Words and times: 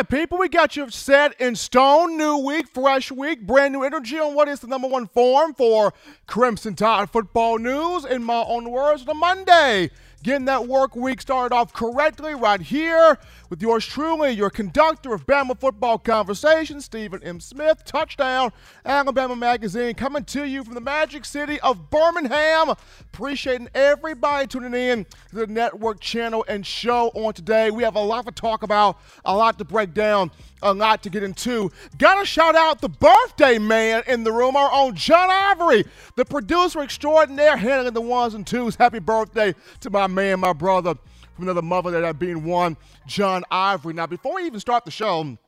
right, 0.00 0.08
people, 0.08 0.38
we 0.38 0.48
got 0.48 0.76
you 0.76 0.88
set 0.88 1.38
in 1.40 1.54
stone. 1.54 2.16
New 2.16 2.38
week, 2.38 2.68
fresh 2.68 3.12
week, 3.12 3.46
brand 3.46 3.74
new 3.74 3.82
energy 3.82 4.18
on 4.18 4.34
what 4.34 4.48
is 4.48 4.60
the 4.60 4.66
number 4.66 4.88
one 4.88 5.06
form 5.08 5.52
for 5.52 5.92
Crimson 6.26 6.74
Tide 6.74 7.10
football 7.10 7.58
news. 7.58 8.06
In 8.06 8.24
my 8.24 8.42
own 8.46 8.70
words, 8.70 9.04
the 9.04 9.12
Monday 9.12 9.90
getting 10.22 10.44
that 10.46 10.66
work 10.66 10.94
week 10.94 11.20
started 11.20 11.54
off 11.54 11.72
correctly 11.72 12.34
right 12.34 12.60
here 12.60 13.18
with 13.48 13.62
yours 13.62 13.86
truly, 13.86 14.30
your 14.30 14.50
conductor 14.50 15.12
of 15.12 15.26
Bama 15.26 15.58
football 15.58 15.98
conversation, 15.98 16.80
Stephen 16.80 17.22
M. 17.22 17.40
Smith. 17.40 17.84
Touchdown, 17.84 18.52
Alabama 18.84 19.34
Magazine, 19.34 19.94
coming 19.94 20.24
to 20.24 20.44
you 20.44 20.62
from 20.62 20.74
the 20.74 20.80
magic 20.80 21.24
city 21.24 21.58
of 21.60 21.90
Birmingham. 21.90 22.74
Appreciating 23.00 23.68
everybody 23.74 24.46
tuning 24.46 24.74
in 24.74 25.04
to 25.30 25.36
the 25.36 25.46
network 25.46 26.00
channel 26.00 26.44
and 26.48 26.64
show 26.66 27.10
on 27.14 27.32
today. 27.32 27.70
We 27.70 27.82
have 27.82 27.96
a 27.96 28.00
lot 28.00 28.26
to 28.26 28.32
talk 28.32 28.62
about, 28.62 28.98
a 29.24 29.36
lot 29.36 29.58
to 29.58 29.64
break 29.64 29.94
down, 29.94 30.30
a 30.62 30.72
lot 30.72 31.02
to 31.02 31.10
get 31.10 31.22
into. 31.22 31.70
Gotta 31.98 32.24
shout 32.24 32.54
out 32.54 32.80
the 32.80 32.88
birthday 32.88 33.58
man 33.58 34.02
in 34.06 34.24
the 34.24 34.32
room, 34.32 34.56
our 34.56 34.70
own 34.72 34.94
John 34.94 35.28
Ivory, 35.30 35.84
the 36.16 36.24
producer 36.24 36.80
extraordinaire, 36.80 37.56
handling 37.56 37.94
the 37.94 38.00
ones 38.00 38.34
and 38.34 38.46
twos. 38.46 38.76
Happy 38.76 38.98
birthday 38.98 39.54
to 39.80 39.90
my 39.90 40.06
man, 40.06 40.40
my 40.40 40.52
brother 40.52 40.94
from 41.34 41.44
another 41.44 41.62
mother 41.62 41.90
that 41.90 42.04
had 42.04 42.18
been 42.18 42.44
one, 42.44 42.76
John 43.06 43.44
Ivory. 43.50 43.94
Now, 43.94 44.06
before 44.06 44.34
we 44.34 44.44
even 44.44 44.60
start 44.60 44.84
the 44.84 44.90
show, 44.90 45.38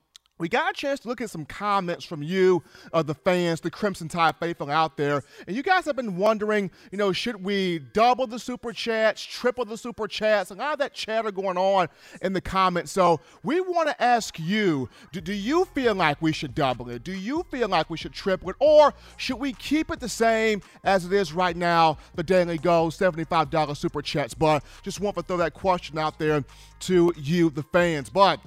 we 0.42 0.48
got 0.48 0.72
a 0.72 0.74
chance 0.74 0.98
to 0.98 1.06
look 1.06 1.20
at 1.20 1.30
some 1.30 1.44
comments 1.44 2.04
from 2.04 2.20
you, 2.20 2.64
uh, 2.92 3.00
the 3.00 3.14
fans, 3.14 3.60
the 3.60 3.70
Crimson 3.70 4.08
Tide 4.08 4.34
faithful 4.40 4.72
out 4.72 4.96
there. 4.96 5.22
And 5.46 5.54
you 5.54 5.62
guys 5.62 5.84
have 5.84 5.94
been 5.94 6.16
wondering, 6.16 6.68
you 6.90 6.98
know, 6.98 7.12
should 7.12 7.44
we 7.44 7.78
double 7.78 8.26
the 8.26 8.40
super 8.40 8.72
chats, 8.72 9.22
triple 9.22 9.64
the 9.64 9.78
super 9.78 10.08
chats, 10.08 10.50
and 10.50 10.60
all 10.60 10.76
that 10.78 10.94
chatter 10.94 11.30
going 11.30 11.56
on 11.56 11.86
in 12.22 12.32
the 12.32 12.40
comments. 12.40 12.90
So 12.90 13.20
we 13.44 13.60
want 13.60 13.88
to 13.90 14.02
ask 14.02 14.36
you 14.40 14.88
do, 15.12 15.20
do 15.20 15.32
you 15.32 15.64
feel 15.66 15.94
like 15.94 16.20
we 16.20 16.32
should 16.32 16.56
double 16.56 16.90
it? 16.90 17.04
Do 17.04 17.12
you 17.12 17.46
feel 17.48 17.68
like 17.68 17.88
we 17.88 17.96
should 17.96 18.12
triple 18.12 18.50
it? 18.50 18.56
Or 18.58 18.94
should 19.18 19.38
we 19.38 19.52
keep 19.52 19.92
it 19.92 20.00
the 20.00 20.08
same 20.08 20.60
as 20.82 21.04
it 21.04 21.12
is 21.12 21.32
right 21.32 21.56
now, 21.56 21.98
the 22.16 22.24
Daily 22.24 22.58
Go, 22.58 22.88
$75 22.88 23.76
super 23.76 24.02
chats? 24.02 24.34
But 24.34 24.64
just 24.82 24.98
want 24.98 25.14
to 25.18 25.22
throw 25.22 25.36
that 25.36 25.54
question 25.54 25.98
out 25.98 26.18
there 26.18 26.42
to 26.80 27.12
you, 27.16 27.48
the 27.48 27.62
fans. 27.62 28.10
But 28.10 28.40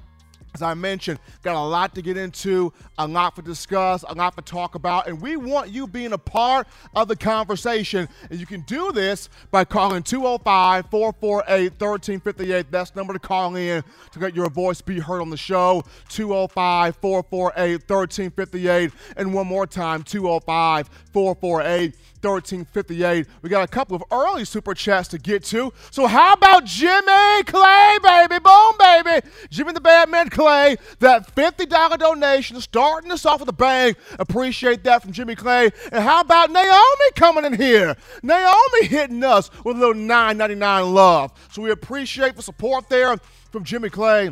as 0.56 0.62
I 0.62 0.74
mentioned, 0.74 1.20
got 1.44 1.58
a 1.58 1.68
lot 1.68 1.94
to 1.96 2.02
get 2.02 2.16
into, 2.16 2.72
a 2.98 3.06
lot 3.06 3.36
to 3.36 3.42
discuss, 3.42 4.06
a 4.08 4.14
lot 4.14 4.38
to 4.38 4.42
talk 4.42 4.76
about, 4.76 5.06
and 5.06 5.22
we 5.22 5.36
want 5.36 5.70
you 5.70 5.86
being 5.86 6.14
a 6.14 6.18
part 6.18 6.66
of 6.96 7.10
the 7.10 7.16
conversation. 7.18 8.08
And 8.30 8.40
you 8.40 8.46
can 8.46 8.62
do 8.62 8.94
this 8.94 9.28
by 9.52 9.66
calling 9.66 10.02
205 10.02 10.90
448 10.90 11.72
1358. 11.72 12.72
That's 12.72 12.92
the 12.92 13.00
number 13.02 13.12
to 13.12 13.20
call 13.20 13.58
in 13.58 13.84
to 14.14 14.20
get 14.20 14.34
your 14.34 14.50
voice 14.50 14.80
be 14.80 14.98
heard 14.98 15.20
on 15.20 15.30
the 15.30 15.36
show. 15.36 15.84
205 16.08 16.96
448 17.02 17.90
1358. 17.90 18.92
And 19.18 19.34
one 19.34 19.48
more 19.48 19.68
time, 19.68 20.04
205 20.04 20.90
448 21.12 21.96
1358. 22.26 23.28
We 23.42 23.50
got 23.50 23.64
a 23.64 23.68
couple 23.68 23.96
of 23.96 24.04
early 24.12 24.46
super 24.46 24.74
chats 24.74 25.08
to 25.10 25.18
get 25.18 25.44
to. 25.46 25.72
So, 25.92 26.08
how 26.08 26.34
about 26.34 26.66
Jimmy 26.66 27.44
Clay, 27.46 27.98
baby? 28.02 28.40
Boom, 28.40 28.74
baby. 28.80 29.28
Jimmy 29.50 29.74
the 29.74 29.82
Bad 29.82 30.10
Man 30.10 30.30
Clay, 30.46 30.78
that 31.00 31.34
$50 31.34 31.98
donation 31.98 32.62
starting 32.62 33.12
us 33.12 33.26
off 33.26 33.40
with 33.40 33.50
a 33.50 33.54
bang. 33.54 33.96
Appreciate 34.20 34.84
that 34.84 35.02
from 35.02 35.12
Jimmy 35.12 35.34
Clay. 35.34 35.72
And 35.92 36.04
how 36.04 36.22
about 36.22 36.52
Naomi 36.52 37.12
coming 37.16 37.46
in 37.46 37.54
here? 37.54 37.96
Naomi 38.22 38.86
hitting 38.86 39.24
us 39.24 39.50
with 39.64 39.78
a 39.78 39.80
little 39.80 39.96
$9.99 39.96 40.94
love. 40.94 41.32
So, 41.52 41.64
we 41.64 41.72
appreciate 41.72 42.36
the 42.36 42.44
support 42.44 42.90
there 42.90 43.18
from 43.52 43.64
Jimmy 43.64 43.90
Clay 43.90 44.30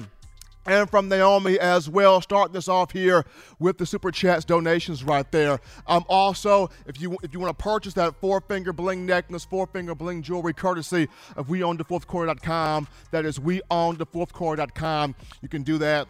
and 0.65 0.89
from 0.89 1.09
Naomi 1.09 1.59
as 1.59 1.89
well. 1.89 2.21
Start 2.21 2.53
this 2.53 2.67
off 2.67 2.91
here 2.91 3.25
with 3.59 3.77
the 3.77 3.85
super 3.85 4.11
chats 4.11 4.45
donations 4.45 5.03
right 5.03 5.29
there. 5.31 5.59
Um, 5.87 6.05
also, 6.07 6.69
if 6.85 6.99
you 7.01 7.17
if 7.23 7.33
you 7.33 7.39
want 7.39 7.57
to 7.57 7.63
purchase 7.63 7.93
that 7.95 8.15
four 8.19 8.41
finger 8.41 8.73
bling 8.73 9.05
necklace, 9.05 9.45
four 9.45 9.67
finger 9.67 9.95
bling 9.95 10.21
jewelry, 10.21 10.53
courtesy 10.53 11.07
of 11.35 11.49
we 11.49 11.63
own 11.63 11.77
the 11.77 11.83
fourth. 11.83 12.07
That 13.11 13.25
is 13.25 13.39
we 13.39 13.61
own 13.69 13.97
the 13.97 14.05
fourth. 14.05 14.31
You 14.39 15.49
can 15.49 15.63
do 15.63 15.77
that. 15.79 16.07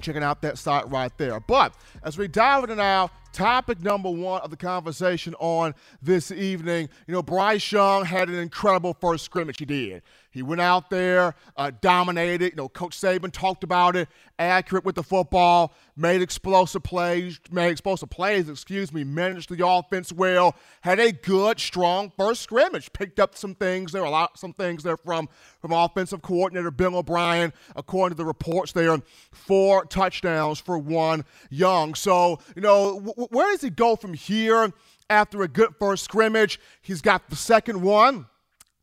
Checking 0.00 0.22
out 0.22 0.42
that 0.42 0.58
site 0.58 0.88
right 0.88 1.10
there. 1.18 1.40
But 1.40 1.74
as 2.04 2.16
we 2.16 2.28
dive 2.28 2.62
into 2.62 2.76
now, 2.76 3.10
topic 3.32 3.80
number 3.80 4.08
one 4.08 4.40
of 4.42 4.50
the 4.50 4.56
conversation 4.56 5.34
on 5.40 5.74
this 6.00 6.30
evening, 6.30 6.88
you 7.08 7.14
know, 7.14 7.22
Bryce 7.22 7.72
Young 7.72 8.04
had 8.04 8.28
an 8.28 8.36
incredible 8.36 8.96
first 9.00 9.24
scrimmage. 9.24 9.58
He 9.58 9.64
did. 9.64 10.02
He 10.38 10.42
went 10.42 10.60
out 10.60 10.88
there, 10.88 11.34
uh, 11.56 11.72
dominated. 11.80 12.52
You 12.52 12.56
know, 12.56 12.68
Coach 12.68 12.96
Saban 12.96 13.32
talked 13.32 13.64
about 13.64 13.96
it. 13.96 14.08
Accurate 14.38 14.84
with 14.84 14.94
the 14.94 15.02
football, 15.02 15.74
made 15.96 16.22
explosive 16.22 16.84
plays, 16.84 17.40
made 17.50 17.70
explosive 17.70 18.08
plays. 18.08 18.48
Excuse 18.48 18.92
me, 18.92 19.02
managed 19.02 19.50
the 19.50 19.66
offense 19.66 20.12
well. 20.12 20.54
Had 20.82 21.00
a 21.00 21.10
good, 21.10 21.58
strong 21.58 22.12
first 22.16 22.42
scrimmage. 22.42 22.92
Picked 22.92 23.18
up 23.18 23.36
some 23.36 23.56
things 23.56 23.90
there, 23.90 24.04
a 24.04 24.10
lot, 24.10 24.38
some 24.38 24.52
things 24.52 24.84
there 24.84 24.96
from 24.96 25.28
from 25.60 25.72
offensive 25.72 26.22
coordinator 26.22 26.70
Bill 26.70 26.94
O'Brien. 26.94 27.52
According 27.74 28.14
to 28.14 28.22
the 28.22 28.24
reports, 28.24 28.70
there 28.70 28.96
four 29.32 29.86
touchdowns 29.86 30.60
for 30.60 30.78
one 30.78 31.24
Young. 31.50 31.96
So 31.96 32.38
you 32.54 32.62
know, 32.62 33.00
w- 33.00 33.26
where 33.30 33.50
does 33.50 33.62
he 33.62 33.70
go 33.70 33.96
from 33.96 34.14
here? 34.14 34.72
After 35.10 35.42
a 35.42 35.48
good 35.48 35.74
first 35.80 36.04
scrimmage, 36.04 36.60
he's 36.80 37.00
got 37.00 37.28
the 37.28 37.34
second 37.34 37.80
one 37.82 38.26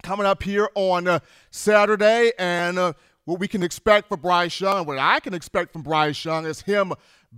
coming 0.06 0.28
up 0.28 0.44
here 0.44 0.70
on 0.76 1.08
uh, 1.08 1.20
Saturday. 1.50 2.32
And 2.38 2.78
uh, 2.78 2.94
what 3.26 3.40
we 3.40 3.48
can 3.48 3.64
expect 3.64 4.08
for 4.08 4.18
Bryce 4.18 4.62
Young, 4.62 4.86
what 4.86 5.00
I 5.00 5.20
can 5.20 5.34
expect 5.34 5.74
from 5.74 5.82
Bryce 5.82 6.24
Young 6.24 6.46
is 6.46 6.62
him 6.62 6.94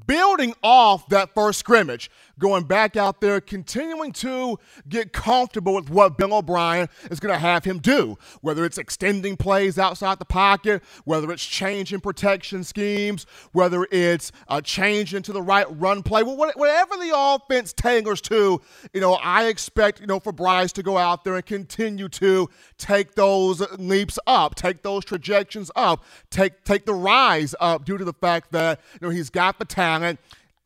building 0.05 0.53
off 0.61 1.07
that 1.07 1.33
first 1.33 1.59
scrimmage, 1.59 2.11
going 2.39 2.65
back 2.65 2.95
out 2.95 3.21
there, 3.21 3.39
continuing 3.39 4.11
to 4.11 4.59
get 4.87 5.13
comfortable 5.13 5.73
with 5.73 5.89
what 5.89 6.17
Bill 6.17 6.33
O'Brien 6.33 6.89
is 7.09 7.19
going 7.19 7.33
to 7.33 7.39
have 7.39 7.63
him 7.63 7.79
do, 7.79 8.17
whether 8.41 8.65
it's 8.65 8.77
extending 8.77 9.37
plays 9.37 9.79
outside 9.79 10.19
the 10.19 10.25
pocket, 10.25 10.83
whether 11.05 11.31
it's 11.31 11.45
changing 11.45 12.01
protection 12.01 12.63
schemes, 12.63 13.25
whether 13.53 13.87
it's 13.91 14.31
uh, 14.49 14.57
a 14.57 14.61
change 14.61 15.13
into 15.13 15.31
the 15.31 15.41
right 15.41 15.67
run 15.79 16.01
play, 16.01 16.23
whatever 16.23 16.95
the 16.97 17.11
offense 17.15 17.73
tangles 17.73 18.21
to, 18.21 18.59
you 18.93 19.01
know, 19.01 19.13
I 19.13 19.45
expect, 19.45 20.01
you 20.01 20.07
know, 20.07 20.19
for 20.19 20.31
Bryce 20.31 20.71
to 20.73 20.83
go 20.83 20.97
out 20.97 21.23
there 21.23 21.35
and 21.35 21.45
continue 21.45 22.09
to 22.09 22.49
take 22.77 23.13
those 23.13 23.61
leaps 23.77 24.17
up, 24.25 24.55
take 24.55 24.81
those 24.81 25.05
trajectories 25.05 25.69
up, 25.75 26.03
take 26.31 26.63
take 26.63 26.85
the 26.85 26.93
rise 26.93 27.53
up 27.59 27.85
due 27.85 27.97
to 27.97 28.03
the 28.03 28.13
fact 28.13 28.51
that, 28.51 28.81
you 28.99 29.07
know, 29.07 29.13
he's 29.13 29.29
got 29.29 29.59
the 29.59 29.65
talent 29.65 30.19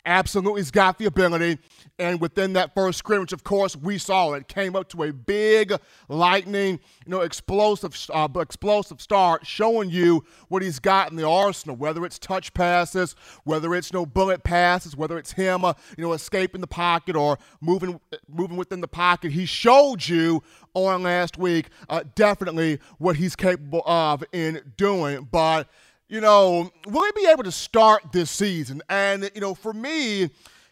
absolutely 0.06 0.62
has 0.62 0.72
got 0.72 0.98
the 0.98 1.06
ability. 1.06 1.60
And 2.00 2.20
within 2.20 2.54
that 2.54 2.74
first 2.74 2.98
scrimmage, 2.98 3.34
of 3.34 3.44
course, 3.44 3.76
we 3.76 3.98
saw 3.98 4.34
it. 4.34 4.48
Came 4.48 4.76
up 4.76 4.90
to 4.90 5.04
a 5.04 5.14
big, 5.14 5.74
lightning, 6.10 6.80
you 7.06 7.12
know, 7.12 7.22
explosive, 7.22 7.96
uh, 8.12 8.28
explosive 8.40 9.00
start, 9.02 9.46
showing 9.46 9.90
you 9.90 10.24
what 10.48 10.64
he's 10.64 10.80
got 10.80 11.12
in 11.12 11.18
the 11.18 11.28
arsenal. 11.28 11.76
Whether 11.76 12.04
it's 12.06 12.18
touch 12.18 12.54
passes, 12.54 13.16
whether 13.44 13.76
it's 13.76 13.94
no 13.94 14.06
bullet 14.06 14.44
passes, 14.44 14.96
whether 14.96 15.18
it's 15.18 15.34
him, 15.34 15.64
uh, 15.64 15.74
you 15.98 16.04
know, 16.04 16.14
escaping 16.14 16.62
the 16.62 16.68
pocket 16.68 17.16
or 17.16 17.38
moving, 17.60 18.00
moving 18.28 18.58
within 18.58 18.82
the 18.82 18.88
pocket. 18.88 19.32
He 19.32 19.46
showed 19.46 20.08
you 20.08 20.42
on 20.74 21.04
last 21.04 21.38
week 21.38 21.68
uh, 21.90 22.04
definitely 22.16 22.80
what 22.98 23.18
he's 23.18 23.36
capable 23.36 23.84
of 23.86 24.24
in 24.32 24.62
doing. 24.78 25.28
But 25.32 25.68
you 26.12 26.20
know, 26.20 26.70
will 26.88 27.06
he 27.06 27.12
be 27.16 27.28
able 27.28 27.44
to 27.44 27.52
start 27.54 28.12
this 28.12 28.30
season? 28.30 28.82
And, 28.90 29.32
you 29.34 29.40
know, 29.40 29.56
for 29.56 29.72
me, 29.72 30.30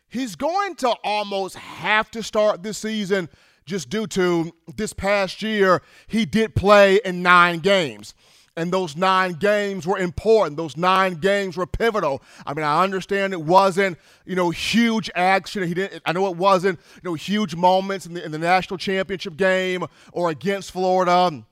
he's 0.09 0.35
going 0.35 0.75
to 0.75 0.89
almost 1.01 1.55
have 1.55 2.11
to 2.11 2.21
start 2.21 2.61
this 2.61 2.77
season 2.77 3.29
just 3.65 3.89
due 3.89 4.05
to 4.07 4.51
this 4.75 4.91
past 4.91 5.41
year, 5.41 5.81
he 6.07 6.25
did 6.25 6.55
play 6.55 6.99
in 7.05 7.23
nine 7.23 7.59
games. 7.59 8.15
And 8.57 8.73
those 8.73 8.97
nine 8.97 9.33
games 9.33 9.87
were 9.87 9.97
important. 9.97 10.57
Those 10.57 10.75
nine 10.75 11.13
games 11.13 11.55
were 11.55 11.65
pivotal. 11.65 12.21
I 12.45 12.53
mean, 12.53 12.65
I 12.65 12.83
understand 12.83 13.31
it 13.31 13.41
wasn't, 13.41 13.97
you 14.25 14.35
know, 14.35 14.49
huge 14.49 15.09
action. 15.15 15.65
He 15.65 15.73
didn't. 15.73 16.01
I 16.05 16.11
know 16.11 16.27
it 16.27 16.35
wasn't, 16.35 16.79
you 16.95 17.09
know, 17.09 17.13
huge 17.13 17.55
moments 17.55 18.05
in 18.05 18.15
the 18.15 18.25
in 18.25 18.31
the 18.31 18.39
national 18.39 18.77
championship 18.77 19.37
game 19.37 19.85
or 20.11 20.29
against 20.29 20.71
Florida 20.71 21.45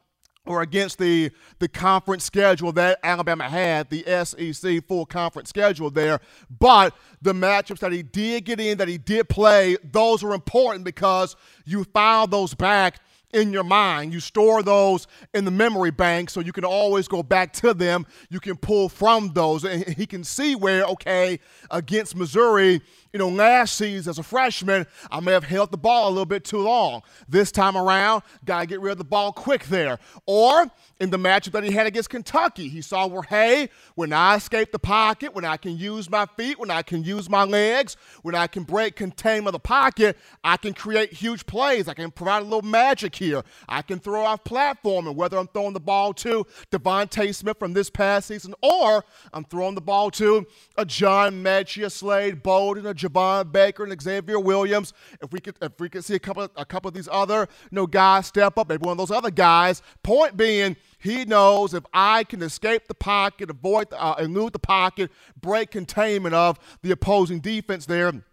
or 0.48 0.62
against 0.62 0.98
the 0.98 1.32
the 1.60 1.68
conference 1.68 2.24
schedule 2.24 2.72
that 2.74 3.00
Alabama 3.04 3.50
had, 3.50 3.90
the 3.90 4.04
SEC 4.26 4.86
full 4.88 5.06
conference 5.06 5.50
schedule 5.50 5.90
there. 5.90 6.20
But 6.60 6.96
the 7.22 7.34
matchups 7.34 7.80
that 7.80 7.92
he 7.92 8.04
did 8.04 8.46
get 8.46 8.60
in, 8.60 8.78
that 8.78 8.88
he 8.88 8.98
did 8.98 9.30
play, 9.30 9.78
those 9.84 10.24
are 10.24 10.34
important 10.34 10.86
because 10.86 11.36
you 11.66 11.84
file 11.84 12.28
those 12.28 12.54
back 12.54 13.00
in 13.34 13.52
your 13.52 13.64
mind. 13.64 14.14
You 14.14 14.20
store 14.20 14.64
those 14.64 15.08
in 15.34 15.46
the 15.46 15.52
memory 15.52 15.92
bank 15.92 16.30
so 16.30 16.40
you 16.40 16.54
can 16.54 16.66
always 16.66 17.08
go 17.08 17.24
back 17.24 17.54
to 17.54 17.74
them. 17.74 18.06
You 18.30 18.40
can 18.40 18.56
pull 18.56 18.90
from 18.90 19.34
those. 19.34 19.64
And 19.64 19.88
he 19.88 20.06
can 20.06 20.24
see 20.24 20.56
where, 20.56 20.84
okay, 20.86 21.40
against 21.70 22.16
Missouri, 22.16 22.82
you 23.14 23.20
know, 23.20 23.30
last 23.30 23.76
season 23.76 24.10
as 24.10 24.20
a 24.20 24.24
freshman, 24.24 24.86
I 25.10 25.20
may 25.20 25.32
have 25.32 25.44
held 25.44 25.72
the 25.72 25.78
ball 25.78 26.08
a 26.08 26.12
little 26.12 26.26
bit 26.26 26.44
too 26.44 26.60
long. 26.60 27.02
This 27.28 27.52
time 27.52 27.78
around, 27.78 28.24
got 28.46 28.62
to 28.62 28.66
get 28.66 28.82
rid 28.82 28.92
of 28.92 28.98
the 28.98 29.04
ball 29.04 29.32
quick 29.32 29.66
there. 29.66 30.00
Or 30.26 30.66
in 31.00 31.10
the 31.10 31.18
matchup 31.18 31.52
that 31.52 31.64
he 31.64 31.72
had 31.72 31.88
against 31.88 32.10
Kentucky, 32.10 32.68
he 32.68 32.82
saw 32.82 33.08
where, 33.08 33.22
hey, 33.24 33.70
when 33.96 34.14
I 34.14 34.36
escape 34.36 34.72
the 34.72 34.80
pocket, 34.80 35.34
when 35.34 35.46
I 35.46 35.58
can 35.58 35.78
use 35.78 36.10
my 36.10 36.26
feet, 36.38 36.60
when 36.60 36.72
I 36.72 36.82
can 36.82 37.04
use 37.04 37.30
my 37.30 37.44
legs, 37.44 37.96
when 38.24 38.36
I 38.36 38.48
can 38.48 38.64
break 38.64 38.96
containment 38.96 39.48
of 39.48 39.54
the 39.54 39.60
pocket, 39.60 40.18
I 40.44 40.58
can 40.58 40.74
create 40.74 41.14
huge 41.14 41.46
plays. 41.46 41.88
I 41.88 41.94
can 41.94 42.12
provide 42.12 42.42
a 42.42 42.46
little 42.46 42.62
magic 42.62 43.16
here. 43.16 43.44
I 43.70 43.82
can 43.82 44.00
throw 44.00 44.26
off 44.26 44.44
platform, 44.44 45.08
and 45.08 45.16
whether 45.16 45.38
I'm 45.38 45.48
throwing 45.48 45.74
the 45.74 45.80
ball 45.80 46.14
to 46.16 46.46
DeVonta 46.72 47.34
Smith 47.34 47.58
from 47.60 47.74
this 47.74 47.90
past 47.90 48.28
season 48.28 48.54
or 48.62 49.04
I'm 49.34 49.44
throwing 49.46 49.76
the 49.76 49.82
ball 49.82 50.12
to 50.12 50.46
a 50.78 50.86
John 50.86 51.44
Metchie, 51.44 51.90
Slade 51.92 52.44
Bolden, 52.44 52.86
a 52.86 52.94
Javon 53.08 53.52
Baker, 53.52 53.84
and 53.84 54.02
Xavier 54.02 54.40
Williams. 54.40 54.94
If 55.22 55.32
we 55.32 55.40
could, 55.40 55.56
if 55.62 55.80
we 55.80 55.90
could 55.90 56.04
see 56.04 56.16
a 56.16 56.20
couple, 56.20 56.44
of, 56.44 56.52
a 56.56 56.66
couple 56.66 56.90
of 56.90 56.94
these 56.94 57.10
other, 57.12 57.48
you 57.72 57.76
know, 57.76 57.88
guys 57.88 58.28
step 58.28 58.58
up, 58.58 58.70
maybe 58.70 58.86
one 58.86 58.94
of 58.94 58.98
those 58.98 59.12
other 59.12 59.32
guys. 59.32 59.82
Point 60.04 60.38
being, 60.38 60.76
he 61.00 61.26
knows 61.26 61.74
if 61.74 61.84
I 61.94 62.24
can 62.24 62.42
escape 62.42 62.88
the 62.88 62.96
pocket, 62.96 63.50
avoid, 63.50 63.90
the, 63.90 64.02
uh, 64.02 64.16
elude 64.20 64.54
the 64.54 64.60
pocket, 64.60 65.12
break 65.40 65.72
containment 65.72 66.36
of 66.36 66.60
the 66.82 66.92
opposing 66.92 67.40
defense 67.40 67.86
there, 67.86 68.12
you 68.12 68.24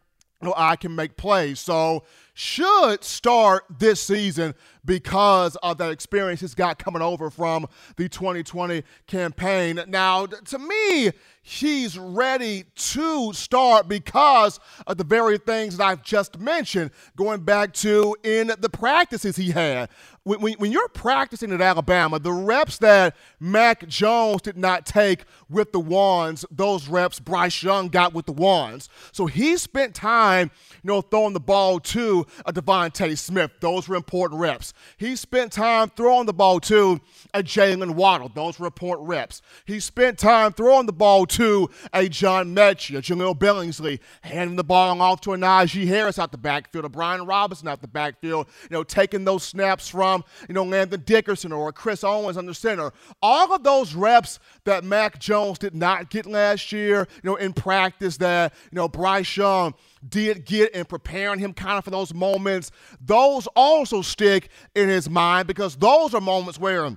know, 0.42 0.54
I 0.56 0.76
can 0.76 0.94
make 0.94 1.16
plays. 1.16 1.60
So 1.60 2.04
should 2.34 3.04
start 3.04 3.64
this 3.78 4.00
season 4.00 4.54
because 4.84 5.56
of 5.56 5.78
that 5.78 5.90
experience 5.90 6.40
he's 6.40 6.54
got 6.54 6.78
coming 6.78 7.00
over 7.00 7.30
from 7.30 7.66
the 7.96 8.08
2020 8.08 8.82
campaign. 9.06 9.80
Now, 9.88 10.26
to 10.26 10.58
me, 10.58 11.12
he's 11.42 11.98
ready 11.98 12.64
to 12.74 13.32
start 13.32 13.88
because 13.88 14.58
of 14.86 14.96
the 14.96 15.04
very 15.04 15.38
things 15.38 15.76
that 15.76 15.84
I've 15.84 16.02
just 16.02 16.38
mentioned, 16.38 16.90
going 17.16 17.42
back 17.42 17.72
to 17.74 18.16
in 18.22 18.52
the 18.58 18.68
practices 18.68 19.36
he 19.36 19.50
had. 19.50 19.88
When, 20.24 20.40
when, 20.40 20.54
when, 20.54 20.72
you're 20.72 20.88
practicing 20.88 21.52
at 21.52 21.60
Alabama, 21.60 22.18
the 22.18 22.32
reps 22.32 22.78
that 22.78 23.14
Mac 23.38 23.86
Jones 23.88 24.40
did 24.40 24.56
not 24.56 24.86
take 24.86 25.24
with 25.50 25.72
the 25.72 25.80
ones, 25.80 26.46
those 26.50 26.88
reps 26.88 27.20
Bryce 27.20 27.62
Young 27.62 27.88
got 27.88 28.14
with 28.14 28.24
the 28.24 28.32
ones. 28.32 28.88
So 29.12 29.26
he 29.26 29.58
spent 29.58 29.94
time, 29.94 30.50
you 30.82 30.88
know, 30.88 31.02
throwing 31.02 31.34
the 31.34 31.40
ball 31.40 31.78
to 31.78 32.23
a 32.46 32.52
DeVonta 32.52 33.16
Smith. 33.16 33.50
Those 33.60 33.88
were 33.88 33.96
important 33.96 34.40
reps. 34.40 34.74
He 34.96 35.16
spent 35.16 35.52
time 35.52 35.90
throwing 35.96 36.26
the 36.26 36.32
ball 36.32 36.60
to 36.60 37.00
uh, 37.32 37.38
a 37.38 37.42
Jaylen 37.42 37.94
Waddle. 37.94 38.30
Those 38.34 38.58
were 38.58 38.66
important 38.66 39.08
reps. 39.08 39.42
He 39.64 39.80
spent 39.80 40.18
time 40.18 40.52
throwing 40.52 40.86
the 40.86 40.92
ball 40.92 41.26
to 41.26 41.68
a 41.92 42.08
John 42.08 42.54
Metchie, 42.54 42.96
a 42.96 43.02
Jahleel 43.02 43.36
Billingsley, 43.36 44.00
handing 44.22 44.56
the 44.56 44.64
ball 44.64 45.00
off 45.00 45.20
to 45.22 45.32
a 45.32 45.36
Najee 45.36 45.86
Harris 45.86 46.18
out 46.18 46.30
the 46.30 46.38
backfield, 46.38 46.84
a 46.84 46.88
Brian 46.88 47.26
Robinson 47.26 47.68
out 47.68 47.80
the 47.80 47.88
backfield, 47.88 48.46
you 48.62 48.68
know, 48.70 48.84
taking 48.84 49.24
those 49.24 49.42
snaps 49.42 49.88
from, 49.88 50.24
you 50.48 50.54
know, 50.54 50.64
Landon 50.64 51.02
Dickerson 51.04 51.52
or 51.52 51.72
Chris 51.72 52.04
Owens 52.04 52.36
under 52.36 52.54
center. 52.54 52.92
All 53.22 53.52
of 53.52 53.64
those 53.64 53.94
reps 53.94 54.38
that 54.64 54.84
Mac 54.84 55.18
Jones 55.18 55.58
did 55.58 55.74
not 55.74 56.10
get 56.10 56.26
last 56.26 56.70
year, 56.72 57.08
you 57.22 57.30
know, 57.30 57.36
in 57.36 57.52
practice 57.52 58.16
that, 58.18 58.54
you 58.70 58.76
know, 58.76 58.88
Bryce 58.88 59.36
Young 59.36 59.74
did 60.08 60.44
get 60.44 60.72
in 60.74 60.84
preparing 60.84 61.38
him 61.38 61.52
kind 61.52 61.78
of 61.78 61.84
for 61.84 61.90
those 61.90 62.13
moments, 62.14 62.70
those 63.00 63.46
also 63.48 64.02
stick 64.02 64.48
in 64.74 64.88
his 64.88 65.10
mind 65.10 65.46
because 65.46 65.76
those 65.76 66.14
are 66.14 66.20
moments 66.20 66.58
where 66.58 66.96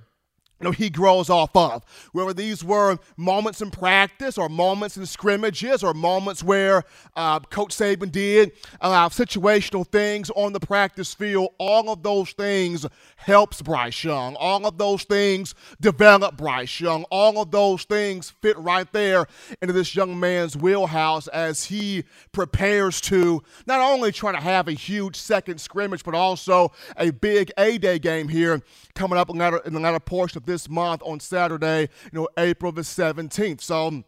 you 0.60 0.66
know, 0.66 0.72
he 0.72 0.90
grows 0.90 1.30
off 1.30 1.56
of. 1.56 1.84
Whether 2.14 2.34
these 2.34 2.64
were 2.64 2.98
moments 3.16 3.62
in 3.62 3.70
practice 3.70 4.38
or 4.38 4.50
moments 4.50 4.98
in 4.98 5.06
scrimmages 5.06 5.84
or 5.84 5.94
moments 5.94 6.44
where 6.44 6.84
uh, 7.16 7.40
Coach 7.42 7.76
Saban 7.76 8.12
did 8.12 8.52
uh, 8.82 9.10
situational 9.10 9.86
things 9.86 10.32
on 10.32 10.54
the 10.54 10.60
practice 10.60 11.14
field, 11.14 11.50
all 11.60 11.90
of 11.92 12.02
those 12.02 12.32
things 12.32 12.86
helps 13.18 13.62
Bryce 13.62 14.04
Young. 14.04 14.36
All 14.36 14.66
of 14.66 14.78
those 14.78 15.04
things 15.04 15.54
develop 15.80 16.38
Bryce 16.38 16.80
Young. 16.80 17.04
All 17.12 17.40
of 17.42 17.52
those 17.52 17.84
things 17.84 18.34
fit 18.42 18.58
right 18.58 18.92
there 18.92 19.28
into 19.62 19.74
this 19.74 19.96
young 19.96 20.20
man's 20.20 20.58
wheelhouse 20.58 21.28
as 21.28 21.66
he 21.66 22.04
prepares 22.32 23.00
to 23.02 23.44
not 23.68 23.80
only 23.80 24.12
try 24.12 24.32
to 24.32 24.40
have 24.40 24.68
a 24.68 24.72
huge 24.72 25.16
second 25.16 25.60
scrimmage, 25.60 26.04
but 26.04 26.16
also 26.16 26.72
a 26.98 27.12
big 27.12 27.52
A-Day 27.58 28.00
game 28.00 28.28
here 28.28 28.62
coming 28.96 29.20
up 29.20 29.30
in 29.30 29.38
the 29.38 29.44
latter, 29.44 29.58
in 29.66 29.74
the 29.74 29.80
latter 29.80 30.00
portion 30.00 30.38
of 30.38 30.47
this 30.48 30.68
month 30.68 31.04
on 31.06 31.20
Saturday, 31.20 31.82
you 31.82 32.20
know, 32.20 32.28
April 32.38 32.72
the 32.72 32.82
17th. 32.82 33.62
So, 33.62 34.04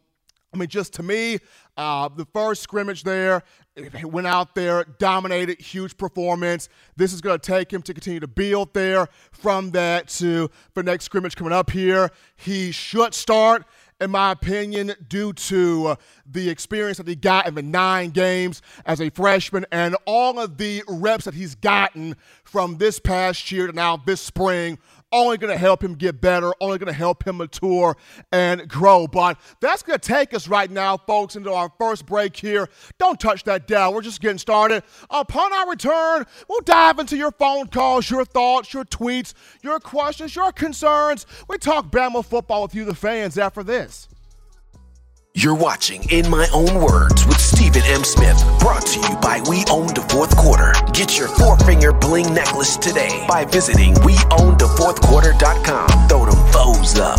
I 0.52 0.58
mean, 0.58 0.68
just 0.68 0.94
to 0.94 1.04
me, 1.04 1.38
uh, 1.78 2.10
the 2.10 2.26
first 2.34 2.64
scrimmage 2.64 3.04
there, 3.04 3.44
he 3.76 4.06
went 4.06 4.26
out 4.26 4.56
there, 4.56 4.84
dominated, 4.98 5.62
huge 5.62 5.96
performance. 5.96 6.68
This 6.98 7.14
is 7.14 7.22
going 7.22 7.40
to 7.40 7.46
take 7.46 7.72
him 7.72 7.84
to 7.84 7.94
continue 7.94 8.20
to 8.20 8.28
build 8.28 8.74
there 8.74 9.08
from 9.32 9.70
that 9.72 10.08
to 10.10 10.50
the 10.74 10.82
next 10.82 11.06
scrimmage 11.06 11.36
coming 11.36 11.54
up 11.54 11.70
here. 11.70 12.10
He 12.36 12.72
should 12.72 13.14
start 13.14 13.66
in 14.02 14.12
my 14.12 14.32
opinion, 14.32 14.94
due 15.08 15.34
to 15.34 15.88
uh, 15.88 15.96
the 16.26 16.50
experience 16.50 16.98
that 16.98 17.08
he 17.08 17.16
got 17.16 17.48
in 17.48 17.56
the 17.56 17.62
nine 17.62 18.12
games 18.12 18.62
as 18.86 19.02
a 19.02 19.10
freshman 19.10 19.66
and 19.72 19.96
all 20.06 20.40
of 20.40 20.58
the 20.58 20.84
reps 20.88 21.26
that 21.26 21.34
he's 21.34 21.56
gotten 21.56 22.16
from 22.44 22.78
this 22.78 23.00
past 23.00 23.52
year 23.52 23.68
to 23.68 23.74
now 23.74 23.98
this 23.98 24.22
spring 24.22 24.78
only 25.12 25.38
going 25.38 25.52
to 25.52 25.58
help 25.58 25.84
him 25.84 25.96
get 25.96 26.20
better, 26.22 26.54
only 26.60 26.78
going 26.78 26.92
to 26.92 26.94
help 26.94 27.26
him 27.26 27.38
mature 27.38 27.96
and 28.32 28.68
grow. 28.68 29.08
But 29.08 29.40
that's 29.62 29.84
going 29.84 30.00
to 30.00 30.08
take 30.08 30.34
us 30.34 30.48
right 30.48 30.70
now, 30.70 30.98
folks, 30.98 31.36
into 31.36 31.52
our 31.54 31.72
first 31.80 32.06
break 32.06 32.36
here. 32.36 32.68
Don't 32.98 33.20
touch 33.20 33.44
that 33.46 33.68
dial. 33.68 33.94
We're 33.94 34.02
just 34.02 34.22
getting 34.22 34.38
started. 34.38 34.84
Upon 35.10 35.54
our 35.54 35.70
return, 35.70 36.26
we'll 36.50 36.62
dive 36.62 37.00
into 37.00 37.16
your 37.16 37.32
phone 37.32 37.68
calls, 37.68 38.10
your 38.10 38.26
thoughts, 38.26 38.74
your 38.74 38.86
tweets, 38.86 39.34
your 39.62 39.80
questions, 39.80 40.36
your 40.36 40.52
concerns. 40.52 41.26
We 41.48 41.58
talk 41.58 41.92
Bama 41.92 42.26
football 42.26 42.64
with 42.64 42.76
you, 42.76 42.84
the 42.84 42.96
fans, 42.96 43.38
after 43.38 43.64
this. 43.64 44.09
You're 45.36 45.54
watching 45.56 46.02
In 46.10 46.28
My 46.28 46.48
Own 46.54 46.82
Words 46.82 47.24
with 47.28 47.40
Stephen 47.40 47.84
M. 47.86 48.04
Smith, 48.04 48.44
brought 48.60 48.84
to 48.88 49.00
you 49.00 49.16
by 49.22 49.40
We 49.48 49.64
Own 49.70 49.86
the 49.94 50.02
Fourth 50.10 50.36
Quarter. 50.36 50.74
Get 50.92 51.20
your 51.20 51.28
four 51.28 51.56
finger 51.58 51.94
bling 51.94 52.34
necklace 52.34 52.78
today 52.78 53.26
by 53.28 53.46
visiting 53.46 53.94
WeOwnTheFourthQuarter.com. 53.96 56.08
Throw 56.10 56.26
them 56.26 56.52
foes 56.52 56.98
up. 56.98 57.19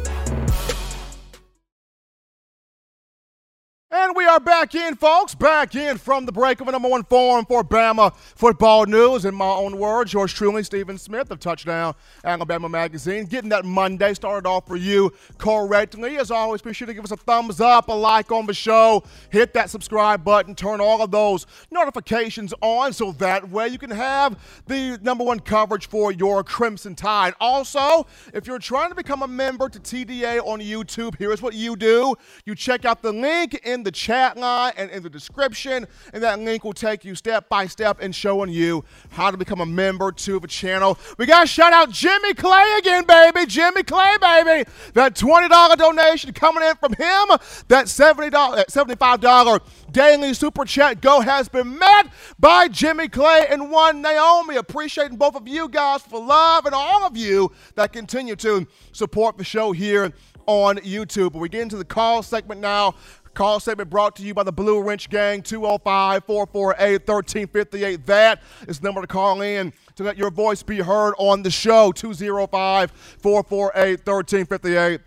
And 4.11 4.17
we 4.17 4.25
are 4.25 4.41
back 4.41 4.75
in, 4.75 4.95
folks. 4.95 5.33
Back 5.33 5.73
in 5.73 5.97
from 5.97 6.25
the 6.25 6.33
break 6.33 6.59
of 6.59 6.67
a 6.67 6.71
number 6.73 6.89
one 6.89 7.05
forum 7.05 7.45
for 7.45 7.63
Bama 7.63 8.13
football 8.13 8.85
news. 8.85 9.23
In 9.23 9.33
my 9.33 9.45
own 9.45 9.77
words, 9.77 10.11
yours 10.11 10.33
truly, 10.33 10.63
Stephen 10.63 10.97
Smith 10.97 11.31
of 11.31 11.39
Touchdown 11.39 11.95
Alabama 12.25 12.67
Magazine. 12.67 13.23
Getting 13.23 13.51
that 13.51 13.63
Monday 13.63 14.13
started 14.13 14.45
off 14.45 14.67
for 14.67 14.75
you 14.75 15.13
correctly. 15.37 16.17
As 16.17 16.29
always, 16.29 16.61
be 16.61 16.73
sure 16.73 16.87
to 16.87 16.93
give 16.93 17.05
us 17.05 17.11
a 17.11 17.15
thumbs 17.15 17.61
up, 17.61 17.87
a 17.87 17.93
like 17.93 18.33
on 18.33 18.45
the 18.47 18.53
show, 18.53 19.01
hit 19.29 19.53
that 19.53 19.69
subscribe 19.69 20.25
button, 20.25 20.55
turn 20.55 20.81
all 20.81 21.01
of 21.01 21.09
those 21.11 21.47
notifications 21.71 22.53
on 22.59 22.91
so 22.91 23.13
that 23.13 23.49
way 23.49 23.69
you 23.69 23.77
can 23.77 23.91
have 23.91 24.37
the 24.67 24.99
number 25.01 25.23
one 25.23 25.39
coverage 25.39 25.87
for 25.87 26.11
your 26.11 26.43
Crimson 26.43 26.95
Tide. 26.95 27.33
Also, 27.39 28.05
if 28.33 28.45
you're 28.45 28.59
trying 28.59 28.89
to 28.89 28.95
become 28.95 29.21
a 29.21 29.27
member 29.27 29.69
to 29.69 29.79
TDA 29.79 30.45
on 30.45 30.59
YouTube, 30.59 31.15
here's 31.17 31.41
what 31.41 31.53
you 31.53 31.77
do 31.77 32.13
you 32.43 32.55
check 32.55 32.83
out 32.83 33.01
the 33.01 33.13
link 33.13 33.53
in 33.63 33.83
the 33.83 34.00
chat 34.01 34.35
line 34.35 34.73
and 34.77 34.89
in 34.89 35.03
the 35.03 35.09
description, 35.09 35.85
and 36.11 36.23
that 36.23 36.39
link 36.39 36.63
will 36.63 36.73
take 36.73 37.05
you 37.05 37.13
step 37.13 37.47
by 37.49 37.67
step 37.67 38.01
in 38.01 38.11
showing 38.11 38.49
you 38.49 38.83
how 39.11 39.29
to 39.29 39.37
become 39.37 39.61
a 39.61 39.65
member 39.65 40.11
to 40.11 40.39
the 40.39 40.47
channel. 40.47 40.97
We 41.19 41.27
got 41.27 41.41
to 41.41 41.47
shout 41.47 41.71
out 41.71 41.91
Jimmy 41.91 42.33
Clay 42.33 42.77
again, 42.79 43.05
baby. 43.05 43.45
Jimmy 43.45 43.83
Clay, 43.83 44.15
baby. 44.19 44.69
That 44.93 45.13
$20 45.15 45.77
donation 45.77 46.33
coming 46.33 46.63
in 46.63 46.75
from 46.77 46.93
him, 46.93 47.27
that 47.67 47.85
$70, 47.85 48.31
$75 48.31 49.59
daily 49.91 50.33
super 50.33 50.65
chat 50.65 51.01
go 51.01 51.21
has 51.21 51.47
been 51.47 51.77
met 51.77 52.07
by 52.39 52.67
Jimmy 52.67 53.07
Clay 53.07 53.45
and 53.49 53.69
one 53.69 54.01
Naomi. 54.01 54.55
Appreciating 54.55 55.17
both 55.17 55.35
of 55.35 55.47
you 55.47 55.69
guys 55.69 56.01
for 56.01 56.19
love 56.19 56.65
and 56.65 56.73
all 56.73 57.05
of 57.05 57.15
you 57.15 57.51
that 57.75 57.93
continue 57.93 58.35
to 58.37 58.65
support 58.93 59.37
the 59.37 59.43
show 59.43 59.71
here 59.71 60.11
on 60.47 60.77
YouTube. 60.77 61.33
We 61.33 61.49
get 61.49 61.61
into 61.61 61.77
the 61.77 61.85
call 61.85 62.23
segment 62.23 62.61
now. 62.61 62.95
Call 63.33 63.61
segment 63.61 63.89
brought 63.89 64.17
to 64.17 64.23
you 64.23 64.33
by 64.33 64.43
the 64.43 64.51
Blue 64.51 64.81
Wrench 64.81 65.09
Gang, 65.09 65.41
205 65.41 66.25
448 66.25 67.07
1358. 67.07 68.05
That 68.05 68.41
is 68.67 68.79
the 68.79 68.85
number 68.85 69.01
to 69.01 69.07
call 69.07 69.41
in 69.41 69.71
to 69.95 70.03
let 70.03 70.17
your 70.17 70.31
voice 70.31 70.63
be 70.63 70.79
heard 70.79 71.13
on 71.17 71.41
the 71.41 71.49
show, 71.49 71.93
205 71.93 72.91
448 72.91 74.05
1358. 74.05 75.01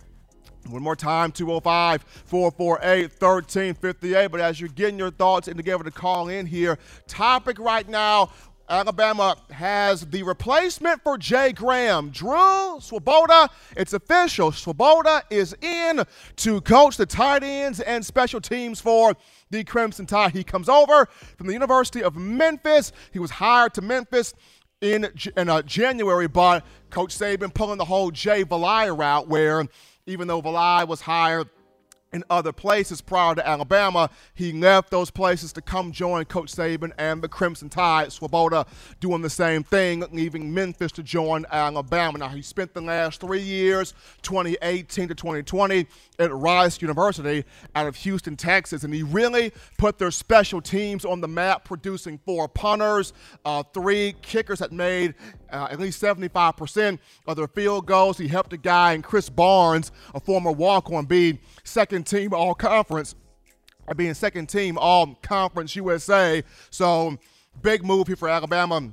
One 0.70 0.82
more 0.82 0.96
time, 0.96 1.32
205 1.32 2.02
448 2.24 3.02
1358. 3.20 4.28
But 4.28 4.40
as 4.40 4.58
you're 4.58 4.70
getting 4.70 4.98
your 4.98 5.10
thoughts 5.10 5.46
and 5.46 5.58
together 5.58 5.84
to 5.84 5.90
call 5.90 6.28
in 6.28 6.46
here, 6.46 6.78
topic 7.06 7.58
right 7.58 7.86
now 7.86 8.30
Alabama 8.68 9.36
has 9.50 10.06
the 10.06 10.22
replacement 10.22 11.02
for 11.02 11.18
Jay 11.18 11.52
Graham. 11.52 12.10
Drew 12.10 12.78
Svoboda, 12.78 13.48
it's 13.76 13.92
official. 13.92 14.50
Svoboda 14.50 15.22
is 15.30 15.54
in 15.60 16.02
to 16.36 16.60
coach 16.62 16.96
the 16.96 17.06
tight 17.06 17.42
ends 17.42 17.80
and 17.80 18.04
special 18.04 18.40
teams 18.40 18.80
for 18.80 19.14
the 19.50 19.64
Crimson 19.64 20.06
Tide. 20.06 20.32
He 20.32 20.44
comes 20.44 20.68
over 20.68 21.06
from 21.36 21.46
the 21.46 21.52
University 21.52 22.02
of 22.02 22.16
Memphis. 22.16 22.92
He 23.12 23.18
was 23.18 23.30
hired 23.30 23.74
to 23.74 23.82
Memphis 23.82 24.34
in, 24.80 25.08
in 25.36 25.48
uh, 25.48 25.62
January, 25.62 26.26
but 26.26 26.64
Coach 26.90 27.16
Saban 27.16 27.52
pulling 27.52 27.78
the 27.78 27.84
whole 27.84 28.10
Jay 28.10 28.44
Valai 28.44 28.96
route 28.96 29.28
where 29.28 29.66
even 30.06 30.26
though 30.26 30.40
Valai 30.40 30.88
was 30.88 31.02
hired– 31.02 31.48
in 32.14 32.22
other 32.30 32.52
places 32.52 33.00
prior 33.00 33.34
to 33.34 33.46
Alabama. 33.46 34.08
He 34.34 34.52
left 34.52 34.90
those 34.90 35.10
places 35.10 35.52
to 35.54 35.60
come 35.60 35.90
join 35.90 36.24
Coach 36.26 36.54
Saban 36.54 36.92
and 36.96 37.20
the 37.20 37.28
Crimson 37.28 37.68
Tide. 37.68 38.08
Svoboda 38.08 38.66
doing 39.00 39.20
the 39.20 39.28
same 39.28 39.64
thing, 39.64 40.04
leaving 40.12 40.54
Memphis 40.54 40.92
to 40.92 41.02
join 41.02 41.44
Alabama. 41.50 42.18
Now, 42.18 42.28
he 42.28 42.40
spent 42.40 42.72
the 42.72 42.80
last 42.80 43.20
three 43.20 43.42
years, 43.42 43.94
2018 44.22 45.08
to 45.08 45.14
2020, 45.14 45.86
at 46.20 46.32
Rice 46.32 46.80
University 46.80 47.44
out 47.74 47.88
of 47.88 47.96
Houston, 47.96 48.36
Texas, 48.36 48.84
and 48.84 48.94
he 48.94 49.02
really 49.02 49.52
put 49.76 49.98
their 49.98 50.12
special 50.12 50.60
teams 50.60 51.04
on 51.04 51.20
the 51.20 51.28
map, 51.28 51.64
producing 51.64 52.18
four 52.18 52.46
punters, 52.46 53.12
uh, 53.44 53.64
three 53.74 54.14
kickers 54.22 54.60
that 54.60 54.70
made 54.70 55.14
uh, 55.54 55.68
at 55.70 55.78
least 55.78 56.02
75% 56.02 56.98
of 57.26 57.36
their 57.36 57.48
field 57.48 57.86
goals. 57.86 58.18
He 58.18 58.28
helped 58.28 58.52
a 58.52 58.56
guy 58.56 58.92
in 58.92 59.02
Chris 59.02 59.28
Barnes, 59.28 59.92
a 60.14 60.20
former 60.20 60.50
walk-on, 60.50 61.06
be 61.06 61.40
second 61.62 62.06
team 62.06 62.34
all 62.34 62.54
conference, 62.54 63.14
being 63.96 64.14
second 64.14 64.48
team 64.48 64.76
all 64.76 65.14
conference 65.22 65.76
USA. 65.76 66.42
So 66.70 67.16
big 67.62 67.84
move 67.84 68.08
here 68.08 68.16
for 68.16 68.28
Alabama 68.28 68.92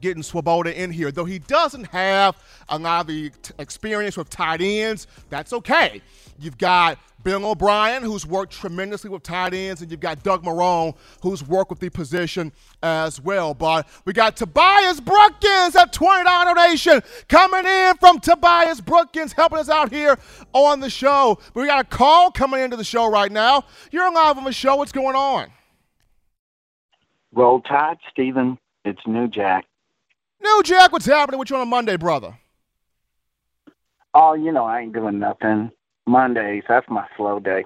getting 0.00 0.22
Svoboda 0.22 0.74
in 0.74 0.90
here. 0.90 1.10
Though 1.10 1.24
he 1.24 1.38
doesn't 1.38 1.84
have 1.88 2.36
a 2.68 2.78
lot 2.78 3.02
of 3.02 3.06
the 3.08 3.30
experience 3.58 4.16
with 4.16 4.30
tight 4.30 4.60
ends, 4.60 5.06
that's 5.28 5.52
okay. 5.52 6.02
You've 6.38 6.58
got 6.58 6.98
Bill 7.22 7.44
O'Brien, 7.44 8.02
who's 8.02 8.26
worked 8.26 8.54
tremendously 8.54 9.10
with 9.10 9.22
tight 9.22 9.52
ends, 9.52 9.82
and 9.82 9.90
you've 9.90 10.00
got 10.00 10.22
Doug 10.22 10.42
Marrone, 10.42 10.94
who's 11.20 11.46
worked 11.46 11.68
with 11.68 11.78
the 11.78 11.90
position 11.90 12.50
as 12.82 13.20
well. 13.20 13.52
But 13.52 13.86
we 14.06 14.14
got 14.14 14.36
Tobias 14.36 15.00
Brookins, 15.00 15.74
that 15.74 15.92
$20 15.92 16.24
donation 16.24 17.02
coming 17.28 17.66
in 17.66 17.96
from 17.98 18.20
Tobias 18.20 18.80
Brookins, 18.80 19.32
helping 19.32 19.58
us 19.58 19.68
out 19.68 19.92
here 19.92 20.18
on 20.54 20.80
the 20.80 20.88
show. 20.88 21.38
But 21.52 21.60
we 21.60 21.66
got 21.66 21.80
a 21.80 21.84
call 21.84 22.30
coming 22.30 22.60
into 22.60 22.76
the 22.76 22.84
show 22.84 23.10
right 23.10 23.30
now. 23.30 23.64
You're 23.90 24.10
live 24.10 24.38
on 24.38 24.44
the 24.44 24.52
show. 24.52 24.76
What's 24.76 24.92
going 24.92 25.16
on? 25.16 25.50
Roll 27.32 27.60
Tide, 27.60 27.98
Stephen. 28.10 28.58
It's 28.84 29.00
New 29.06 29.28
Jack. 29.28 29.66
New 30.42 30.62
Jack, 30.64 30.92
what's 30.92 31.06
happening 31.06 31.38
with 31.38 31.50
you 31.50 31.56
on 31.56 31.62
a 31.62 31.66
Monday, 31.66 31.96
brother? 31.96 32.38
Oh, 34.14 34.34
you 34.34 34.52
know, 34.52 34.64
I 34.64 34.80
ain't 34.80 34.92
doing 34.92 35.18
nothing. 35.18 35.70
Mondays, 36.06 36.64
that's 36.68 36.88
my 36.88 37.06
slow 37.16 37.38
day. 37.38 37.64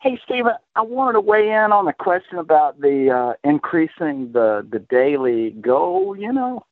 Hey, 0.00 0.18
Stephen, 0.24 0.52
I 0.76 0.82
wanted 0.82 1.14
to 1.14 1.20
weigh 1.20 1.50
in 1.50 1.72
on 1.72 1.86
the 1.86 1.92
question 1.92 2.38
about 2.38 2.80
the 2.80 3.10
uh, 3.10 3.48
increasing 3.48 4.32
the 4.32 4.66
the 4.70 4.78
daily 4.78 5.50
goal. 5.60 6.16
You 6.16 6.32
know, 6.32 6.64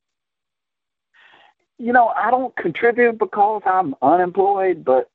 you 1.79 1.93
know, 1.93 2.09
I 2.09 2.31
don't 2.31 2.55
contribute 2.57 3.19
because 3.19 3.63
I'm 3.67 3.95
unemployed, 4.03 4.85
but 4.85 5.11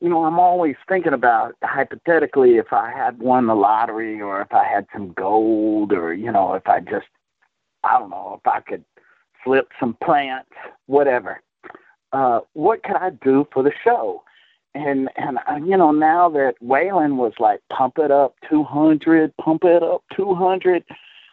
you 0.00 0.08
know, 0.08 0.24
I'm 0.24 0.38
always 0.38 0.76
thinking 0.88 1.12
about 1.12 1.54
hypothetically 1.62 2.56
if 2.56 2.72
I 2.72 2.90
had 2.90 3.18
won 3.18 3.46
the 3.46 3.54
lottery 3.54 4.20
or 4.20 4.40
if 4.40 4.52
I 4.52 4.64
had 4.64 4.86
some 4.92 5.12
gold 5.12 5.92
or 5.92 6.12
you 6.12 6.32
know 6.32 6.54
if 6.54 6.66
I 6.66 6.80
just 6.80 7.06
I 7.86 7.98
don't 7.98 8.10
know 8.10 8.40
if 8.40 8.46
I 8.46 8.60
could 8.60 8.84
flip 9.44 9.68
some 9.78 9.96
plants, 10.02 10.50
whatever. 10.86 11.40
Uh, 12.12 12.40
what 12.54 12.82
could 12.82 12.96
I 12.96 13.10
do 13.10 13.46
for 13.52 13.62
the 13.62 13.72
show? 13.84 14.22
And 14.74 15.08
and 15.16 15.38
uh, 15.48 15.56
you 15.56 15.76
know 15.76 15.90
now 15.90 16.28
that 16.30 16.54
Waylon 16.62 17.16
was 17.16 17.32
like 17.38 17.60
pump 17.70 17.98
it 17.98 18.10
up 18.10 18.34
200, 18.50 19.34
pump 19.38 19.64
it 19.64 19.82
up 19.82 20.02
200, 20.14 20.84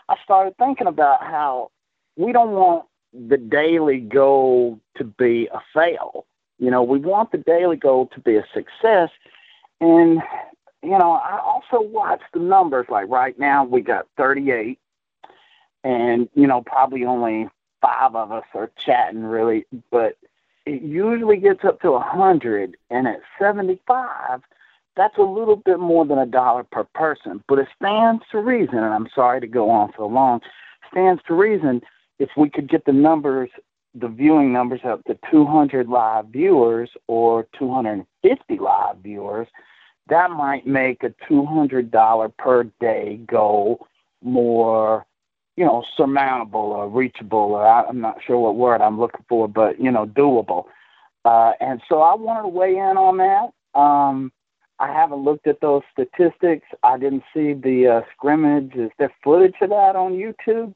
I 0.10 0.16
started 0.24 0.56
thinking 0.58 0.88
about 0.88 1.22
how 1.22 1.72
we 2.16 2.32
don't 2.32 2.52
want 2.52 2.86
the 3.14 3.38
daily 3.38 4.00
goal 4.00 4.80
to 4.98 5.04
be 5.04 5.50
a 5.54 5.60
fail. 5.74 6.26
You 6.58 6.72
know, 6.72 6.84
we 6.84 7.00
want 7.00 7.32
the 7.32 7.38
daily 7.38 7.76
goal 7.76 8.10
to 8.14 8.20
be 8.20 8.36
a 8.36 8.46
success. 8.54 9.10
And 9.82 10.22
you 10.82 10.98
know, 10.98 11.14
I 11.14 11.40
also 11.40 11.82
watch 11.86 12.22
the 12.34 12.40
numbers. 12.40 12.88
Like 12.90 13.10
right 13.10 13.38
now, 13.40 13.64
we 13.64 13.82
got 13.82 14.08
38 14.18 14.80
and 15.84 16.30
you 16.34 16.48
know 16.48 16.62
probably 16.62 17.06
only 17.06 17.48
five 17.82 18.16
of 18.16 18.32
us 18.32 18.46
are 18.54 18.72
chatting 18.78 19.24
really, 19.24 19.66
but 19.92 20.18
it 20.66 20.82
usually 20.82 21.38
gets 21.38 21.66
up 21.66 21.82
to 21.82 21.92
a 21.92 22.00
hundred, 22.00 22.78
and 22.90 23.08
at 23.08 23.22
seventy-five, 23.40 24.42
that's 24.96 25.18
a 25.18 25.24
little 25.24 25.58
bit 25.58 25.80
more 25.80 26.06
than 26.06 26.18
a 26.18 26.26
dollar 26.26 26.64
per 26.64 26.86
person. 26.96 27.44
But 27.48 27.60
it 27.60 27.68
stands 27.76 28.24
to 28.32 28.40
reason, 28.40 28.78
and 28.78 28.94
I'm 28.94 29.10
sorry 29.14 29.42
to 29.42 29.48
go 29.48 29.70
on 29.70 29.92
so 29.98 30.06
long. 30.06 30.42
Stands 30.92 31.22
to 31.28 31.34
reason 31.34 31.82
if 32.20 32.30
we 32.38 32.50
could 32.50 32.70
get 32.70 32.86
the 32.86 32.94
numbers, 32.94 33.50
the 33.94 34.08
viewing 34.08 34.54
numbers 34.54 34.82
up 34.86 35.04
to 35.06 35.18
200 35.30 35.90
live 35.90 36.28
viewers 36.28 36.90
or 37.08 37.48
250 37.58 38.58
live 38.60 38.98
viewers, 39.04 39.48
that 40.08 40.32
might 40.32 40.66
make 40.68 41.04
a 41.04 41.14
$200 41.30 42.38
per 42.38 42.64
day 42.80 43.20
goal 43.28 43.88
more 44.22 45.06
you 45.56 45.66
know, 45.66 45.84
surmountable 45.96 46.60
or 46.60 46.90
reachable, 46.90 47.54
or 47.54 47.68
I'm 47.68 48.02
not 48.02 48.18
sure 48.26 48.40
what 48.40 48.56
word 48.56 48.82
I'm 48.82 49.00
looking 49.00 49.26
for, 49.30 49.48
but 49.48 49.80
you 49.80 49.92
know, 49.92 50.06
doable. 50.06 50.66
Uh, 51.26 51.54
and 51.60 51.82
so 51.88 52.02
I 52.02 52.16
wanted 52.16 52.44
to 52.44 52.48
weigh 52.50 52.76
in 52.76 52.98
on 52.98 53.18
that. 53.18 53.80
Um, 53.80 54.32
I 54.80 54.92
haven't 54.92 55.24
looked 55.24 55.48
at 55.48 55.62
those 55.62 55.84
statistics. 55.92 56.68
I 56.84 56.98
didn't 56.98 57.24
see 57.34 57.54
the 57.54 57.88
uh, 57.88 58.02
scrimmage. 58.16 58.74
Is 58.76 58.92
there 59.00 59.14
footage 59.24 59.56
of 59.62 59.70
that 59.70 59.96
on 59.96 60.14
YouTube? 60.14 60.74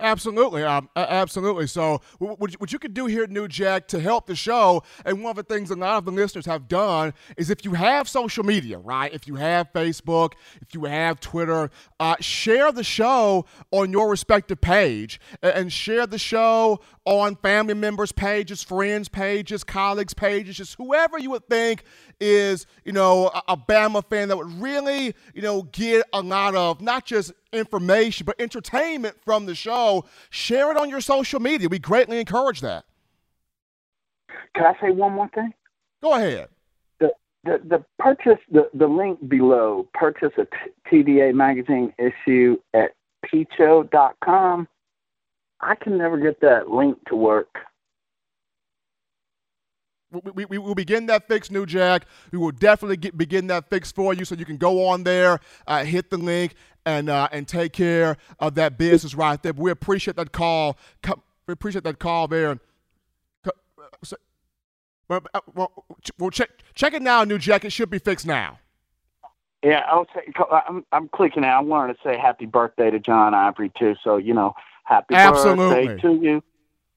Absolutely, 0.00 0.64
um, 0.64 0.88
absolutely. 0.96 1.68
So, 1.68 2.00
what, 2.18 2.40
what 2.40 2.72
you 2.72 2.80
could 2.80 2.94
do 2.94 3.06
here 3.06 3.22
at 3.22 3.30
New 3.30 3.46
Jack 3.46 3.86
to 3.88 4.00
help 4.00 4.26
the 4.26 4.34
show, 4.34 4.82
and 5.04 5.22
one 5.22 5.30
of 5.30 5.36
the 5.36 5.44
things 5.44 5.70
a 5.70 5.76
lot 5.76 5.98
of 5.98 6.04
the 6.04 6.10
listeners 6.10 6.46
have 6.46 6.66
done 6.66 7.14
is 7.36 7.48
if 7.48 7.64
you 7.64 7.74
have 7.74 8.08
social 8.08 8.42
media, 8.42 8.78
right? 8.78 9.14
If 9.14 9.28
you 9.28 9.36
have 9.36 9.72
Facebook, 9.72 10.32
if 10.60 10.74
you 10.74 10.84
have 10.86 11.20
Twitter, 11.20 11.70
uh, 12.00 12.16
share 12.18 12.72
the 12.72 12.82
show 12.82 13.46
on 13.70 13.92
your 13.92 14.10
respective 14.10 14.60
page, 14.60 15.20
and 15.42 15.72
share 15.72 16.08
the 16.08 16.18
show 16.18 16.80
on 17.04 17.36
family 17.36 17.74
members' 17.74 18.10
pages, 18.10 18.64
friends' 18.64 19.08
pages, 19.08 19.62
colleagues' 19.62 20.14
pages, 20.14 20.56
just 20.56 20.74
whoever 20.76 21.20
you 21.20 21.30
would 21.30 21.48
think 21.48 21.84
is, 22.20 22.66
you 22.84 22.92
know, 22.92 23.28
a, 23.28 23.42
a 23.48 23.56
Bama 23.56 24.04
fan 24.08 24.28
that 24.28 24.36
would 24.36 24.60
really, 24.60 25.14
you 25.34 25.42
know, 25.42 25.62
get 25.62 26.06
a 26.12 26.20
lot 26.20 26.54
of 26.54 26.80
not 26.80 27.04
just 27.04 27.32
information, 27.52 28.24
but 28.24 28.36
entertainment 28.40 29.16
from 29.24 29.46
the 29.46 29.54
show, 29.54 30.04
share 30.30 30.70
it 30.70 30.76
on 30.76 30.90
your 30.90 31.00
social 31.00 31.40
media. 31.40 31.68
We 31.68 31.78
greatly 31.78 32.18
encourage 32.20 32.60
that. 32.60 32.84
Can 34.54 34.66
I 34.66 34.74
say 34.80 34.90
one 34.90 35.12
more 35.12 35.28
thing? 35.34 35.52
Go 36.02 36.14
ahead. 36.14 36.48
The 37.00 37.10
the, 37.44 37.60
the 37.64 37.84
purchase 37.98 38.38
the, 38.50 38.68
the 38.74 38.86
link 38.86 39.28
below 39.28 39.88
purchase 39.94 40.32
a 40.38 40.44
t- 40.44 41.04
TDA 41.04 41.34
magazine 41.34 41.92
issue 41.98 42.56
at 42.72 42.90
peacho.com. 43.24 44.68
I 45.60 45.74
can 45.76 45.96
never 45.98 46.18
get 46.18 46.40
that 46.40 46.68
link 46.68 46.98
to 47.08 47.16
work. 47.16 47.58
We, 50.14 50.30
we, 50.30 50.44
we, 50.44 50.58
will 50.58 50.74
begin 50.74 51.06
that 51.06 51.26
fix, 51.28 51.50
New 51.50 51.66
Jack. 51.66 52.06
We 52.30 52.38
will 52.38 52.52
definitely 52.52 52.96
get, 52.96 53.16
begin 53.16 53.48
that 53.48 53.68
fix 53.68 53.90
for 53.90 54.14
you 54.14 54.24
so 54.24 54.34
you 54.34 54.44
can 54.44 54.56
go 54.56 54.86
on 54.86 55.02
there, 55.02 55.40
uh, 55.66 55.84
hit 55.84 56.10
the 56.10 56.16
link, 56.16 56.54
and 56.86 57.08
uh, 57.08 57.28
and 57.32 57.48
take 57.48 57.72
care 57.72 58.16
of 58.38 58.54
that 58.54 58.78
business 58.78 59.14
right 59.14 59.42
there. 59.42 59.52
But 59.52 59.62
we 59.62 59.70
appreciate 59.70 60.16
that 60.16 60.32
call. 60.32 60.78
We 61.46 61.52
appreciate 61.52 61.84
that 61.84 61.98
call 61.98 62.28
there. 62.28 62.58
Uh, 65.10 65.20
well, 65.54 66.30
check 66.30 66.50
check 66.74 66.94
it 66.94 67.02
now, 67.02 67.24
New 67.24 67.38
Jack. 67.38 67.64
It 67.64 67.70
should 67.70 67.90
be 67.90 67.98
fixed 67.98 68.26
now. 68.26 68.58
Yeah, 69.62 69.82
I'll 69.88 70.06
say 70.14 70.32
I'm 70.68 70.84
I'm 70.92 71.08
clicking 71.08 71.44
out. 71.44 71.58
I 71.58 71.60
wanted 71.62 71.94
to 71.94 71.98
say 72.02 72.18
happy 72.18 72.46
birthday 72.46 72.90
to 72.90 72.98
John 72.98 73.34
Ivory 73.34 73.72
too. 73.78 73.94
So 74.02 74.16
you 74.16 74.34
know, 74.34 74.54
happy 74.84 75.14
Absolutely. 75.14 75.86
birthday 75.86 76.02
to 76.02 76.14
you. 76.14 76.42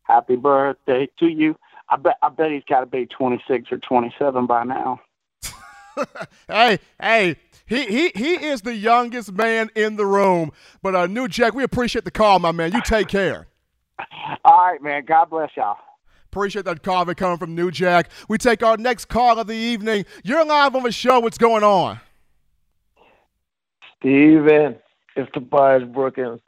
Happy 0.03 0.35
birthday 0.35 1.09
to 1.19 1.27
you. 1.27 1.57
I 1.89 1.95
bet 1.97 2.17
I 2.21 2.29
bet 2.29 2.51
he's 2.51 2.63
got 2.67 2.81
to 2.81 2.85
be 2.85 3.05
26 3.05 3.71
or 3.71 3.77
27 3.77 4.45
by 4.45 4.63
now. 4.63 4.99
hey, 6.47 6.79
hey, 7.01 7.35
he, 7.65 7.85
he 7.85 8.11
he 8.15 8.45
is 8.45 8.61
the 8.61 8.75
youngest 8.75 9.31
man 9.31 9.69
in 9.75 9.95
the 9.95 10.05
room. 10.05 10.51
But 10.81 10.95
uh, 10.95 11.07
New 11.07 11.27
Jack, 11.27 11.53
we 11.53 11.63
appreciate 11.63 12.05
the 12.05 12.11
call, 12.11 12.39
my 12.39 12.51
man. 12.51 12.71
You 12.73 12.81
take 12.81 13.07
care. 13.07 13.47
All 14.45 14.67
right, 14.67 14.81
man. 14.81 15.05
God 15.05 15.29
bless 15.29 15.51
y'all. 15.55 15.77
Appreciate 16.31 16.65
that 16.65 16.83
call 16.83 17.05
coming 17.15 17.37
from 17.37 17.55
New 17.55 17.71
Jack. 17.71 18.11
We 18.27 18.37
take 18.37 18.61
our 18.61 18.77
next 18.77 19.05
call 19.05 19.39
of 19.39 19.47
the 19.47 19.55
evening. 19.55 20.05
You're 20.23 20.45
live 20.45 20.75
on 20.75 20.83
the 20.83 20.91
show. 20.91 21.19
What's 21.19 21.37
going 21.37 21.63
on? 21.63 21.99
Steven, 23.97 24.75
it's 25.15 25.31
Tobias 25.33 25.83
Brookins 25.83 26.41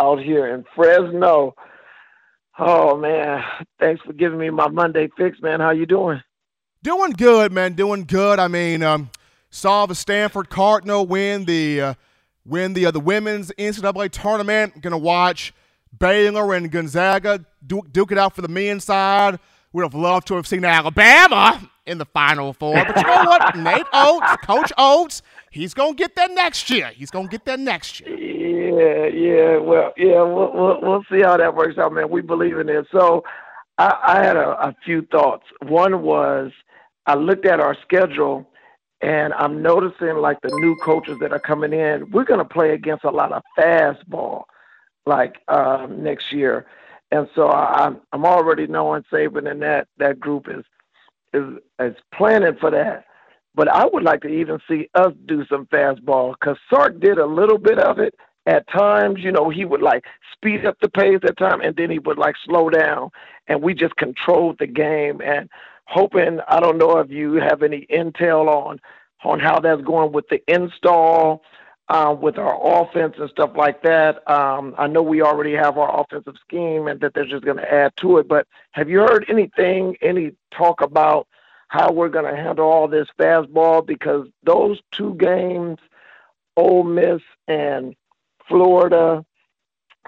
out 0.00 0.22
here 0.22 0.46
in 0.54 0.64
Fresno. 0.74 1.54
Oh 2.58 2.96
man, 2.96 3.42
thanks 3.80 4.02
for 4.02 4.12
giving 4.12 4.38
me 4.38 4.50
my 4.50 4.68
Monday 4.68 5.08
fix, 5.16 5.40
man. 5.40 5.60
How 5.60 5.70
you 5.70 5.86
doing? 5.86 6.22
Doing 6.82 7.12
good, 7.12 7.52
man. 7.52 7.72
Doing 7.72 8.04
good. 8.04 8.38
I 8.38 8.46
mean, 8.46 8.82
um, 8.82 9.10
saw 9.50 9.86
the 9.86 9.94
Stanford 9.94 10.50
Cardinal 10.50 11.06
win 11.06 11.46
the 11.46 11.80
uh, 11.80 11.94
win 12.44 12.74
the 12.74 12.86
uh, 12.86 12.90
the 12.92 13.00
women's 13.00 13.50
NCAA 13.58 14.10
tournament. 14.10 14.80
Gonna 14.80 14.98
watch 14.98 15.52
Baylor 15.98 16.54
and 16.54 16.70
Gonzaga 16.70 17.44
duke, 17.66 17.92
duke 17.92 18.12
it 18.12 18.18
out 18.18 18.34
for 18.34 18.42
the 18.42 18.48
men's 18.48 18.84
side. 18.84 19.38
Would 19.72 19.82
have 19.82 19.94
loved 19.94 20.28
to 20.28 20.34
have 20.34 20.46
seen 20.46 20.64
Alabama 20.64 21.68
in 21.86 21.98
the 21.98 22.04
Final 22.06 22.52
Four, 22.52 22.74
but 22.74 22.96
you 22.96 23.02
know 23.02 23.24
what? 23.24 23.56
Nate 23.56 23.86
Oats, 23.92 24.36
Coach 24.44 24.72
Oats, 24.78 25.22
he's 25.50 25.74
gonna 25.74 25.94
get 25.94 26.14
that 26.16 26.30
next 26.30 26.70
year. 26.70 26.92
He's 26.94 27.10
gonna 27.10 27.28
get 27.28 27.44
that 27.46 27.58
next 27.58 28.00
year. 28.00 28.16
Yeah, 28.78 29.06
yeah. 29.06 29.58
Well, 29.58 29.92
yeah. 29.96 30.22
We'll 30.22 30.52
we'll, 30.54 30.80
we'll 30.82 31.04
see 31.10 31.22
how 31.22 31.36
that 31.36 31.54
works 31.54 31.78
out, 31.78 31.92
man. 31.92 32.10
We 32.10 32.22
believe 32.22 32.58
in 32.58 32.68
it. 32.68 32.86
So, 32.92 33.24
I, 33.78 33.98
I 34.04 34.24
had 34.24 34.36
a, 34.36 34.50
a 34.68 34.76
few 34.84 35.02
thoughts. 35.10 35.44
One 35.62 36.02
was 36.02 36.52
I 37.06 37.14
looked 37.14 37.46
at 37.46 37.60
our 37.60 37.76
schedule 37.82 38.48
and 39.02 39.34
I'm 39.34 39.62
noticing 39.62 40.16
like 40.16 40.40
the 40.42 40.56
new 40.60 40.76
coaches 40.76 41.18
that 41.20 41.32
are 41.32 41.40
coming 41.40 41.72
in, 41.72 42.10
we're 42.10 42.24
going 42.24 42.38
to 42.38 42.44
play 42.44 42.72
against 42.72 43.04
a 43.04 43.10
lot 43.10 43.32
of 43.32 43.42
fastball 43.58 44.44
like 45.06 45.36
um, 45.48 46.02
next 46.02 46.32
year. 46.32 46.66
And 47.10 47.28
so 47.34 47.50
I'm 47.50 48.00
I'm 48.12 48.24
already 48.24 48.66
knowing 48.66 49.04
Saban 49.12 49.50
and 49.50 49.62
that 49.62 49.88
that 49.98 50.20
group 50.20 50.48
is 50.48 50.64
is 51.34 51.58
is 51.80 51.96
planning 52.14 52.56
for 52.60 52.70
that. 52.70 53.04
But 53.54 53.68
I 53.68 53.86
would 53.86 54.02
like 54.02 54.22
to 54.22 54.28
even 54.28 54.58
see 54.68 54.88
us 54.94 55.12
do 55.26 55.44
some 55.46 55.66
fastball 55.66 56.34
because 56.40 56.56
Sark 56.70 57.00
did 57.00 57.18
a 57.18 57.26
little 57.26 57.58
bit 57.58 57.78
of 57.78 57.98
it 58.00 58.14
at 58.46 58.68
times. 58.68 59.20
You 59.20 59.32
know, 59.32 59.50
he 59.50 59.64
would 59.64 59.82
like 59.82 60.04
speed 60.32 60.64
up 60.66 60.78
the 60.80 60.88
pace 60.88 61.20
at 61.24 61.36
time, 61.38 61.60
and 61.60 61.76
then 61.76 61.90
he 61.90 61.98
would 61.98 62.18
like 62.18 62.36
slow 62.44 62.70
down, 62.70 63.10
and 63.46 63.62
we 63.62 63.74
just 63.74 63.96
controlled 63.96 64.58
the 64.58 64.66
game. 64.66 65.20
And 65.22 65.48
hoping 65.86 66.40
I 66.48 66.60
don't 66.60 66.78
know 66.78 66.98
if 66.98 67.10
you 67.10 67.34
have 67.34 67.62
any 67.62 67.86
intel 67.90 68.48
on 68.48 68.80
on 69.24 69.40
how 69.40 69.58
that's 69.58 69.82
going 69.82 70.12
with 70.12 70.28
the 70.28 70.42
install 70.48 71.42
uh, 71.88 72.14
with 72.18 72.38
our 72.38 72.82
offense 72.82 73.14
and 73.18 73.28
stuff 73.30 73.50
like 73.56 73.82
that. 73.82 74.28
Um, 74.30 74.74
I 74.78 74.86
know 74.86 75.02
we 75.02 75.22
already 75.22 75.52
have 75.54 75.78
our 75.78 76.00
offensive 76.00 76.36
scheme 76.46 76.88
and 76.88 77.00
that 77.00 77.14
they're 77.14 77.26
just 77.26 77.44
going 77.44 77.58
to 77.58 77.72
add 77.72 77.92
to 77.98 78.18
it. 78.18 78.28
But 78.28 78.46
have 78.72 78.88
you 78.88 79.00
heard 79.00 79.26
anything, 79.28 79.96
any 80.00 80.32
talk 80.50 80.80
about 80.80 81.26
how 81.68 81.92
we're 81.92 82.08
going 82.08 82.30
to 82.30 82.40
handle 82.40 82.66
all 82.66 82.88
this 82.88 83.08
fastball? 83.18 83.86
Because 83.86 84.28
those 84.44 84.80
two 84.92 85.14
games, 85.16 85.78
Ole 86.56 86.84
Miss 86.84 87.20
and 87.48 87.94
Florida, 88.48 89.24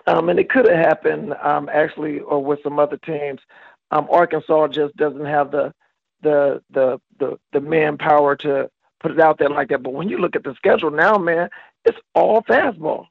um, 0.06 0.28
and 0.28 0.38
it 0.38 0.50
could 0.50 0.68
have 0.68 0.78
happened 0.78 1.34
um, 1.42 1.68
actually, 1.72 2.20
or 2.20 2.42
with 2.42 2.60
some 2.62 2.78
other 2.78 2.98
teams. 2.98 3.40
Um, 3.90 4.08
Arkansas 4.10 4.68
just 4.68 4.96
doesn't 4.96 5.24
have 5.24 5.50
the 5.50 5.72
the 6.22 6.62
the 6.70 7.00
the 7.18 7.38
the 7.52 7.60
manpower 7.60 8.36
to 8.36 8.70
put 9.00 9.12
it 9.12 9.20
out 9.20 9.38
there 9.38 9.50
like 9.50 9.68
that. 9.68 9.82
But 9.82 9.94
when 9.94 10.08
you 10.08 10.18
look 10.18 10.36
at 10.36 10.44
the 10.44 10.54
schedule 10.54 10.90
now, 10.90 11.18
man, 11.18 11.48
it's 11.84 11.98
all 12.14 12.42
fastball. 12.42 13.06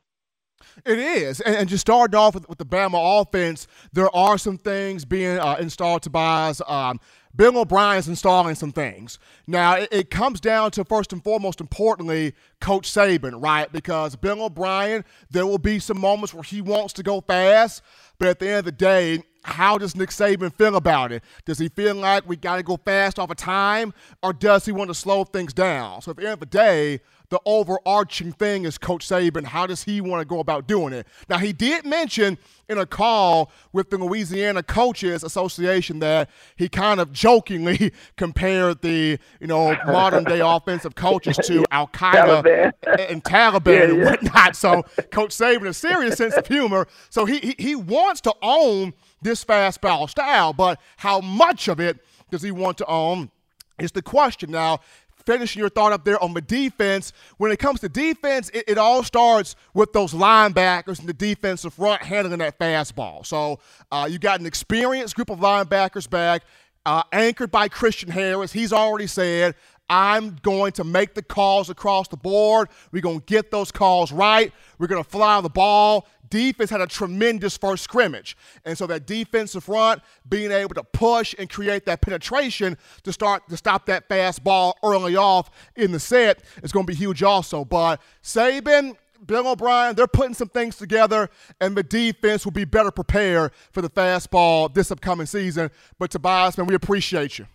It 0.85 0.97
is, 0.97 1.41
and, 1.41 1.55
and 1.55 1.69
just 1.69 1.81
starting 1.81 2.17
off 2.17 2.33
with, 2.33 2.49
with, 2.49 2.57
the 2.57 2.65
Bama 2.65 3.21
offense, 3.21 3.67
there 3.93 4.13
are 4.15 4.38
some 4.38 4.57
things 4.57 5.05
being 5.05 5.38
uh, 5.38 5.57
installed. 5.59 6.01
Tobias, 6.01 6.61
um, 6.67 6.99
Bill 7.36 7.58
O'Brien's 7.58 8.08
installing 8.08 8.56
some 8.56 8.71
things. 8.71 9.19
Now, 9.48 9.76
it, 9.76 9.89
it, 9.91 10.10
comes 10.10 10.39
down 10.39 10.71
to 10.71 10.86
first 10.86 11.12
and 11.12 11.24
foremost, 11.24 11.60
importantly, 11.60 12.34
Coach 12.62 12.89
Saban, 12.91 13.41
right? 13.41 13.71
Because 13.71 14.15
Bill 14.15 14.43
O'Brien, 14.43 15.04
there 15.30 15.45
will 15.45 15.58
be 15.58 15.80
some 15.80 16.00
moments 16.00 16.34
where 16.34 16.43
he 16.43 16.62
wants 16.62 16.93
to 16.93 17.04
go 17.04 17.21
fast, 17.21 17.82
but 18.19 18.28
at 18.30 18.39
the 18.39 18.48
end 18.48 18.60
of 18.60 18.65
the 18.65 18.71
day, 18.71 19.24
how 19.43 19.78
does 19.78 19.95
Nick 19.95 20.10
Saban 20.10 20.54
feel 20.54 20.76
about 20.76 21.12
it? 21.12 21.24
Does 21.45 21.60
he 21.60 21.69
feel 21.69 21.95
like 21.95 22.28
we 22.28 22.36
got 22.36 22.56
to 22.56 22.63
go 22.63 22.78
fast 22.78 23.19
off 23.19 23.30
of 23.30 23.38
time, 23.38 23.93
or 24.24 24.34
does 24.34 24.65
he 24.65 24.71
want 24.71 24.89
to 24.89 24.95
slow 24.95 25.24
things 25.24 25.54
down? 25.54 26.02
So 26.02 26.12
at 26.12 26.17
the 26.17 26.24
end 26.24 26.34
of 26.34 26.39
the 26.39 26.45
day, 26.48 27.02
the 27.36 27.41
overarching 27.43 28.32
thing 28.32 28.63
is 28.63 28.78
Coach 28.78 29.06
Saban. 29.06 29.43
How 29.43 29.67
does 29.67 29.84
he 29.84 30.00
want 30.00 30.21
to 30.21 30.26
go 30.26 30.39
about 30.39 30.67
doing 30.67 30.93
it? 30.93 31.06
Now, 31.28 31.38
he 31.38 31.52
did 31.52 31.86
mention 31.86 32.38
in 32.69 32.78
a 32.78 32.86
call 32.86 33.52
with 33.74 33.89
the 33.89 33.98
Louisiana 33.98 34.63
Coaches 34.63 35.21
Association 35.21 36.00
that 36.00 36.30
he 36.56 36.69
kind 36.69 37.02
of 37.02 37.12
jokingly 37.12 37.91
compared 38.15 38.82
the, 38.82 39.19
you 39.41 39.48
know, 39.48 39.78
modern 39.86 40.24
day 40.24 40.39
offensive 40.39 40.95
coaches 40.95 41.36
to 41.43 41.65
Al 41.71 41.89
Qaeda 41.89 42.71
and 43.10 43.21
Taliban 43.21 43.65
yeah, 43.65 43.84
and 43.84 44.04
whatnot. 44.06 44.56
So 44.56 44.84
Coach 45.12 45.32
Saban, 45.32 45.67
a 45.67 45.74
serious 45.74 46.15
sense 46.15 46.36
of 46.38 46.48
humor. 46.48 46.88
So 47.10 47.26
he, 47.26 47.39
he, 47.39 47.56
he 47.60 47.76
wants 47.76 48.21
to 48.21 48.34
own 48.41 48.93
this 49.21 49.43
fastball 49.43 50.10
style, 50.10 50.54
but 50.54 50.80
how 50.95 51.19
much 51.19 51.67
of 51.67 51.82
it 51.82 52.00
does 52.32 52.43
he 52.43 52.52
want 52.52 52.78
to 52.78 52.86
own? 52.86 53.30
Is 53.78 53.91
the 53.91 54.02
question. 54.02 54.52
Now, 54.52 54.80
finishing 55.25 55.59
your 55.59 55.69
thought 55.69 55.91
up 55.91 56.05
there 56.05 56.21
on 56.23 56.33
the 56.33 56.41
defense. 56.41 57.13
When 57.38 57.51
it 57.51 57.59
comes 57.59 57.79
to 57.81 57.89
defense, 57.89 58.49
it, 58.49 58.65
it, 58.67 58.77
all 58.77 59.03
starts 59.03 59.55
with 59.73 59.93
those 59.93 60.13
linebackers 60.13 60.99
in 60.99 61.05
the 61.05 61.13
defensive 61.13 61.73
front 61.73 62.01
handling 62.01 62.39
that 62.39 62.59
fastball. 62.59 63.25
So 63.25 63.59
uh, 63.91 64.07
you 64.09 64.19
got 64.19 64.39
an 64.39 64.45
experienced 64.45 65.15
group 65.15 65.29
of 65.29 65.39
linebackers 65.39 66.09
back, 66.09 66.43
uh, 66.85 67.03
anchored 67.11 67.51
by 67.51 67.67
Christian 67.67 68.09
Harris. 68.09 68.51
He's 68.51 68.73
already 68.73 69.07
said, 69.07 69.55
I'm 69.89 70.38
going 70.41 70.71
to 70.73 70.83
make 70.83 71.13
the 71.13 71.21
calls 71.21 71.69
across 71.69 72.07
the 72.07 72.17
board. 72.17 72.69
We're 72.91 73.01
going 73.01 73.19
to 73.19 73.25
get 73.25 73.51
those 73.51 73.71
calls 73.71 74.11
right. 74.11 74.51
We're 74.79 74.88
going 74.88 75.03
to 75.03 75.09
fly 75.09 75.41
the 75.41 75.49
ball 75.49 76.07
defense 76.29 76.69
had 76.69 76.81
a 76.81 76.88
tremendous 76.88 77.57
first 77.57 77.83
scrimmage. 77.83 78.38
And 78.65 78.77
so 78.77 78.88
that 78.88 79.05
defensive 79.05 79.63
front 79.63 80.01
being 80.27 80.51
able 80.51 80.75
to 80.75 80.83
push 80.83 81.35
and 81.38 81.49
create 81.49 81.85
that 81.85 82.01
penetration 82.01 82.77
to 83.03 83.13
start 83.13 83.47
to 83.49 83.57
stop 83.57 83.85
that 83.88 84.07
fast 84.07 84.43
ball 84.43 84.77
early 84.83 85.15
off 85.15 85.49
in 85.75 85.91
the 85.91 85.99
set 85.99 86.41
is 86.63 86.71
going 86.71 86.85
to 86.85 86.91
be 86.91 86.97
huge 86.97 87.23
also. 87.23 87.65
But 87.65 88.01
Saban, 88.23 88.95
Bill 89.25 89.47
O'Brien, 89.47 89.95
they're 89.95 90.07
putting 90.07 90.33
some 90.33 90.49
things 90.49 90.75
together, 90.75 91.29
and 91.59 91.75
the 91.75 91.83
defense 91.83 92.45
will 92.45 92.51
be 92.51 92.65
better 92.65 92.91
prepared 92.91 93.51
for 93.71 93.81
the 93.81 93.89
fastball 93.89 94.73
this 94.73 94.91
upcoming 94.91 95.25
season. 95.25 95.71
But 95.97 96.11
Tobias, 96.11 96.57
man, 96.57 96.67
we 96.67 96.75
appreciate 96.75 97.39
you. 97.39 97.47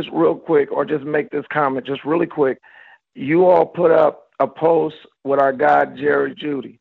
Just 0.00 0.12
real 0.12 0.34
quick, 0.34 0.72
or 0.72 0.84
just 0.84 1.04
make 1.04 1.30
this 1.30 1.44
comment 1.52 1.86
just 1.86 2.04
really 2.04 2.26
quick. 2.26 2.58
You 3.14 3.46
all 3.46 3.66
put 3.66 3.90
up 3.90 4.28
a 4.40 4.46
post 4.46 4.96
with 5.24 5.40
our 5.40 5.52
guy 5.52 5.84
Jerry 5.84 6.34
Jeudy 6.34 6.78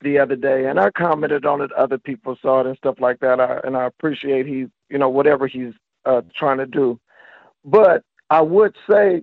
the 0.00 0.18
other 0.18 0.36
day, 0.36 0.66
and 0.66 0.78
I 0.78 0.90
commented 0.90 1.44
on 1.44 1.60
it. 1.60 1.72
Other 1.72 1.98
people 1.98 2.36
saw 2.40 2.60
it 2.60 2.66
and 2.66 2.76
stuff 2.76 2.96
like 3.00 3.20
that, 3.20 3.40
I, 3.40 3.60
and 3.64 3.76
I 3.76 3.86
appreciate 3.86 4.46
he, 4.46 4.66
you 4.88 4.98
know, 4.98 5.08
whatever 5.08 5.46
he's 5.46 5.72
uh, 6.04 6.22
trying 6.36 6.58
to 6.58 6.66
do. 6.66 7.00
But 7.64 8.04
I 8.30 8.40
would 8.40 8.76
say 8.88 9.22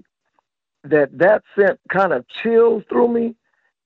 that 0.84 1.18
that 1.18 1.44
sent 1.58 1.80
kind 1.90 2.14
of 2.14 2.26
chills 2.44 2.84
through 2.90 3.08
me 3.08 3.36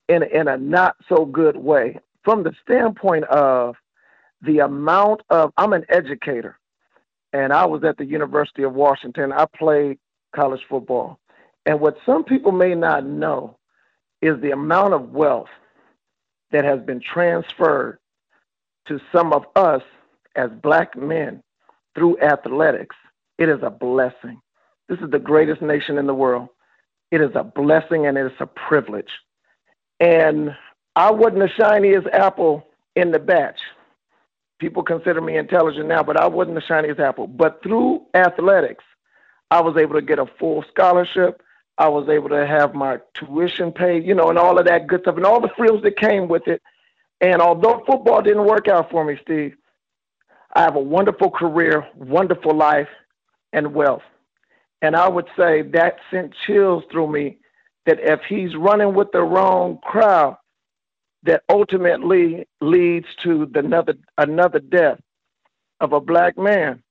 in 0.08 0.22
in 0.24 0.48
a 0.48 0.56
not 0.56 0.96
so 1.08 1.24
good 1.24 1.56
way 1.56 1.98
from 2.24 2.42
the 2.42 2.52
standpoint 2.62 3.24
of 3.24 3.76
the 4.42 4.58
amount 4.58 5.22
of 5.30 5.52
I'm 5.56 5.72
an 5.72 5.84
educator 5.88 6.58
and 7.32 7.52
I 7.52 7.64
was 7.66 7.84
at 7.84 7.96
the 7.96 8.04
University 8.04 8.62
of 8.62 8.74
Washington. 8.74 9.32
I 9.32 9.46
played 9.56 9.98
college 10.34 10.62
football. 10.68 11.18
And 11.66 11.80
what 11.80 11.96
some 12.04 12.24
people 12.24 12.52
may 12.52 12.74
not 12.74 13.04
know 13.04 13.56
is 14.22 14.40
the 14.40 14.50
amount 14.50 14.94
of 14.94 15.12
wealth 15.12 15.48
that 16.52 16.64
has 16.64 16.80
been 16.80 17.00
transferred 17.00 17.98
to 18.86 19.00
some 19.12 19.32
of 19.32 19.44
us 19.56 19.82
as 20.36 20.50
black 20.62 20.96
men 20.96 21.42
through 21.94 22.18
athletics. 22.20 22.96
It 23.38 23.48
is 23.48 23.60
a 23.62 23.70
blessing. 23.70 24.40
This 24.88 24.98
is 24.98 25.10
the 25.10 25.18
greatest 25.18 25.62
nation 25.62 25.98
in 25.98 26.06
the 26.06 26.14
world. 26.14 26.48
It 27.10 27.20
is 27.20 27.30
a 27.34 27.44
blessing 27.44 28.06
and 28.06 28.18
it 28.18 28.26
is 28.26 28.38
a 28.40 28.46
privilege. 28.46 29.10
And 29.98 30.54
I 30.96 31.10
wasn't 31.10 31.40
the 31.40 31.48
shiniest 31.48 32.08
apple 32.08 32.66
in 32.96 33.10
the 33.10 33.18
batch. 33.18 33.58
People 34.58 34.82
consider 34.82 35.20
me 35.20 35.36
intelligent 35.36 35.88
now, 35.88 36.02
but 36.02 36.18
I 36.18 36.26
wasn't 36.26 36.56
the 36.56 36.62
shiniest 36.62 37.00
apple. 37.00 37.26
But 37.26 37.62
through 37.62 38.02
athletics, 38.14 38.84
I 39.50 39.60
was 39.60 39.76
able 39.76 39.94
to 39.94 40.02
get 40.02 40.18
a 40.18 40.26
full 40.38 40.64
scholarship. 40.70 41.42
I 41.80 41.88
was 41.88 42.10
able 42.10 42.28
to 42.28 42.46
have 42.46 42.74
my 42.74 42.98
tuition 43.14 43.72
paid, 43.72 44.04
you 44.04 44.14
know, 44.14 44.28
and 44.28 44.38
all 44.38 44.58
of 44.58 44.66
that 44.66 44.86
good 44.86 45.00
stuff 45.00 45.16
and 45.16 45.24
all 45.24 45.40
the 45.40 45.48
frills 45.56 45.82
that 45.82 45.96
came 45.96 46.28
with 46.28 46.46
it. 46.46 46.60
And 47.22 47.40
although 47.40 47.82
football 47.86 48.20
didn't 48.20 48.44
work 48.44 48.68
out 48.68 48.90
for 48.90 49.02
me, 49.02 49.18
Steve, 49.22 49.56
I 50.54 50.60
have 50.60 50.76
a 50.76 50.80
wonderful 50.80 51.30
career, 51.30 51.86
wonderful 51.96 52.54
life, 52.54 52.88
and 53.54 53.72
wealth. 53.72 54.02
And 54.82 54.94
I 54.94 55.08
would 55.08 55.28
say 55.38 55.62
that 55.62 55.96
sent 56.10 56.34
chills 56.46 56.84
through 56.92 57.10
me 57.10 57.38
that 57.86 57.98
if 57.98 58.20
he's 58.28 58.54
running 58.56 58.92
with 58.92 59.10
the 59.12 59.22
wrong 59.22 59.78
crowd, 59.82 60.36
that 61.22 61.44
ultimately 61.48 62.46
leads 62.60 63.06
to 63.22 63.46
the 63.46 63.60
another 63.60 63.94
another 64.18 64.58
death 64.58 65.00
of 65.80 65.94
a 65.94 66.00
black 66.00 66.36
man. 66.36 66.82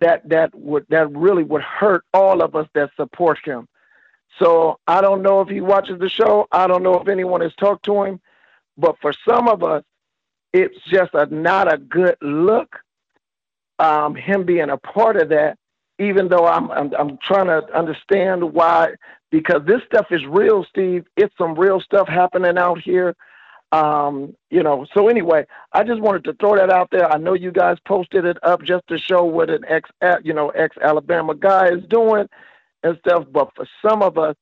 That 0.00 0.28
that 0.28 0.54
would 0.54 0.86
that 0.90 1.10
really 1.12 1.42
would 1.42 1.62
hurt 1.62 2.04
all 2.14 2.40
of 2.40 2.54
us 2.54 2.68
that 2.74 2.90
support 2.96 3.38
him. 3.44 3.66
So 4.38 4.78
I 4.86 5.00
don't 5.00 5.22
know 5.22 5.40
if 5.40 5.48
he 5.48 5.60
watches 5.60 5.98
the 5.98 6.08
show. 6.08 6.46
I 6.52 6.66
don't 6.66 6.82
know 6.82 7.00
if 7.00 7.08
anyone 7.08 7.40
has 7.40 7.54
talked 7.54 7.84
to 7.86 8.02
him, 8.02 8.20
but 8.76 8.96
for 9.00 9.12
some 9.28 9.48
of 9.48 9.62
us, 9.62 9.82
it's 10.52 10.78
just 10.86 11.14
a 11.14 11.26
not 11.26 11.72
a 11.72 11.78
good 11.78 12.16
look. 12.20 12.76
Um, 13.78 14.14
him 14.14 14.44
being 14.44 14.70
a 14.70 14.78
part 14.78 15.16
of 15.16 15.28
that, 15.30 15.58
even 15.98 16.28
though 16.28 16.46
I'm, 16.46 16.70
I'm 16.70 16.94
I'm 16.98 17.18
trying 17.18 17.46
to 17.46 17.62
understand 17.76 18.52
why, 18.54 18.94
because 19.30 19.62
this 19.66 19.82
stuff 19.86 20.06
is 20.10 20.24
real, 20.26 20.64
Steve. 20.64 21.06
It's 21.16 21.36
some 21.36 21.54
real 21.58 21.80
stuff 21.80 22.08
happening 22.08 22.56
out 22.56 22.80
here. 22.80 23.14
Um, 23.72 24.34
you 24.50 24.62
know, 24.62 24.86
so 24.94 25.08
anyway, 25.08 25.44
I 25.72 25.82
just 25.82 26.00
wanted 26.00 26.24
to 26.24 26.34
throw 26.34 26.56
that 26.56 26.70
out 26.70 26.88
there. 26.90 27.10
I 27.10 27.18
know 27.18 27.34
you 27.34 27.50
guys 27.50 27.76
posted 27.84 28.24
it 28.24 28.38
up 28.42 28.62
just 28.62 28.86
to 28.88 28.96
show 28.96 29.24
what 29.24 29.50
an 29.50 29.64
ex, 29.68 29.90
you 30.22 30.32
know, 30.32 30.50
ex 30.50 30.76
Alabama 30.80 31.34
guy 31.34 31.68
is 31.68 31.84
doing 31.90 32.28
and 32.86 32.98
stuff. 32.98 33.24
But 33.32 33.50
for 33.54 33.66
some 33.86 34.02
of 34.02 34.18
us, 34.18 34.36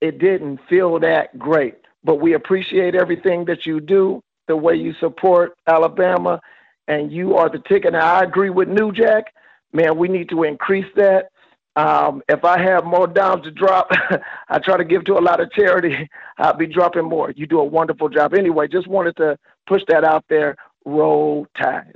it 0.00 0.18
didn't 0.18 0.60
feel 0.68 0.98
that 1.00 1.38
great. 1.38 1.76
But 2.04 2.16
we 2.16 2.34
appreciate 2.34 2.94
everything 2.94 3.44
that 3.44 3.66
you 3.66 3.80
do, 3.80 4.22
the 4.48 4.56
way 4.56 4.74
you 4.74 4.92
support 4.94 5.56
Alabama, 5.66 6.40
and 6.88 7.12
you 7.12 7.36
are 7.36 7.48
the 7.48 7.60
ticket. 7.60 7.92
Now, 7.92 8.14
I 8.16 8.24
agree 8.24 8.50
with 8.50 8.68
New 8.68 8.92
Jack. 8.92 9.32
Man, 9.72 9.96
we 9.96 10.08
need 10.08 10.28
to 10.30 10.42
increase 10.42 10.90
that. 10.96 11.28
Um, 11.76 12.22
if 12.28 12.44
I 12.44 12.60
have 12.60 12.84
more 12.84 13.06
dimes 13.06 13.44
to 13.44 13.50
drop, 13.50 13.90
I 14.48 14.58
try 14.58 14.76
to 14.76 14.84
give 14.84 15.04
to 15.06 15.14
a 15.14 15.20
lot 15.20 15.40
of 15.40 15.50
charity. 15.52 16.10
I'll 16.38 16.56
be 16.56 16.66
dropping 16.66 17.04
more. 17.04 17.30
You 17.30 17.46
do 17.46 17.60
a 17.60 17.64
wonderful 17.64 18.08
job. 18.08 18.34
Anyway, 18.34 18.68
just 18.68 18.88
wanted 18.88 19.16
to 19.16 19.38
push 19.66 19.82
that 19.88 20.04
out 20.04 20.24
there. 20.28 20.56
Roll 20.84 21.46
Tide. 21.56 21.94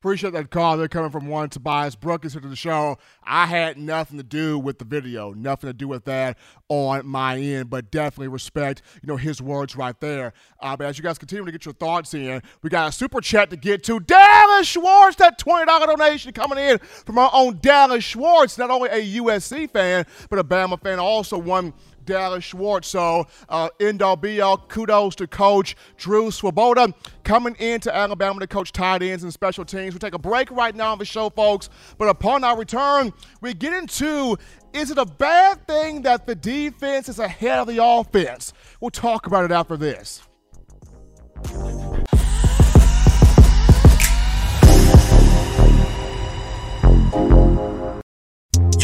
Appreciate 0.00 0.32
that 0.34 0.52
call. 0.52 0.76
They're 0.76 0.86
coming 0.86 1.10
from 1.10 1.26
one 1.26 1.48
Tobias 1.48 1.96
Brookins 1.96 2.32
here 2.32 2.40
to 2.40 2.46
the 2.46 2.54
show. 2.54 2.98
I 3.24 3.46
had 3.46 3.76
nothing 3.76 4.16
to 4.18 4.22
do 4.22 4.56
with 4.56 4.78
the 4.78 4.84
video, 4.84 5.32
nothing 5.32 5.68
to 5.68 5.74
do 5.74 5.88
with 5.88 6.04
that 6.04 6.38
on 6.68 7.04
my 7.04 7.36
end, 7.36 7.68
but 7.68 7.90
definitely 7.90 8.28
respect, 8.28 8.82
you 9.02 9.08
know, 9.08 9.16
his 9.16 9.42
words 9.42 9.74
right 9.74 9.98
there. 9.98 10.34
Uh, 10.60 10.76
but 10.76 10.86
as 10.86 10.98
you 10.98 11.02
guys 11.02 11.18
continue 11.18 11.44
to 11.44 11.50
get 11.50 11.64
your 11.64 11.74
thoughts 11.74 12.14
in, 12.14 12.40
we 12.62 12.70
got 12.70 12.90
a 12.90 12.92
super 12.92 13.20
chat 13.20 13.50
to 13.50 13.56
get 13.56 13.82
to. 13.84 13.98
Dallas 13.98 14.68
Schwartz, 14.68 15.16
that 15.16 15.36
$20 15.36 15.66
donation 15.66 16.32
coming 16.32 16.58
in 16.58 16.78
from 16.78 17.18
our 17.18 17.30
own 17.32 17.58
Dallas 17.60 18.04
Schwartz, 18.04 18.56
not 18.56 18.70
only 18.70 18.90
a 18.90 19.20
USC 19.20 19.68
fan, 19.68 20.06
but 20.30 20.38
a 20.38 20.44
Bama 20.44 20.80
fan, 20.80 21.00
also 21.00 21.36
one 21.36 21.74
Dallas 22.08 22.42
Schwartz. 22.42 22.88
So, 22.88 23.26
uh, 23.50 23.68
end 23.78 24.00
all 24.00 24.16
be 24.16 24.40
all, 24.40 24.56
kudos 24.56 25.14
to 25.16 25.26
Coach 25.26 25.76
Drew 25.98 26.28
Svoboda 26.28 26.94
coming 27.22 27.54
into 27.56 27.94
Alabama 27.94 28.40
to 28.40 28.46
coach 28.46 28.72
tight 28.72 29.02
ends 29.02 29.22
and 29.22 29.32
special 29.32 29.64
teams. 29.64 29.92
We'll 29.92 30.00
take 30.00 30.14
a 30.14 30.18
break 30.18 30.50
right 30.50 30.74
now 30.74 30.92
on 30.92 30.98
the 30.98 31.04
show, 31.04 31.28
folks. 31.28 31.68
But 31.98 32.08
upon 32.08 32.44
our 32.44 32.56
return, 32.56 33.12
we 33.42 33.52
get 33.52 33.74
into 33.74 34.38
is 34.72 34.90
it 34.90 34.98
a 34.98 35.06
bad 35.06 35.66
thing 35.66 36.02
that 36.02 36.26
the 36.26 36.34
defense 36.34 37.08
is 37.08 37.18
ahead 37.18 37.58
of 37.58 37.66
the 37.66 37.82
offense? 37.82 38.52
We'll 38.80 38.90
talk 38.90 39.26
about 39.26 39.44
it 39.44 39.50
after 39.50 39.76
this. 39.76 40.22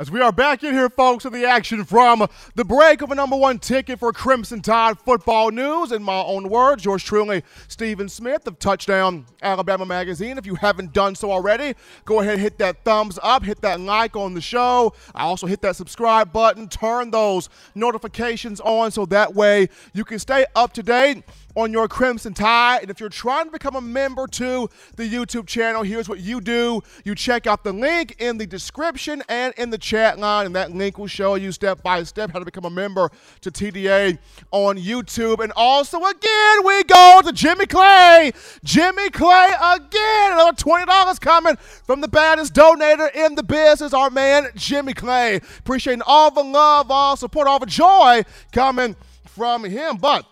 As 0.00 0.10
we 0.10 0.22
are 0.22 0.32
back 0.32 0.64
in 0.64 0.72
here, 0.72 0.88
folks, 0.88 1.26
in 1.26 1.32
the 1.34 1.44
action 1.44 1.84
from 1.84 2.26
the 2.54 2.64
break 2.64 3.02
of 3.02 3.10
a 3.10 3.14
number 3.14 3.36
one 3.36 3.58
ticket 3.58 3.98
for 3.98 4.14
Crimson 4.14 4.62
Tide 4.62 4.98
football 4.98 5.50
news. 5.50 5.92
In 5.92 6.02
my 6.02 6.22
own 6.22 6.48
words, 6.48 6.86
yours 6.86 7.04
truly, 7.04 7.44
Stephen 7.68 8.08
Smith 8.08 8.46
of 8.46 8.58
Touchdown 8.58 9.26
Alabama 9.42 9.84
Magazine. 9.84 10.38
If 10.38 10.46
you 10.46 10.54
haven't 10.54 10.94
done 10.94 11.14
so 11.14 11.30
already, 11.30 11.74
go 12.06 12.20
ahead 12.20 12.32
and 12.32 12.40
hit 12.40 12.56
that 12.60 12.82
thumbs 12.82 13.18
up, 13.22 13.44
hit 13.44 13.60
that 13.60 13.78
like 13.78 14.16
on 14.16 14.32
the 14.32 14.40
show. 14.40 14.94
I 15.14 15.24
also 15.24 15.46
hit 15.46 15.60
that 15.60 15.76
subscribe 15.76 16.32
button, 16.32 16.70
turn 16.70 17.10
those 17.10 17.50
notifications 17.74 18.58
on 18.62 18.92
so 18.92 19.04
that 19.04 19.34
way 19.34 19.68
you 19.92 20.06
can 20.06 20.18
stay 20.18 20.46
up 20.56 20.72
to 20.72 20.82
date 20.82 21.24
on 21.60 21.72
your 21.72 21.88
Crimson 21.88 22.32
Tide. 22.32 22.82
And 22.82 22.90
if 22.90 23.00
you're 23.00 23.08
trying 23.08 23.44
to 23.44 23.50
become 23.50 23.76
a 23.76 23.80
member 23.80 24.26
to 24.26 24.68
the 24.96 25.08
YouTube 25.08 25.46
channel, 25.46 25.82
here's 25.82 26.08
what 26.08 26.20
you 26.20 26.40
do 26.40 26.82
you 27.04 27.14
check 27.14 27.46
out 27.46 27.64
the 27.64 27.72
link 27.72 28.16
in 28.18 28.38
the 28.38 28.46
description 28.46 29.22
and 29.28 29.52
in 29.56 29.70
the 29.70 29.78
chat 29.78 30.18
line, 30.18 30.46
and 30.46 30.56
that 30.56 30.72
link 30.72 30.98
will 30.98 31.06
show 31.06 31.34
you 31.34 31.52
step 31.52 31.82
by 31.82 32.02
step 32.02 32.30
how 32.32 32.38
to 32.38 32.44
become 32.44 32.64
a 32.64 32.70
member 32.70 33.10
to 33.42 33.50
TDA 33.50 34.18
on 34.50 34.78
YouTube. 34.78 35.40
And 35.40 35.52
also, 35.54 35.98
again, 35.98 36.64
we 36.64 36.82
go 36.84 37.20
to 37.24 37.32
Jimmy 37.32 37.66
Clay. 37.66 38.32
Jimmy 38.64 39.10
Clay 39.10 39.50
again. 39.60 40.32
Another 40.32 40.52
$20 40.52 41.20
coming 41.20 41.56
from 41.56 42.00
the 42.00 42.08
baddest 42.08 42.54
donator 42.54 43.14
in 43.14 43.34
the 43.34 43.42
business, 43.42 43.92
our 43.92 44.10
man, 44.10 44.46
Jimmy 44.54 44.94
Clay. 44.94 45.36
Appreciating 45.58 46.02
all 46.06 46.30
the 46.30 46.42
love, 46.42 46.90
all 46.90 47.16
support, 47.16 47.46
all 47.46 47.58
the 47.58 47.66
joy 47.66 48.22
coming 48.52 48.96
from 49.26 49.64
him. 49.64 49.96
But 49.96 50.26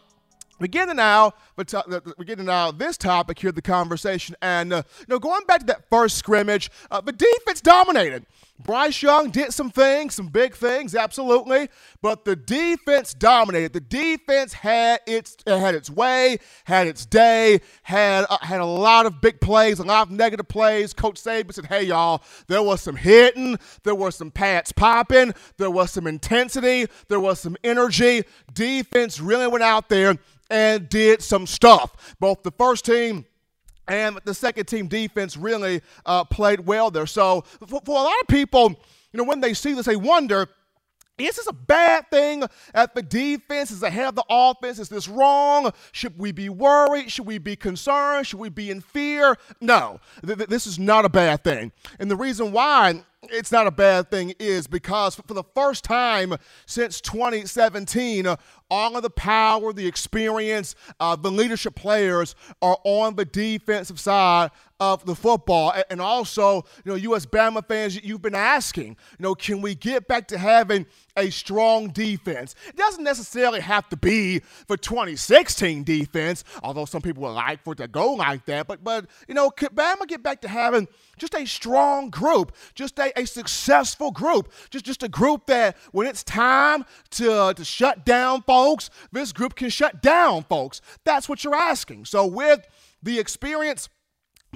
getting 0.66 0.97
now, 0.97 1.35
but 1.55 1.73
getting 2.27 2.47
now 2.47 2.73
this 2.73 2.97
topic 2.97 3.38
here, 3.38 3.53
the 3.53 3.62
conversation, 3.62 4.35
and 4.42 4.73
uh, 4.73 4.83
you 4.99 5.07
know, 5.09 5.18
going 5.18 5.44
back 5.47 5.61
to 5.61 5.66
that 5.66 5.88
first 5.88 6.16
scrimmage, 6.16 6.71
uh, 6.90 7.01
the 7.01 7.12
defense 7.12 7.61
dominated. 7.61 8.27
Bryce 8.62 9.03
Young 9.03 9.31
did 9.31 9.53
some 9.53 9.71
things, 9.71 10.14
some 10.16 10.29
big 10.29 10.55
things, 10.55 10.94
absolutely, 10.94 11.68
but 12.03 12.25
the 12.25 12.35
defense 12.35 13.14
dominated. 13.14 13.73
The 13.73 13.81
defense 13.81 14.53
had 14.53 15.01
its 15.07 15.37
had 15.47 15.75
its 15.75 15.88
way, 15.88 16.38
had 16.64 16.88
its 16.88 17.07
day, 17.07 17.61
had 17.83 18.27
uh, 18.29 18.38
had 18.40 18.61
a 18.61 18.66
lot 18.66 19.07
of 19.07 19.21
big 19.21 19.40
plays, 19.40 19.79
a 19.79 19.85
lot 19.85 20.09
of 20.09 20.11
negative 20.12 20.49
plays. 20.49 20.92
Coach 20.92 21.23
Saban 21.23 21.55
said, 21.55 21.66
"Hey 21.66 21.85
y'all, 21.85 22.23
there 22.49 22.62
was 22.62 22.81
some 22.81 22.97
hitting, 22.97 23.59
there 23.85 23.94
was 23.94 24.16
some 24.16 24.31
pads 24.31 24.73
popping, 24.73 25.35
there 25.57 25.71
was 25.71 25.92
some 25.92 26.07
intensity, 26.07 26.87
there 27.09 27.21
was 27.21 27.38
some 27.40 27.57
energy. 27.62 28.25
Defense 28.53 29.21
really 29.21 29.47
went 29.47 29.62
out 29.62 29.88
there 29.88 30.16
and 30.51 30.88
did 30.88 31.23
some 31.23 31.47
stuff. 31.47 32.16
Both 32.18 32.42
the 32.42 32.51
first 32.53 32.85
team 32.85 33.27
and 33.88 34.18
the 34.24 34.35
second 34.35 34.66
team 34.66 34.87
defense 34.87 35.37
really 35.37 35.81
uh, 36.07 36.24
played 36.24 36.61
well 36.61 36.90
there. 36.90 37.07
So 37.07 37.42
for, 37.66 37.81
for, 37.85 37.98
a 37.98 38.03
lot 38.03 38.20
of 38.20 38.29
people, 38.29 38.70
you 39.12 39.18
know, 39.18 39.24
when 39.24 39.40
they 39.40 39.55
see 39.55 39.72
this, 39.72 39.87
they 39.87 39.96
wonder. 39.96 40.48
Is 41.16 41.35
this 41.35 41.48
a 41.48 41.53
bad 41.53 42.09
thing 42.12 42.44
at 42.72 42.94
the 42.94 43.03
defense? 43.03 43.72
Is 43.72 43.83
ahead 43.83 44.11
of 44.11 44.14
the 44.14 44.24
offense? 44.31 44.79
Is 44.79 44.88
this 44.88 45.09
wrong? 45.09 45.72
Should 45.90 46.16
we 46.16 46.31
be 46.31 46.48
worried? 46.48 47.11
Should 47.11 47.27
we 47.27 47.38
be 47.38 47.57
concerned? 47.57 48.29
Should 48.29 48.38
we 48.38 48.51
be 48.51 48.70
in 48.70 48.81
fear? 48.81 49.37
No, 49.61 49.98
th- 50.24 50.38
th- 50.38 50.48
this 50.48 50.64
is 50.64 50.79
not 50.79 51.05
a 51.05 51.09
bad 51.09 51.42
thing. 51.42 51.72
And 51.98 52.09
the 52.09 52.14
reason 52.14 52.53
why 52.53 53.03
it's 53.24 53.51
not 53.51 53.66
a 53.66 53.72
bad 53.72 54.11
thing 54.11 54.35
is 54.38 54.68
because 54.68 55.16
for 55.16 55.35
the 55.35 55.42
first 55.55 55.83
time 55.83 56.35
since 56.66 57.01
2017, 57.01 58.27
uh, 58.27 58.37
all 58.70 58.96
of 58.96 59.02
the 59.02 59.11
power, 59.11 59.72
the 59.72 59.87
experience, 59.87 60.74
uh, 61.00 61.16
the 61.16 61.31
leadership 61.31 61.74
players 61.74 62.35
are 62.61 62.78
on 62.85 63.16
the 63.16 63.24
defensive 63.24 63.98
side 63.98 64.50
of 64.81 65.04
the 65.04 65.14
football. 65.14 65.74
And 65.90 66.00
also, 66.00 66.64
you 66.85 66.92
know, 66.92 66.94
U.S. 66.94 67.26
Bama 67.26 67.66
fans, 67.66 68.02
you've 68.02 68.22
been 68.22 68.35
asking, 68.35 68.88
you 68.88 69.22
know, 69.22 69.35
can 69.35 69.61
we 69.61 69.74
get 69.74 70.07
back 70.07 70.28
to 70.28 70.38
having 70.38 70.87
a 71.16 71.31
strong 71.31 71.88
defense? 71.88 72.54
It 72.68 72.76
doesn't 72.76 73.02
necessarily 73.02 73.61
have 73.61 73.88
to 73.88 73.96
be 73.96 74.38
for 74.38 74.76
2016 74.76 75.83
defense, 75.83 76.44
although 76.62 76.85
some 76.85 77.02
people 77.02 77.24
would 77.24 77.31
like 77.31 77.64
for 77.64 77.72
it 77.72 77.76
to 77.76 77.88
go 77.88 78.12
like 78.12 78.44
that. 78.46 78.68
But, 78.68 78.85
but 78.85 79.07
you 79.26 79.35
know, 79.35 79.50
could 79.50 79.70
Bama 79.70 80.07
get 80.07 80.22
back 80.22 80.42
to 80.42 80.48
having 80.48 80.87
just 81.18 81.35
a 81.35 81.44
strong 81.44 82.11
group, 82.11 82.54
just 82.74 82.98
a, 83.00 83.18
a 83.18 83.26
successful 83.26 84.12
group, 84.12 84.52
just, 84.70 84.85
just 84.85 85.02
a 85.02 85.09
group 85.09 85.46
that 85.46 85.76
when 85.90 86.07
it's 86.07 86.22
time 86.22 86.85
to, 87.11 87.52
to 87.54 87.64
shut 87.64 88.04
down 88.07 88.42
folks, 88.59 88.90
this 89.12 89.33
group 89.33 89.55
can 89.55 89.71
shut 89.71 90.03
down 90.03 90.42
folks. 90.42 90.81
That's 91.05 91.29
what 91.29 91.44
you're 91.44 91.55
asking. 91.55 92.07
So 92.07 92.27
with 92.27 92.66
the 93.03 93.21
experience 93.21 93.88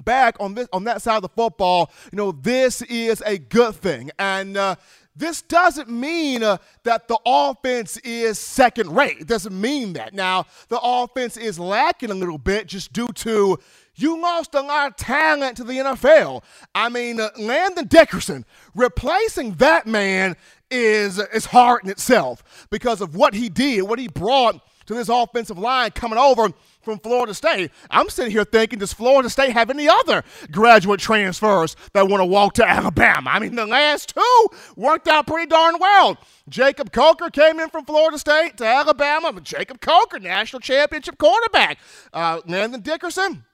back 0.05 0.37
on 0.41 0.55
this 0.55 0.67
on 0.73 0.85
that 0.85 1.03
side 1.03 1.17
of 1.17 1.23
the 1.23 1.29
football, 1.29 1.93
you 2.11 2.17
know, 2.17 2.33
this 2.33 2.83
is 2.83 3.23
a 3.25 3.39
good 3.39 3.77
thing. 3.77 4.11
And 4.19 4.57
uh, 4.57 4.75
this 5.15 5.43
doesn't 5.43 5.89
mean 5.89 6.43
uh, 6.43 6.57
that 6.83 7.07
the 7.07 7.19
offense 7.25 7.97
is 7.99 8.41
second 8.41 8.93
rate. 8.93 9.19
It 9.21 9.29
doesn't 9.29 9.59
mean 9.59 9.93
that. 9.93 10.15
Now, 10.15 10.47
the 10.69 10.81
offense 10.83 11.37
is 11.37 11.61
lacking 11.61 12.11
a 12.11 12.15
little 12.15 12.39
bit 12.39 12.67
just 12.67 12.93
due 12.93 13.13
to 13.17 13.59
you 13.95 14.21
lost 14.21 14.55
a 14.55 14.61
lot 14.63 14.91
of 14.91 14.97
talent 14.97 15.59
to 15.59 15.65
the 15.65 15.75
NFL. 15.75 16.43
I 16.75 16.89
mean, 16.89 17.21
uh, 17.21 17.29
Landon 17.39 17.87
Dickerson, 17.87 18.47
replacing 18.75 19.53
that 19.55 19.87
man 19.87 20.37
is, 20.73 21.19
is 21.19 21.47
hard 21.47 21.85
in 21.85 21.91
itself 21.91 22.67
because 22.71 23.01
of 23.01 23.15
what 23.15 23.35
he 23.35 23.49
did, 23.49 23.83
what 23.83 23.99
he 23.99 24.09
brought 24.09 24.61
to 24.87 24.95
this 24.95 25.09
offensive 25.09 25.59
line 25.59 25.91
coming 25.91 26.19
over 26.19 26.49
from 26.83 26.99
Florida 26.99 27.35
State. 27.35 27.71
I'm 27.91 28.09
sitting 28.09 28.33
here 28.33 28.45
thinking, 28.45 28.79
does 28.79 28.93
Florida 28.93 29.31
State 29.31 29.53
have 29.53 29.71
any 29.71 29.89
other 29.89 30.25
graduate 30.51 31.01
transfers 31.01 31.77
that 31.93 32.09
want 32.09 32.21
to 32.21 32.27
walk 32.27 32.55
to 32.55 32.69
Alabama? 32.69 33.31
I 33.31 33.39
mean, 33.39 33.55
the 33.55 33.67
last 33.67 34.15
two 34.15 34.49
worked 34.77 35.07
out 35.07 35.27
pretty 35.27 35.47
darn 35.47 35.77
well. 35.79 36.19
Jacob 36.49 36.93
Coker 36.93 37.31
came 37.31 37.61
in 37.61 37.69
from 37.69 37.85
Florida 37.85 38.19
State 38.19 38.57
to 38.57 38.67
Alabama. 38.67 39.41
Jacob 39.41 39.81
Coker, 39.81 40.19
national 40.19 40.61
championship 40.61 41.19
quarterback. 41.19 41.79
Uh, 42.13 42.41
Landon 42.47 42.81
Dickerson 42.81 43.45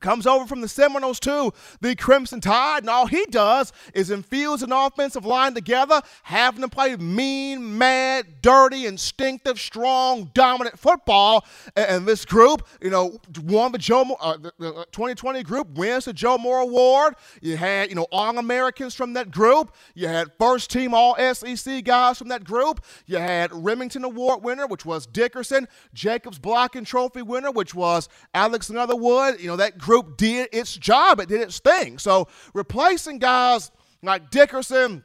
comes 0.00 0.26
over 0.26 0.46
from 0.46 0.60
the 0.60 0.68
Seminoles 0.68 1.20
to 1.20 1.52
the 1.80 1.94
Crimson 1.94 2.40
Tide, 2.40 2.82
and 2.82 2.90
all 2.90 3.06
he 3.06 3.24
does 3.26 3.72
is 3.94 4.10
infuse 4.10 4.62
an 4.62 4.72
offensive 4.72 5.24
line 5.24 5.54
together, 5.54 6.00
having 6.22 6.60
them 6.60 6.70
play 6.70 6.96
mean, 6.96 7.78
mad, 7.78 8.40
dirty, 8.42 8.86
instinctive, 8.86 9.58
strong, 9.58 10.30
dominant 10.34 10.78
football. 10.78 11.44
And, 11.76 12.08
this 12.08 12.24
group, 12.24 12.66
you 12.80 12.90
know, 12.90 13.18
won 13.42 13.72
the 13.72 13.78
Joe 13.78 14.16
uh, 14.20 14.36
the, 14.36 14.52
the 14.58 14.86
2020 14.92 15.42
group 15.42 15.68
wins 15.76 16.06
the 16.06 16.12
Joe 16.12 16.38
Moore 16.38 16.60
Award. 16.60 17.14
You 17.42 17.56
had, 17.56 17.90
you 17.90 17.94
know, 17.94 18.06
All 18.10 18.38
Americans 18.38 18.94
from 18.94 19.12
that 19.14 19.30
group. 19.30 19.74
You 19.94 20.08
had 20.08 20.30
first 20.38 20.70
team 20.70 20.94
All 20.94 21.16
SEC 21.34 21.84
guys 21.84 22.18
from 22.18 22.28
that 22.28 22.44
group. 22.44 22.84
You 23.06 23.18
had 23.18 23.52
Remington 23.52 24.04
Award 24.04 24.42
winner, 24.42 24.66
which 24.66 24.86
was 24.86 25.06
Dickerson, 25.06 25.68
Jacobs 25.92 26.38
Blocking 26.38 26.84
Trophy 26.84 27.22
winner, 27.22 27.50
which 27.50 27.74
was 27.74 28.08
Alex 28.34 28.70
Leatherwood. 28.70 29.40
You 29.40 29.48
know, 29.48 29.56
that 29.56 29.78
group 29.88 30.18
did 30.18 30.50
its 30.52 30.76
job, 30.76 31.18
it 31.18 31.30
did 31.30 31.40
its 31.40 31.60
thing. 31.60 31.96
So 31.96 32.28
replacing 32.52 33.18
guys 33.18 33.70
like 34.02 34.28
Dickerson, 34.30 35.02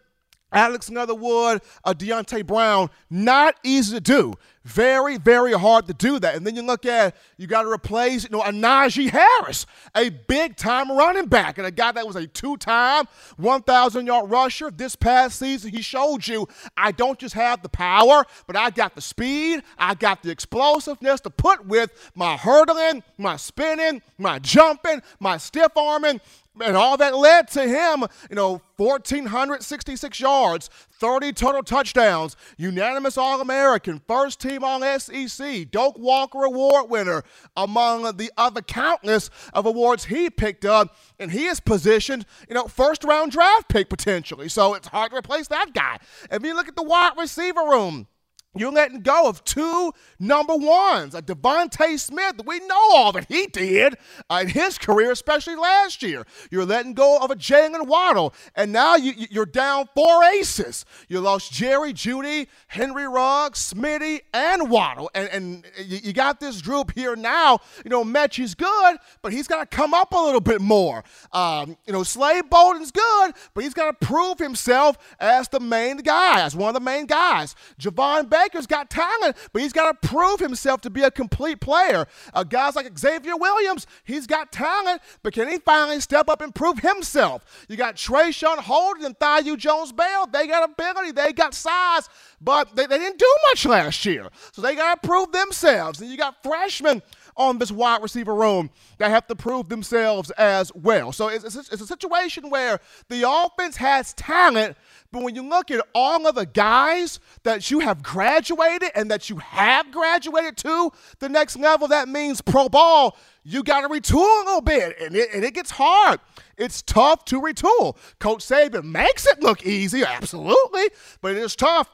Alex 0.54 0.90
Leatherwood, 0.90 1.62
uh, 1.84 1.94
Deonte 1.94 2.46
Brown, 2.46 2.90
not 3.10 3.56
easy 3.64 3.96
to 3.96 4.02
do. 4.02 4.34
Very, 4.64 5.18
very 5.18 5.52
hard 5.52 5.88
to 5.88 5.94
do 5.94 6.20
that. 6.20 6.36
And 6.36 6.48
then 6.48 6.56
you 6.56 6.62
look 6.62 6.86
at 6.86 7.18
you 7.38 7.48
got 7.48 7.64
to 7.64 7.70
replace, 7.70 8.24
you 8.24 8.30
know, 8.30 8.42
a 8.42 8.52
Najee 8.52 9.10
Harris, 9.10 9.66
a 9.94 10.10
big 10.10 10.56
time 10.56 10.90
running 10.90 11.26
back, 11.26 11.58
and 11.58 11.68
a 11.68 11.72
guy 11.72 11.92
that 11.92 12.08
was 12.08 12.16
a 12.16 12.28
two 12.28 12.56
time 12.56 13.06
1,000 13.36 14.06
yard 14.06 14.30
rusher 14.30 14.72
this 14.72 14.96
past 14.96 15.38
season. 15.40 15.72
He 15.72 15.82
showed 15.82 16.26
you 16.26 16.48
I 16.78 16.94
don't 16.94 17.20
just 17.20 17.36
have 17.36 17.62
the 17.62 17.68
power, 17.68 18.24
but 18.48 18.56
I 18.56 18.70
got 18.70 18.96
the 18.96 19.02
speed, 19.02 19.64
I 19.78 19.96
got 19.96 20.24
the 20.24 20.32
explosiveness 20.32 21.20
to 21.22 21.30
put 21.30 21.66
with 21.66 21.92
my 22.16 22.38
hurdling, 22.38 23.04
my 23.18 23.36
spinning, 23.36 24.02
my 24.18 24.40
jumping, 24.40 25.02
my 25.20 25.38
stiff 25.38 25.76
arming, 25.76 26.22
and 26.62 26.78
all 26.78 26.98
that 26.98 27.16
led 27.16 27.48
to 27.50 27.68
him, 27.68 28.06
you 28.30 28.36
know, 28.36 28.62
1,466 28.78 30.20
yards, 30.20 30.70
30 30.92 31.34
total 31.34 31.64
touchdowns, 31.64 32.36
unanimous 32.58 33.18
All 33.18 33.42
American, 33.42 34.02
first 34.08 34.40
team 34.40 34.64
All 34.64 34.82
SEC, 35.00 35.70
Doak 35.72 35.98
Walker 35.98 36.44
Award 36.44 36.90
winner, 36.90 37.24
among 37.58 38.18
the 38.18 38.32
other 38.38 38.62
countless 38.62 39.30
of 39.54 39.66
awards 39.66 40.06
he 40.06 40.30
picked 40.30 40.66
up. 40.66 40.96
And 41.20 41.32
he 41.32 41.46
is 41.46 41.60
positioned, 41.60 42.26
you 42.48 42.56
know, 42.56 42.66
first 42.66 43.04
round 43.04 43.32
draft 43.32 43.70
pick 43.70 43.90
potentially. 43.90 44.50
So 44.50 44.74
it's 44.74 44.88
hard 44.88 45.12
to 45.12 45.18
replace 45.18 45.48
that 45.48 45.74
guy. 45.74 46.00
If 46.32 46.44
you 46.44 46.56
look 46.56 46.68
at 46.68 46.76
the 46.76 46.84
wide 46.84 47.14
receiver 47.18 47.62
room, 47.62 48.08
you're 48.56 48.72
letting 48.72 49.02
go 49.02 49.28
of 49.28 49.44
two 49.44 49.94
number 50.20 50.56
ones. 50.56 51.16
A 51.16 51.22
DeVonta 51.22 52.00
Smith, 52.00 52.42
we 52.46 52.60
know 52.60 52.96
all 52.96 53.12
that 53.14 53.26
he 53.28 53.48
did 53.48 53.96
uh, 54.30 54.40
in 54.44 54.50
his 54.50 54.78
career, 54.78 55.12
especially 55.12 55.56
last 55.56 56.04
year. 56.04 56.26
You're 56.52 56.66
letting 56.66 56.94
go 56.94 57.18
of 57.18 57.32
a 57.32 57.36
Jaylen 57.36 57.88
Waddle, 57.88 58.34
and 58.56 58.72
now 58.72 58.96
you, 58.96 59.42
are 59.42 59.46
down 59.46 59.90
four 59.96 60.24
aces. 60.24 60.86
You 61.08 61.20
lost 61.20 61.52
Jerry 61.52 61.94
Jeudy, 61.94 62.48
Henry 62.68 63.08
Ruggs, 63.08 63.74
Smitty, 63.74 64.22
and 64.34 64.70
Waddle, 64.70 65.10
and, 65.16 65.30
and 65.30 65.66
you, 65.86 66.14
got 66.14 66.40
this 66.40 66.62
group 66.62 66.94
here 66.94 67.16
now. 67.16 67.60
You 67.84 67.90
know, 67.90 68.04
Metchie's 68.04 68.54
good, 68.54 68.98
but 69.24 69.34
he's 69.34 69.48
got 69.48 69.70
to 69.70 69.76
come 69.76 69.94
up 69.94 70.14
a 70.14 70.18
little 70.18 70.42
bit 70.42 70.62
more. 70.62 71.04
Um, 71.32 71.76
you 71.88 71.94
know, 71.94 72.04
Slade 72.04 72.50
Bolden's 72.50 72.92
good, 72.92 73.34
but 73.54 73.64
he's 73.64 73.74
got 73.74 74.00
to 74.00 74.06
prove 74.06 74.38
himself 74.38 74.98
as 75.20 75.50
the 75.50 75.60
main 75.60 75.98
guy, 75.98 76.42
as 76.42 76.56
one 76.56 76.70
of 76.70 76.76
the 76.76 76.80
main 76.80 77.08
guys. 77.08 77.56
Javon 77.80 78.30
Baker's 78.44 78.68
got 78.68 78.90
talent, 78.90 79.38
but 79.52 79.62
he's 79.62 79.74
got 79.74 80.02
to 80.02 80.08
prove 80.08 80.40
himself 80.40 80.82
to 80.82 80.90
be 80.90 81.04
a 81.04 81.12
complete 81.12 81.60
player. 81.60 82.06
Uh, 82.34 82.44
guys 82.44 82.76
like 82.76 82.98
Xavier 82.98 83.38
Williams, 83.38 83.88
he's 84.04 84.28
got 84.28 84.52
talent, 84.52 85.02
but 85.22 85.34
can 85.34 85.48
he 85.48 85.58
finally 85.60 86.00
step 86.00 86.30
up 86.30 86.42
and 86.42 86.54
prove 86.54 86.80
himself? 86.80 87.66
You 87.70 87.78
got 87.78 87.96
Traeshon 87.96 88.58
Holden 88.58 89.06
and 89.06 89.18
Thaiu 89.18 89.58
Jones-Bell. 89.58 90.28
They 90.28 90.48
got 90.48 90.70
ability, 90.70 91.12
they 91.12 91.34
got 91.34 91.54
size, 91.54 92.10
but 92.42 92.76
they, 92.76 92.86
they 92.86 92.98
didn't 92.98 93.20
do 93.20 93.36
much 93.50 93.66
last 93.66 94.06
year. 94.06 94.30
So 94.52 94.62
they 94.62 94.76
got 94.76 95.02
to 95.02 95.08
prove 95.08 95.32
themselves. 95.32 96.02
And 96.02 96.10
you 96.10 96.18
got 96.18 96.44
freshmen 96.44 97.02
on 97.36 97.58
this 97.58 97.72
wide 97.72 98.02
receiver 98.02 98.36
room 98.36 98.70
that 98.98 99.10
have 99.10 99.28
to 99.28 99.36
prove 99.36 99.70
themselves 99.70 100.30
as 100.32 100.72
well. 100.76 101.12
So 101.12 101.30
it's, 101.30 101.44
it's, 101.44 101.56
it's 101.56 101.82
a 101.82 101.88
situation 101.88 102.50
where 102.50 102.80
the 103.10 103.28
offense 103.28 103.76
has 103.78 104.14
talent, 104.14 104.78
but 105.14 105.22
when 105.22 105.36
you 105.36 105.48
look 105.48 105.70
at 105.70 105.86
all 105.94 106.26
of 106.26 106.34
the 106.34 106.48
guys 106.48 107.20
that 107.44 107.70
you 107.70 107.82
have 107.82 108.02
graduated 108.02 108.90
and 108.96 109.12
that 109.12 109.30
you 109.30 109.38
have 109.38 109.92
graduated 109.92 110.58
to 110.58 110.92
the 111.20 111.30
next 111.30 111.56
level, 111.56 111.88
that 111.90 112.10
means 112.10 112.42
pro 112.42 112.68
ball, 112.68 113.16
you 113.44 113.64
got 113.64 113.82
to 113.82 113.90
retool 113.90 114.42
a 114.42 114.46
little 114.46 114.62
bit, 114.62 115.00
and 115.00 115.16
it, 115.16 115.30
and 115.32 115.44
it 115.44 115.54
gets 115.54 115.70
hard. 115.70 116.20
It's 116.58 116.82
tough 116.82 117.26
to 117.26 117.40
retool. 117.40 117.96
Coach 118.18 118.40
Saban 118.40 118.86
makes 118.86 119.28
it 119.28 119.40
look 119.40 119.64
easy, 119.64 120.04
absolutely, 120.04 120.90
but 121.22 121.34
it 121.34 121.38
is 121.38 121.56
tough. 121.56 121.90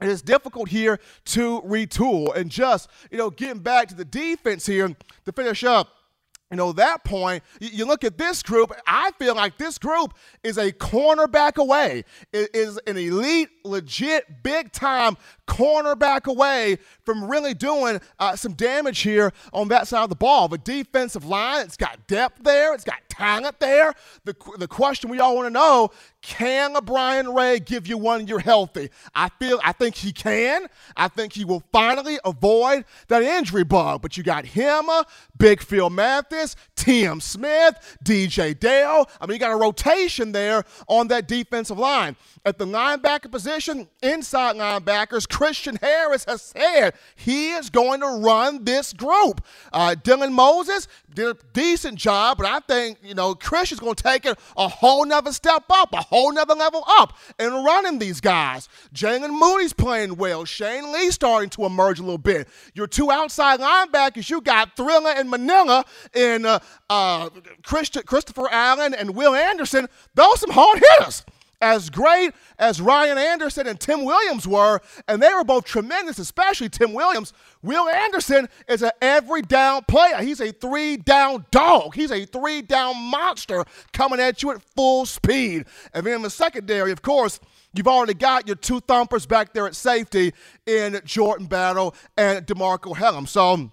It 0.00 0.08
is 0.08 0.22
difficult 0.22 0.70
here 0.70 0.98
to 1.26 1.60
retool. 1.60 2.34
And 2.34 2.50
just, 2.50 2.88
you 3.10 3.18
know, 3.18 3.28
getting 3.28 3.60
back 3.60 3.88
to 3.88 3.94
the 3.94 4.04
defense 4.04 4.64
here 4.64 4.96
to 5.26 5.32
finish 5.32 5.62
up 5.62 5.95
you 6.50 6.56
know, 6.56 6.72
that 6.72 7.04
point, 7.04 7.42
you 7.60 7.84
look 7.86 8.04
at 8.04 8.18
this 8.18 8.42
group, 8.42 8.72
I 8.86 9.10
feel 9.18 9.34
like 9.34 9.58
this 9.58 9.78
group 9.78 10.14
is 10.44 10.58
a 10.58 10.70
cornerback 10.70 11.56
away, 11.56 12.04
is 12.32 12.78
an 12.86 12.96
elite, 12.96 13.48
legit, 13.66 14.42
big 14.42 14.72
time 14.72 15.16
cornerback 15.46 16.26
away 16.26 16.78
from 17.04 17.28
really 17.30 17.54
doing 17.54 18.00
uh, 18.18 18.36
some 18.36 18.52
damage 18.52 19.00
here 19.00 19.32
on 19.52 19.68
that 19.68 19.88
side 19.88 20.02
of 20.02 20.08
the 20.08 20.16
ball. 20.16 20.48
The 20.48 20.58
defensive 20.58 21.24
line, 21.24 21.64
it's 21.64 21.76
got 21.76 22.06
depth 22.06 22.42
there, 22.42 22.74
it's 22.74 22.84
got 22.84 22.98
talent 23.08 23.60
there. 23.60 23.94
The, 24.24 24.34
the 24.58 24.68
question 24.68 25.10
we 25.10 25.20
all 25.20 25.36
want 25.36 25.46
to 25.46 25.50
know 25.50 25.90
can 26.26 26.76
Brian 26.84 27.32
Ray 27.32 27.60
give 27.60 27.86
you 27.86 27.96
one 27.96 28.26
you're 28.26 28.40
healthy? 28.40 28.90
I 29.14 29.28
feel 29.38 29.60
I 29.62 29.70
think 29.70 29.94
he 29.94 30.12
can. 30.12 30.66
I 30.96 31.06
think 31.06 31.32
he 31.32 31.44
will 31.44 31.62
finally 31.72 32.18
avoid 32.24 32.84
that 33.06 33.22
injury 33.22 33.62
bug. 33.62 34.02
But 34.02 34.16
you 34.16 34.24
got 34.24 34.44
him, 34.44 34.86
Big 35.38 35.62
Phil 35.62 35.88
Mathis, 35.88 36.56
Tim 36.74 37.20
Smith, 37.20 37.98
DJ 38.04 38.58
Dale. 38.58 39.08
I 39.20 39.26
mean, 39.26 39.34
you 39.34 39.38
got 39.38 39.52
a 39.52 39.56
rotation 39.56 40.32
there 40.32 40.64
on 40.88 41.06
that 41.08 41.28
defensive 41.28 41.78
line. 41.78 42.16
At 42.44 42.58
the 42.58 42.66
linebacker 42.66 43.30
position, 43.30 43.55
inside 44.02 44.56
linebackers, 44.56 45.28
Christian 45.28 45.76
Harris 45.76 46.24
has 46.24 46.42
said 46.42 46.94
he 47.14 47.50
is 47.50 47.70
going 47.70 48.00
to 48.00 48.06
run 48.06 48.64
this 48.64 48.92
group. 48.92 49.44
Uh, 49.72 49.94
Dylan 49.98 50.32
Moses 50.32 50.88
did 51.12 51.28
a 51.28 51.36
decent 51.52 51.98
job, 51.98 52.38
but 52.38 52.46
I 52.46 52.60
think, 52.60 52.98
you 53.02 53.14
know, 53.14 53.34
Christian's 53.34 53.80
going 53.80 53.94
to 53.94 54.02
take 54.02 54.26
it 54.26 54.38
a 54.56 54.68
whole 54.68 55.04
nother 55.04 55.32
step 55.32 55.64
up, 55.70 55.92
a 55.92 56.02
whole 56.02 56.32
nother 56.32 56.54
level 56.54 56.84
up 56.86 57.16
in 57.38 57.52
running 57.52 57.98
these 57.98 58.20
guys. 58.20 58.68
Jaylen 58.94 59.38
Moody's 59.38 59.72
playing 59.72 60.16
well. 60.16 60.44
Shane 60.44 60.92
Lee 60.92 61.10
starting 61.10 61.50
to 61.50 61.64
emerge 61.64 61.98
a 61.98 62.02
little 62.02 62.18
bit. 62.18 62.48
Your 62.74 62.86
two 62.86 63.10
outside 63.10 63.60
linebackers, 63.60 64.28
you 64.30 64.40
got 64.40 64.76
Thriller 64.76 65.10
and 65.10 65.30
Manila 65.30 65.84
in 66.14 66.44
uh, 66.44 66.58
uh, 66.90 67.30
Christopher 67.62 68.48
Allen 68.50 68.94
and 68.94 69.14
Will 69.14 69.34
Anderson. 69.34 69.88
Those 70.14 70.34
are 70.34 70.36
some 70.38 70.50
hard 70.50 70.82
hitters 70.98 71.24
as 71.60 71.90
great 71.90 72.32
as 72.58 72.80
Ryan 72.80 73.18
Anderson 73.18 73.66
and 73.66 73.78
Tim 73.78 74.04
Williams 74.04 74.46
were, 74.46 74.80
and 75.08 75.22
they 75.22 75.32
were 75.32 75.44
both 75.44 75.64
tremendous, 75.64 76.18
especially 76.18 76.68
Tim 76.68 76.92
Williams, 76.92 77.32
Will 77.62 77.88
Anderson 77.88 78.48
is 78.68 78.82
an 78.82 78.92
every 79.00 79.42
down 79.42 79.82
player. 79.88 80.18
He's 80.22 80.40
a 80.40 80.52
three 80.52 80.96
down 80.96 81.46
dog. 81.50 81.94
He's 81.94 82.12
a 82.12 82.24
three 82.24 82.62
down 82.62 82.96
monster 82.96 83.64
coming 83.92 84.20
at 84.20 84.42
you 84.42 84.52
at 84.52 84.62
full 84.62 85.06
speed. 85.06 85.66
And 85.92 86.06
then 86.06 86.16
in 86.16 86.22
the 86.22 86.30
secondary, 86.30 86.92
of 86.92 87.02
course, 87.02 87.40
You've 87.76 87.88
already 87.88 88.14
got 88.14 88.46
your 88.46 88.56
two 88.56 88.80
thumpers 88.80 89.26
back 89.26 89.52
there 89.52 89.66
at 89.66 89.76
safety 89.76 90.32
in 90.64 90.98
Jordan 91.04 91.46
Battle 91.46 91.94
and 92.16 92.46
DeMarcco 92.46 92.96
Hellams. 92.96 93.28
So 93.28 93.70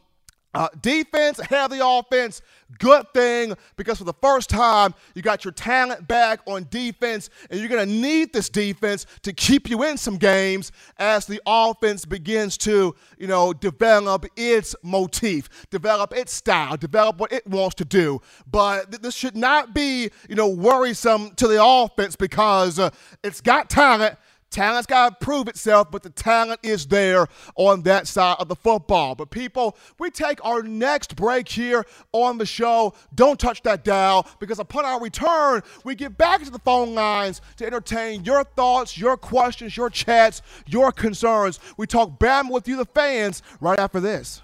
uh, 0.54 0.70
defense, 0.82 1.39
heavy 1.39 1.80
offense, 1.82 2.42
good 2.80 3.06
thing 3.13 3.56
because 3.76 3.98
for 3.98 4.04
the 4.04 4.13
first 4.22 4.50
time, 4.50 4.94
you 5.16 5.22
got 5.22 5.44
your 5.44 5.52
talent 5.52 6.08
back 6.08 6.42
on 6.46 6.68
defense, 6.70 7.30
and 7.50 7.60
you're 7.60 7.70
going 7.70 7.88
to 7.88 7.94
need 7.94 8.34
this 8.34 8.50
defense 8.50 9.06
to 9.24 9.34
keep 9.34 9.70
you 9.70 9.84
in 9.84 9.98
some 9.98 10.18
games 10.18 10.72
as 10.98 11.26
the 11.26 11.42
offense 11.46 12.06
begins 12.06 12.58
to, 12.58 12.96
you 13.18 13.28
know, 13.28 13.54
develop 13.54 14.26
its 14.36 14.76
motif, 14.84 15.50
develop 15.70 16.13
its 16.13 16.34
style, 16.34 16.78
develop 16.78 17.18
what 17.18 17.32
it 17.32 17.46
wants 17.48 17.76
to 17.76 17.86
do. 17.86 18.22
But 18.50 18.92
th- 18.92 19.02
this 19.02 19.16
should 19.16 19.36
not 19.36 19.74
be, 19.74 20.10
you 20.30 20.36
know, 20.36 20.50
worrisome 20.50 21.32
to 21.36 21.48
the 21.48 21.63
offense 21.63 22.16
because 22.16 22.80
uh, 22.80 22.92
it's 23.24 23.42
got 23.42 23.70
talent 23.70 24.18
Talent's 24.54 24.86
got 24.86 25.20
to 25.20 25.26
prove 25.26 25.48
itself, 25.48 25.89
but 25.89 26.04
the 26.04 26.12
talent 26.12 26.60
is 26.62 26.86
there 26.86 27.26
on 27.56 27.82
that 27.82 28.08
side 28.08 28.36
of 28.38 28.48
the 28.48 28.56
football. 28.56 29.16
But 29.16 29.32
people, 29.32 29.76
we 29.98 30.12
take 30.12 30.46
our 30.46 30.62
next 30.62 31.16
break 31.16 31.50
here 31.50 31.84
on 32.12 32.38
the 32.38 32.46
show. 32.46 32.94
Don't 33.16 33.39
touch 33.39 33.63
that 33.63 33.84
dial 33.84 34.28
because 34.39 34.60
upon 34.60 34.86
our 34.86 35.02
return, 35.02 35.63
we 35.84 35.96
get 35.96 36.20
back 36.20 36.44
to 36.44 36.52
the 36.52 36.60
phone 36.60 36.94
lines 36.94 37.42
to 37.58 37.66
entertain 37.66 38.24
your 38.26 38.44
thoughts, 38.44 38.96
your 38.96 39.18
questions, 39.18 39.76
your 39.76 39.89
chats, 39.89 40.44
your 40.68 40.92
concerns. 40.92 41.60
We 41.76 41.88
talk 41.88 42.20
BAM 42.20 42.50
with 42.50 42.68
you, 42.68 42.76
the 42.76 42.86
fans, 42.86 43.42
right 43.60 43.80
after 43.80 44.00
this. 44.00 44.44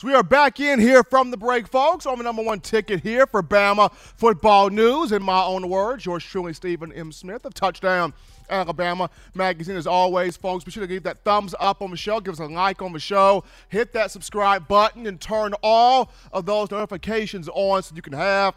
So 0.00 0.08
we 0.08 0.14
are 0.14 0.22
back 0.22 0.60
in 0.60 0.80
here 0.80 1.04
from 1.04 1.30
the 1.30 1.36
break, 1.36 1.68
folks. 1.68 2.06
On 2.06 2.16
the 2.16 2.24
number 2.24 2.42
one 2.42 2.60
ticket 2.60 3.02
here 3.02 3.26
for 3.26 3.42
Bama 3.42 3.92
football 3.92 4.70
news. 4.70 5.12
In 5.12 5.22
my 5.22 5.44
own 5.44 5.68
words, 5.68 6.06
yours 6.06 6.24
truly, 6.24 6.54
Stephen 6.54 6.90
M. 6.90 7.12
Smith 7.12 7.44
of 7.44 7.52
Touchdown 7.52 8.14
Alabama 8.48 9.10
Magazine. 9.34 9.76
As 9.76 9.86
always, 9.86 10.38
folks, 10.38 10.64
be 10.64 10.70
sure 10.70 10.84
to 10.84 10.86
give 10.86 11.02
that 11.02 11.22
thumbs 11.22 11.54
up 11.60 11.82
on 11.82 11.90
the 11.90 11.98
show, 11.98 12.18
give 12.18 12.32
us 12.32 12.40
a 12.40 12.46
like 12.46 12.80
on 12.80 12.94
the 12.94 12.98
show, 12.98 13.44
hit 13.68 13.92
that 13.92 14.10
subscribe 14.10 14.66
button, 14.68 15.06
and 15.06 15.20
turn 15.20 15.52
all 15.62 16.10
of 16.32 16.46
those 16.46 16.70
notifications 16.70 17.50
on 17.52 17.82
so 17.82 17.94
you 17.94 18.00
can 18.00 18.14
have 18.14 18.54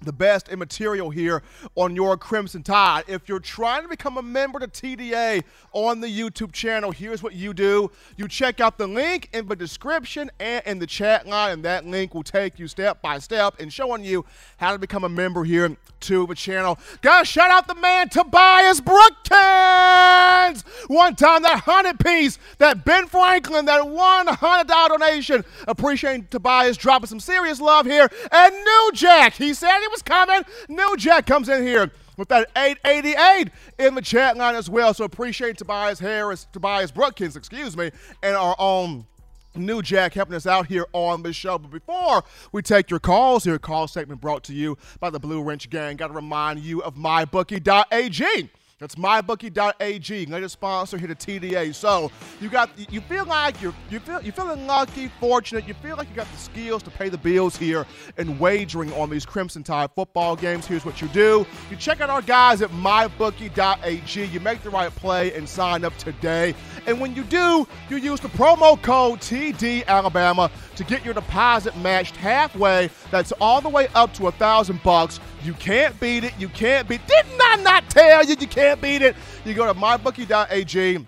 the 0.00 0.12
best 0.12 0.48
in 0.48 0.58
material 0.58 1.10
here 1.10 1.42
on 1.74 1.96
your 1.96 2.16
Crimson 2.16 2.62
Tide. 2.62 3.04
If 3.08 3.28
you're 3.28 3.40
trying 3.40 3.82
to 3.82 3.88
become 3.88 4.16
a 4.16 4.22
member 4.22 4.58
to 4.60 4.68
TDA 4.68 5.42
on 5.72 6.00
the 6.00 6.06
YouTube 6.06 6.52
channel, 6.52 6.92
here's 6.92 7.22
what 7.22 7.34
you 7.34 7.52
do. 7.52 7.90
You 8.16 8.28
check 8.28 8.60
out 8.60 8.78
the 8.78 8.86
link 8.86 9.28
in 9.32 9.48
the 9.48 9.56
description 9.56 10.30
and 10.38 10.64
in 10.66 10.78
the 10.78 10.86
chat 10.86 11.26
line, 11.26 11.52
and 11.52 11.64
that 11.64 11.84
link 11.84 12.14
will 12.14 12.22
take 12.22 12.58
you 12.58 12.68
step 12.68 13.02
by 13.02 13.18
step 13.18 13.60
in 13.60 13.70
showing 13.70 14.04
you 14.04 14.24
how 14.58 14.72
to 14.72 14.78
become 14.78 15.04
a 15.04 15.08
member 15.08 15.44
here 15.44 15.76
to 16.00 16.26
the 16.26 16.34
channel. 16.34 16.78
Gotta 17.02 17.24
shout 17.24 17.50
out 17.50 17.66
the 17.66 17.74
man 17.74 18.08
Tobias 18.08 18.80
Brookins! 18.80 20.62
One 20.86 21.16
time 21.16 21.42
that 21.42 21.62
hundred 21.64 21.98
piece, 21.98 22.38
that 22.58 22.84
Ben 22.84 23.06
Franklin, 23.08 23.64
that 23.64 23.88
one 23.88 24.28
hundred 24.28 24.68
dollar 24.68 24.96
donation. 24.98 25.44
Appreciating 25.66 26.28
Tobias 26.30 26.76
dropping 26.76 27.08
some 27.08 27.20
serious 27.20 27.60
love 27.60 27.86
here. 27.86 28.08
And 28.30 28.54
New 28.54 28.90
Jack, 28.94 29.34
he 29.34 29.54
said 29.54 29.80
was 29.90 30.02
coming. 30.02 30.42
New 30.68 30.96
Jack 30.96 31.26
comes 31.26 31.48
in 31.48 31.62
here 31.62 31.90
with 32.16 32.28
that 32.28 32.50
888 32.56 33.50
in 33.78 33.94
the 33.94 34.02
chat 34.02 34.36
line 34.36 34.54
as 34.54 34.68
well. 34.68 34.92
So 34.92 35.04
appreciate 35.04 35.58
Tobias 35.58 36.00
Harris, 36.00 36.46
Tobias 36.52 36.90
Brookins, 36.90 37.36
excuse 37.36 37.76
me, 37.76 37.90
and 38.22 38.36
our 38.36 38.56
own 38.58 39.06
New 39.54 39.82
Jack 39.82 40.14
helping 40.14 40.34
us 40.34 40.46
out 40.46 40.66
here 40.66 40.86
on 40.92 41.22
the 41.22 41.32
show. 41.32 41.58
But 41.58 41.70
before 41.70 42.24
we 42.52 42.62
take 42.62 42.90
your 42.90 43.00
calls 43.00 43.44
here, 43.44 43.58
call 43.58 43.88
segment 43.88 44.20
brought 44.20 44.44
to 44.44 44.54
you 44.54 44.76
by 45.00 45.10
the 45.10 45.18
Blue 45.18 45.42
Wrench 45.42 45.70
Gang. 45.70 45.96
Got 45.96 46.08
to 46.08 46.14
remind 46.14 46.60
you 46.60 46.82
of 46.82 46.94
mybookie.ag. 46.94 48.50
That's 48.78 48.94
mybookie.ag, 48.94 50.26
latest 50.26 50.52
sponsor 50.52 50.98
here 50.98 51.08
to 51.08 51.14
TDA. 51.16 51.74
So 51.74 52.12
you 52.40 52.48
got 52.48 52.70
you 52.92 53.00
feel 53.00 53.24
like 53.24 53.60
you're 53.60 53.74
you 53.90 53.98
feel 53.98 54.22
you're 54.22 54.32
feeling 54.32 54.68
lucky, 54.68 55.10
fortunate. 55.18 55.66
You 55.66 55.74
feel 55.74 55.96
like 55.96 56.08
you 56.08 56.14
got 56.14 56.30
the 56.30 56.38
skills 56.38 56.84
to 56.84 56.90
pay 56.90 57.08
the 57.08 57.18
bills 57.18 57.56
here 57.56 57.86
and 58.18 58.38
wagering 58.38 58.92
on 58.92 59.10
these 59.10 59.26
Crimson 59.26 59.64
Tide 59.64 59.90
football 59.96 60.36
games. 60.36 60.64
Here's 60.64 60.84
what 60.84 61.02
you 61.02 61.08
do: 61.08 61.44
you 61.70 61.76
check 61.76 62.00
out 62.00 62.08
our 62.08 62.22
guys 62.22 62.62
at 62.62 62.70
mybookie.ag. 62.70 64.24
You 64.26 64.40
make 64.40 64.62
the 64.62 64.70
right 64.70 64.94
play 64.94 65.34
and 65.34 65.48
sign 65.48 65.84
up 65.84 65.96
today. 65.96 66.54
And 66.86 67.00
when 67.00 67.16
you 67.16 67.24
do, 67.24 67.66
you 67.90 67.96
use 67.96 68.20
the 68.20 68.28
promo 68.28 68.80
code 68.80 69.18
TD 69.18 69.86
Alabama 69.86 70.52
to 70.76 70.84
get 70.84 71.04
your 71.04 71.14
deposit 71.14 71.76
matched 71.78 72.14
halfway. 72.14 72.90
That's 73.10 73.32
all 73.40 73.60
the 73.60 73.68
way 73.68 73.88
up 73.96 74.14
to 74.14 74.28
a 74.28 74.32
thousand 74.32 74.80
bucks. 74.84 75.18
You 75.44 75.54
can't 75.54 75.98
beat 76.00 76.24
it. 76.24 76.34
You 76.38 76.48
can't 76.48 76.88
beat. 76.88 77.06
Didn't 77.06 77.40
I 77.40 77.56
not 77.56 77.88
tell 77.90 78.24
you 78.24 78.36
you 78.38 78.46
can't 78.46 78.80
beat 78.80 79.02
it? 79.02 79.16
You 79.44 79.54
go 79.54 79.66
to 79.66 79.78
mybookie.ag 79.78 81.06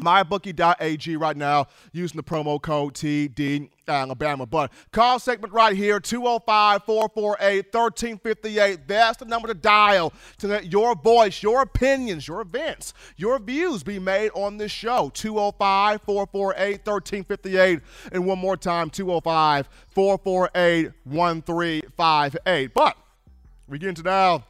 mybookie.ag 0.00 1.16
right 1.16 1.36
now 1.36 1.66
using 1.92 2.16
the 2.16 2.22
promo 2.22 2.60
code 2.60 2.94
TD 2.94 3.68
Alabama. 3.86 4.46
But 4.46 4.72
call 4.92 5.18
segment 5.18 5.52
right 5.52 5.76
here 5.76 6.00
205 6.00 6.84
448 6.84 7.74
1358. 7.74 8.88
That's 8.88 9.18
the 9.18 9.24
number 9.24 9.48
to 9.48 9.54
dial 9.54 10.12
to 10.38 10.46
let 10.46 10.70
your 10.70 10.94
voice, 10.94 11.42
your 11.42 11.62
opinions, 11.62 12.28
your 12.28 12.40
events, 12.40 12.94
your 13.16 13.38
views 13.38 13.82
be 13.82 13.98
made 13.98 14.30
on 14.34 14.56
this 14.56 14.72
show 14.72 15.10
205 15.14 16.02
448 16.02 16.86
1358. 16.86 17.80
And 18.12 18.26
one 18.26 18.38
more 18.38 18.56
time 18.56 18.90
205 18.90 19.68
448 19.88 20.92
1358. 21.04 22.74
But 22.74 22.96
we 23.68 23.78
get 23.78 23.90
into 23.90 24.02
now 24.02 24.44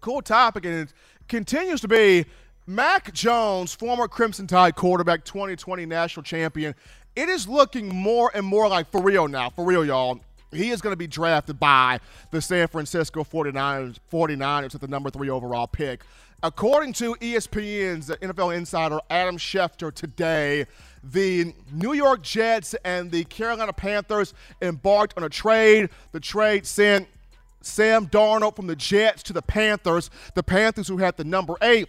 cool 0.00 0.22
topic, 0.22 0.64
and 0.64 0.74
it 0.74 0.92
continues 1.28 1.80
to 1.80 1.88
be 1.88 2.24
Mac 2.66 3.12
Jones, 3.12 3.74
former 3.74 4.08
Crimson 4.08 4.46
Tide 4.46 4.74
quarterback, 4.74 5.24
2020 5.24 5.86
national 5.86 6.22
champion. 6.22 6.74
It 7.14 7.28
is 7.28 7.48
looking 7.48 7.94
more 7.94 8.30
and 8.34 8.46
more 8.46 8.68
like 8.68 8.90
for 8.90 9.02
real 9.02 9.28
now, 9.28 9.50
for 9.50 9.64
real, 9.64 9.84
y'all. 9.84 10.20
He 10.52 10.70
is 10.70 10.80
going 10.80 10.92
to 10.92 10.98
be 10.98 11.06
drafted 11.06 11.58
by 11.58 12.00
the 12.30 12.40
San 12.40 12.68
Francisco 12.68 13.24
49ers, 13.24 13.96
49ers 14.12 14.74
at 14.74 14.80
the 14.80 14.88
number 14.88 15.10
three 15.10 15.30
overall 15.30 15.66
pick. 15.66 16.02
According 16.42 16.92
to 16.94 17.14
ESPN's 17.14 18.10
NFL 18.10 18.56
insider 18.56 18.98
Adam 19.08 19.38
Schefter 19.38 19.94
today, 19.94 20.66
the 21.04 21.54
New 21.72 21.92
York 21.92 22.22
Jets 22.22 22.74
and 22.84 23.10
the 23.10 23.24
Carolina 23.24 23.72
Panthers 23.72 24.34
embarked 24.60 25.16
on 25.16 25.24
a 25.24 25.28
trade. 25.28 25.88
The 26.10 26.20
trade 26.20 26.66
sent 26.66 27.08
Sam 27.64 28.06
Darnold 28.06 28.56
from 28.56 28.66
the 28.66 28.76
Jets 28.76 29.22
to 29.24 29.32
the 29.32 29.42
Panthers. 29.42 30.10
The 30.34 30.42
Panthers, 30.42 30.88
who 30.88 30.98
had 30.98 31.16
the 31.16 31.24
number 31.24 31.54
eight 31.62 31.88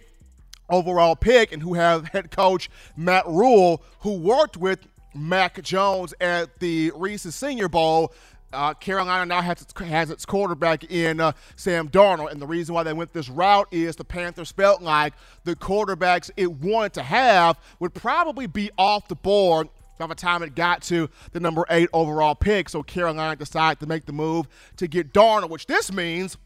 overall 0.68 1.16
pick 1.16 1.52
and 1.52 1.62
who 1.62 1.74
have 1.74 2.08
head 2.08 2.30
coach 2.30 2.70
Matt 2.96 3.26
Rhule, 3.26 3.82
who 4.00 4.18
worked 4.18 4.56
with 4.56 4.80
Mac 5.14 5.62
Jones 5.62 6.14
at 6.20 6.58
the 6.58 6.92
Reese's 6.94 7.34
Senior 7.34 7.68
Bowl. 7.68 8.12
Uh, 8.52 8.72
Carolina 8.72 9.26
now 9.26 9.42
has 9.42 9.60
its, 9.62 9.72
has 9.80 10.10
its 10.10 10.24
quarterback 10.24 10.84
in 10.84 11.18
uh, 11.18 11.32
Sam 11.56 11.88
Darnold, 11.88 12.30
and 12.30 12.40
the 12.40 12.46
reason 12.46 12.72
why 12.72 12.84
they 12.84 12.92
went 12.92 13.12
this 13.12 13.28
route 13.28 13.66
is 13.72 13.96
the 13.96 14.04
Panthers 14.04 14.52
felt 14.52 14.80
like 14.80 15.12
the 15.42 15.56
quarterbacks 15.56 16.30
it 16.36 16.50
wanted 16.52 16.92
to 16.94 17.02
have 17.02 17.58
would 17.80 17.94
probably 17.94 18.46
be 18.46 18.70
off 18.78 19.08
the 19.08 19.16
board 19.16 19.68
by 19.98 20.06
the 20.06 20.14
time 20.14 20.42
it 20.42 20.54
got 20.54 20.82
to 20.82 21.08
the 21.32 21.40
number 21.40 21.64
eight 21.70 21.88
overall 21.92 22.34
pick. 22.34 22.68
So 22.68 22.82
Carolina 22.82 23.36
decided 23.36 23.80
to 23.80 23.86
make 23.86 24.06
the 24.06 24.12
move 24.12 24.46
to 24.76 24.86
get 24.86 25.12
Darnold, 25.12 25.50
which 25.50 25.66
this 25.66 25.92
means 25.92 26.36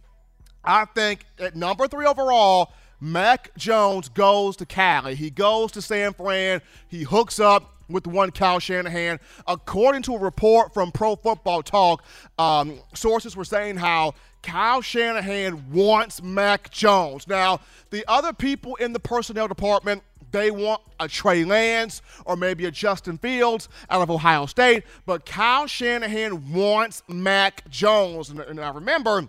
I 0.65 0.85
think 0.85 1.25
at 1.39 1.57
number 1.57 1.89
three 1.89 2.07
overall, 2.07 2.73
Mac 3.01 3.57
Jones 3.57 4.09
goes 4.09 4.57
to 4.57 4.67
Cali. 4.67 5.15
He 5.15 5.31
goes 5.31 5.73
to 5.73 5.83
San 5.83 6.13
Fran. 6.13 6.61
He 6.89 7.05
hooks 7.05 7.39
up 7.39 7.75
with 7.89 8.07
one 8.07 8.31
Cal 8.31 8.59
Shanahan. 8.59 9.19
According 9.47 10.03
to 10.03 10.15
a 10.15 10.19
report 10.19 10.75
from 10.75 10.93
Pro 10.93 11.17
Football 11.17 11.63
Talk, 11.63 12.03
um, 12.39 12.81
sources 12.95 13.37
were 13.37 13.45
saying 13.45 13.77
how 13.77 14.15
Kyle 14.43 14.81
Shanahan 14.81 15.71
wants 15.73 16.23
Mac 16.23 16.71
Jones. 16.71 17.27
Now, 17.27 17.61
the 17.91 18.05
other 18.09 18.33
people 18.33 18.77
in 18.77 18.93
the 18.93 19.01
personnel 19.01 19.49
department 19.49 20.03
they 20.31 20.51
want 20.51 20.83
a 21.01 21.09
Trey 21.09 21.45
Lance 21.45 22.03
or 22.25 22.37
maybe 22.37 22.65
a 22.67 22.71
Justin 22.71 23.19
Fields 23.19 23.69
out 23.91 24.03
of 24.03 24.11
Ohio 24.11 24.47
State, 24.47 24.85
but 25.07 25.25
Kyle 25.25 25.67
Shanahan 25.67 26.53
wants 26.53 27.03
Mac 27.09 27.69
Jones. 27.71 28.31
And, 28.31 28.41
and 28.41 28.61
I 28.61 28.71
remember 28.71 29.29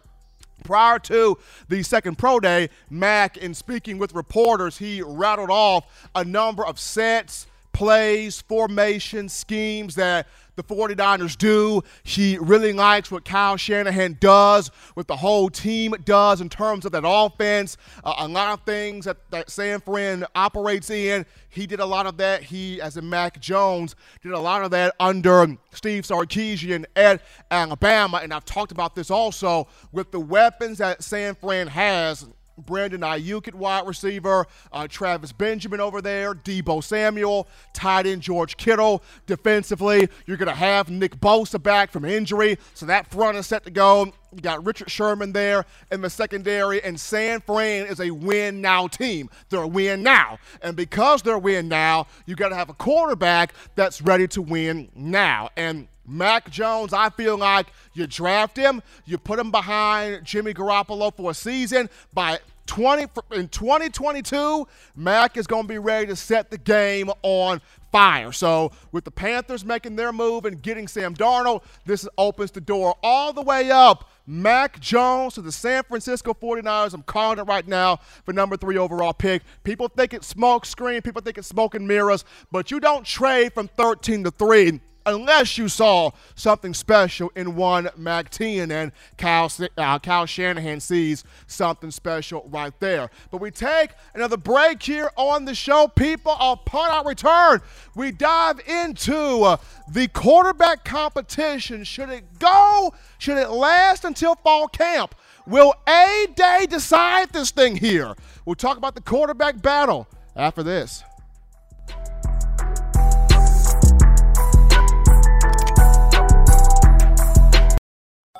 Prior 0.64 1.00
to 1.00 1.38
the 1.68 1.84
second 1.84 2.18
pro 2.18 2.39
day, 2.39 2.70
Mac, 2.89 3.38
in 3.38 3.54
speaking 3.54 3.97
with 3.97 4.14
reporters, 4.14 4.78
he 4.78 5.02
rattled 5.02 5.50
off 5.50 6.10
a 6.16 6.24
number 6.24 6.66
of 6.66 6.80
sets, 6.80 7.47
plays, 7.80 8.41
formations, 8.41 9.32
schemes 9.32 9.95
that 9.95 10.27
the 10.57 10.63
49ers 10.65 11.38
do. 11.38 11.82
He 12.03 12.38
really 12.38 12.73
likes 12.73 13.09
what 13.09 13.23
Kyle 13.23 13.55
Shanahan 13.55 14.17
does, 14.19 14.67
what 14.95 15.07
the 15.07 15.15
whole 15.15 15.49
team 15.49 15.95
does 16.03 16.41
in 16.41 16.49
terms 16.49 16.84
of 16.84 16.91
that 16.91 17.03
offense. 17.07 17.77
Uh, 18.03 18.15
a 18.17 18.27
lot 18.27 18.51
of 18.51 18.65
things 18.65 19.05
that, 19.05 19.15
that 19.32 19.49
San 19.49 19.80
Fran 19.80 20.25
operates 20.36 20.89
in. 20.89 21.25
He 21.47 21.65
did 21.65 21.80
a 21.80 21.86
lot 21.86 22.05
of 22.05 22.17
that. 22.17 22.43
He, 22.43 22.82
as 22.82 22.97
in 22.97 23.09
Mac 23.09 23.39
Jones, 23.39 23.95
did 24.21 24.34
a 24.34 24.39
lot 24.39 24.61
of 24.65 24.71
that 24.71 24.93
under 24.99 25.55
Steve 25.71 26.03
Sarkisian 26.03 26.84
at 26.97 27.21
Alabama. 27.49 28.19
And 28.21 28.34
I've 28.34 28.43
talked 28.43 28.73
about 28.73 28.93
this 28.93 29.09
also 29.09 29.69
with 29.93 30.11
the 30.11 30.19
weapons 30.19 30.80
that 30.80 31.01
San 31.01 31.34
Fran 31.34 31.67
has 31.67 32.27
Brandon 32.66 33.01
Aiyuk 33.01 33.47
at 33.47 33.55
wide 33.55 33.88
receiver, 33.88 34.45
uh, 34.72 34.88
Travis 34.88 35.32
Benjamin 35.32 35.80
over 35.80 36.01
there, 36.01 36.34
Deebo 36.34 36.84
Samuel, 36.84 37.47
tight 37.74 38.05
end 38.05 38.22
George 38.22 38.57
Kittle. 38.57 39.03
Defensively, 39.26 40.10
you're 40.26 40.38
going 40.38 40.49
to 40.49 40.55
have 40.55 40.89
Nick 40.89 41.20
Bosa 41.20 41.62
back 41.62 41.91
from 41.91 42.05
injury, 42.05 42.57
so 42.74 42.86
that 42.86 43.10
front 43.12 43.38
is 43.38 43.47
set 43.47 43.64
to 43.66 43.72
go. 43.72 44.12
You 44.34 44.41
got 44.41 44.64
Richard 44.64 44.91
Sherman 44.91 45.32
there 45.32 45.66
in 45.91 46.01
the 46.01 46.10
secondary, 46.10 46.84
and 46.84 46.99
San 46.99 47.41
Fran 47.41 47.88
is 47.88 47.99
a 47.99 48.12
win 48.12 48.62
now 48.62 48.88
team. 48.88 49.30
They're 49.49 49.64
a 49.64 49.68
win 49.68 50.03
now. 50.03 50.38
And 50.62 50.76
because 50.76 51.24
they're 51.24 51.36
a 51.36 51.39
win 51.39 51.68
now, 51.68 52.07
you 52.26 52.36
got 52.36 52.49
to 52.49 52.55
have 52.55 52.70
a 52.70 52.74
quarterback 52.74 53.53
that's 53.76 54.01
ready 54.01 54.28
to 54.30 54.41
win 54.41 54.89
now. 54.95 55.49
And 55.57 55.88
Mac 56.10 56.49
Jones, 56.49 56.91
I 56.91 57.10
feel 57.10 57.38
like 57.38 57.68
you 57.93 58.07
draft 58.07 58.57
him, 58.57 58.82
you 59.05 59.18
put 59.18 59.39
him 59.39 59.51
behind 59.51 60.26
Jimmy 60.26 60.53
Garoppolo 60.53 61.16
for 61.16 61.32
a 61.32 61.34
season. 61.34 61.89
By 62.14 62.39
20 62.66 63.07
in 63.32 63.47
2022, 63.47 64.68
Mac 64.95 65.38
is 65.38 65.47
going 65.47 65.64
to 65.64 65.68
be 65.68 65.78
ready 65.78 66.07
to 66.07 66.16
set 66.16 66.51
the 66.51 66.57
game 66.57 67.10
on 67.24 67.62
fire. 67.91 68.32
So 68.32 68.72
with 68.91 69.05
the 69.05 69.12
Panthers 69.12 69.66
making 69.66 69.95
their 69.95 70.12
move 70.12 70.45
and 70.45 70.62
getting 70.62 70.88
Sam 70.88 71.16
Darnold, 71.16 71.64
this 71.86 72.07
opens 72.18 72.51
the 72.51 72.62
door 72.62 72.95
all 73.01 73.34
the 73.34 73.41
way 73.41 73.72
up. 73.72 74.10
Mac 74.28 74.80
Jones 74.80 75.34
to 75.34 75.41
the 75.41 75.51
San 75.51 75.82
Francisco 75.84 76.36
49ers. 76.36 76.93
I'm 76.93 77.01
calling 77.01 77.39
it 77.39 77.43
right 77.43 77.68
now 77.68 77.97
for 78.24 78.34
number 78.34 78.55
three 78.55 78.78
overall 78.78 79.14
pick. 79.14 79.41
People 79.64 79.88
think 79.88 80.14
it's 80.14 80.28
smoke 80.28 80.66
screen, 80.66 81.01
people 81.01 81.22
think 81.24 81.39
it's 81.39 81.47
smoke 81.47 81.74
and 81.74 81.88
mirrors, 81.88 82.24
but 82.51 82.70
you 82.70 82.80
don't 82.80 83.03
trade 83.03 83.53
from 83.53 83.68
13 83.70 84.24
to 84.26 84.32
3 84.32 84.80
unless 85.06 85.58
you 85.58 85.68
saw 85.68 86.12
something 86.36 86.74
special 86.74 87.32
in 87.36 87.56
one 87.56 87.89
Mac 87.97 88.30
10 88.30 88.72
and 88.72 88.91
Kyle, 89.18 89.52
uh, 89.78 90.00
Kyle 90.00 90.26
Shanahan 90.26 90.80
sees 90.80 91.24
something 91.47 91.91
special 91.91 92.47
right 92.50 92.78
there. 92.80 93.10
But 93.32 93.41
we 93.41 93.52
take 93.52 93.91
another 94.14 94.38
break 94.38 94.82
here 94.84 95.10
on 95.16 95.45
the 95.45 95.56
show, 95.56 95.88
people. 95.88 96.36
Upon 96.39 96.89
our 96.89 97.06
return, 97.06 97.62
we 97.95 98.12
dive 98.12 98.60
into 98.68 99.43
uh, 99.43 99.58
the 99.91 100.08
quarterback 100.08 100.86
competition. 100.86 101.84
Should 101.84 102.10
it 102.10 102.39
go? 102.39 102.93
Should 103.18 103.38
it 103.38 103.50
last 103.50 104.06
until 104.06 104.36
fall 104.36 104.68
camp? 104.68 105.16
Will 105.47 105.74
A 105.88 106.28
Day 106.36 106.68
decide 106.70 107.30
this 107.30 107.52
thing 107.52 107.76
here? 107.76 108.16
We'll 108.45 108.56
talk 108.56 108.78
about 108.78 108.95
the 108.95 109.02
quarterback 109.02 109.62
battle 109.62 110.08
after 110.36 110.62
this. 110.62 111.04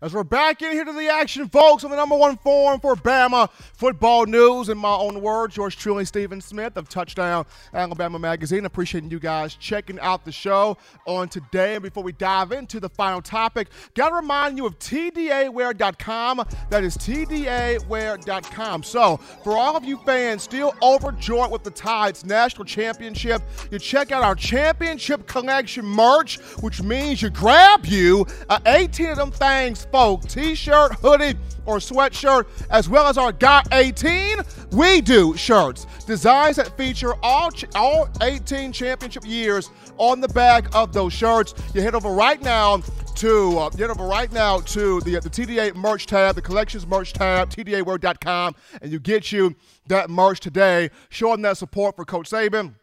As 0.00 0.14
we're 0.14 0.22
back 0.22 0.62
in 0.62 0.70
here 0.70 0.84
to 0.84 0.92
the 0.92 1.08
action, 1.08 1.48
folks, 1.48 1.82
on 1.82 1.90
the 1.90 1.96
number 1.96 2.16
one 2.16 2.36
forum 2.36 2.78
for 2.78 2.94
Bama 2.94 3.50
football 3.50 4.26
news, 4.26 4.68
in 4.68 4.78
my 4.78 4.94
own 4.94 5.20
words, 5.20 5.56
George 5.56 5.76
truly, 5.76 6.04
Stephen 6.04 6.40
Smith 6.40 6.76
of 6.76 6.88
Touchdown 6.88 7.44
Alabama 7.74 8.16
Magazine. 8.16 8.64
Appreciating 8.64 9.10
you 9.10 9.18
guys 9.18 9.56
checking 9.56 9.98
out 9.98 10.24
the 10.24 10.30
show 10.30 10.78
on 11.04 11.28
today. 11.28 11.74
And 11.74 11.82
before 11.82 12.04
we 12.04 12.12
dive 12.12 12.52
into 12.52 12.78
the 12.78 12.88
final 12.88 13.20
topic, 13.20 13.70
got 13.94 14.10
to 14.10 14.14
remind 14.14 14.56
you 14.56 14.66
of 14.66 14.78
TDAwear.com. 14.78 16.44
That 16.70 16.84
is 16.84 16.96
TDAwear.com. 16.96 18.84
So, 18.84 19.16
for 19.16 19.58
all 19.58 19.76
of 19.76 19.84
you 19.84 19.98
fans 20.06 20.44
still 20.44 20.76
overjoyed 20.80 21.50
with 21.50 21.64
the 21.64 21.72
Tides 21.72 22.24
National 22.24 22.64
Championship, 22.64 23.42
you 23.72 23.80
check 23.80 24.12
out 24.12 24.22
our 24.22 24.36
championship 24.36 25.26
collection 25.26 25.84
merch, 25.84 26.38
which 26.60 26.84
means 26.84 27.20
you 27.20 27.30
grab 27.30 27.84
you 27.84 28.24
uh, 28.48 28.60
18 28.64 29.08
of 29.08 29.16
them 29.16 29.32
things 29.32 29.87
Folk 29.90 30.26
t-shirt, 30.28 30.94
hoodie, 30.94 31.38
or 31.66 31.78
sweatshirt, 31.78 32.46
as 32.70 32.88
well 32.88 33.06
as 33.06 33.18
our 33.18 33.32
Got 33.32 33.68
18 33.72 34.38
We 34.72 35.00
Do 35.00 35.36
shirts. 35.36 35.86
Designs 36.06 36.56
that 36.56 36.76
feature 36.76 37.14
all, 37.22 37.50
ch- 37.50 37.66
all 37.74 38.08
18 38.22 38.72
championship 38.72 39.24
years 39.26 39.70
on 39.98 40.20
the 40.20 40.28
back 40.28 40.74
of 40.74 40.92
those 40.92 41.12
shirts. 41.12 41.54
You 41.74 41.82
head 41.82 41.94
over 41.94 42.10
right 42.10 42.40
now 42.40 42.82
to 43.16 43.58
uh, 43.58 43.70
head 43.76 43.90
over 43.90 44.06
right 44.06 44.30
now 44.32 44.60
to 44.60 45.00
the 45.00 45.18
the 45.18 45.28
TDA 45.28 45.74
merch 45.74 46.06
tab, 46.06 46.36
the 46.36 46.42
collections 46.42 46.86
merch 46.86 47.12
tab, 47.12 47.50
TDAwear.com, 47.50 48.54
and 48.80 48.92
you 48.92 49.00
get 49.00 49.32
you 49.32 49.56
that 49.88 50.08
merch 50.08 50.40
today, 50.40 50.90
showing 51.08 51.42
that 51.42 51.56
support 51.56 51.96
for 51.96 52.04
Coach 52.04 52.30
Saban. 52.30 52.74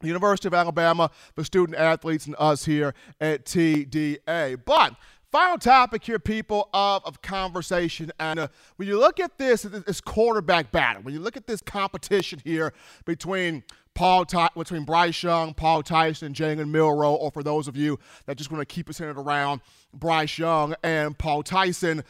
The 0.00 0.06
University 0.06 0.46
of 0.46 0.54
Alabama, 0.54 1.10
the 1.34 1.44
student 1.44 1.76
athletes, 1.76 2.26
and 2.26 2.36
us 2.38 2.64
here 2.64 2.94
at 3.20 3.44
TDA. 3.44 4.60
But 4.64 4.94
Final 5.30 5.58
topic 5.58 6.04
here, 6.04 6.18
people 6.18 6.70
of, 6.72 7.04
of 7.04 7.20
conversation. 7.20 8.10
And 8.18 8.38
uh, 8.40 8.48
when 8.76 8.88
you 8.88 8.98
look 8.98 9.20
at 9.20 9.36
this, 9.36 9.62
this 9.62 10.00
quarterback 10.00 10.72
battle, 10.72 11.02
when 11.02 11.12
you 11.12 11.20
look 11.20 11.36
at 11.36 11.46
this 11.46 11.60
competition 11.60 12.40
here 12.42 12.72
between 13.04 13.62
Paul 13.92 14.24
Ty- 14.24 14.50
between 14.56 14.84
Bryce 14.84 15.22
Young, 15.22 15.52
Paul 15.52 15.82
Tyson, 15.82 16.26
and 16.26 16.34
Jalen 16.34 16.70
Milroe, 16.70 17.14
or 17.14 17.30
for 17.30 17.42
those 17.42 17.68
of 17.68 17.76
you 17.76 17.98
that 18.24 18.38
just 18.38 18.50
want 18.50 18.60
to 18.60 18.74
keep 18.74 18.88
it 18.88 18.94
centered 18.94 19.18
around 19.18 19.60
Bryce 19.92 20.38
Young 20.38 20.74
and 20.82 21.18
Paul 21.18 21.42
Tyson, 21.42 22.04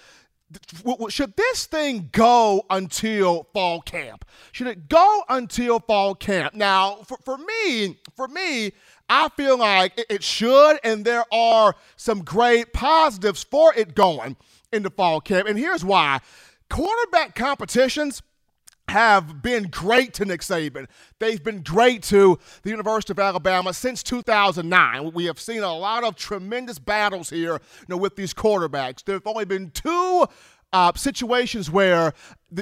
should 1.09 1.37
this 1.37 1.67
thing 1.67 2.11
go 2.13 2.65
until 2.71 3.49
fall 3.53 3.81
camp? 3.81 4.25
Should 4.53 4.67
it 4.67 4.89
go 4.89 5.23
until 5.29 5.81
fall 5.81 6.15
camp? 6.15 6.55
Now, 6.55 6.97
for, 7.07 7.19
for 7.25 7.39
me, 7.39 7.99
for 8.15 8.29
me, 8.29 8.73
I 9.09 9.29
feel 9.31 9.59
like 9.59 10.05
it 10.11 10.23
should, 10.23 10.79
and 10.85 11.05
there 11.05 11.25
are 11.33 11.75
some 11.97 12.23
great 12.23 12.73
positives 12.73 13.43
for 13.43 13.75
it 13.75 13.95
going 13.95 14.37
into 14.73 14.91
fall 14.91 15.21
camp. 15.21 15.49
And 15.49 15.59
here's 15.59 15.85
why 15.85 16.21
quarterback 16.69 17.35
competitions 17.35 18.23
have 18.89 19.43
been 19.43 19.65
great 19.65 20.15
to 20.15 20.25
Nick 20.25 20.41
Saban. 20.41 20.87
They've 21.19 21.43
been 21.43 21.63
great 21.63 22.03
to 22.05 22.39
the 22.63 22.71
University 22.71 23.13
of 23.13 23.19
Alabama 23.19 23.75
since 23.75 24.03
2009. 24.03 25.13
We 25.13 25.27
have 25.27 25.39
seen 25.39 25.63
a 25.63 25.77
lot 25.77 26.05
of 26.05 26.17
tremendous 26.17 26.79
battles 26.79 27.31
here 27.31 27.55
you 27.55 27.87
know, 27.89 27.97
with 27.97 28.17
these 28.17 28.33
quarterbacks. 28.33 29.05
There 29.05 29.17
have 29.17 29.27
only 29.27 29.45
been 29.45 29.71
two 29.71 30.27
uh, 30.73 30.93
situations 30.95 31.71
where 31.71 32.13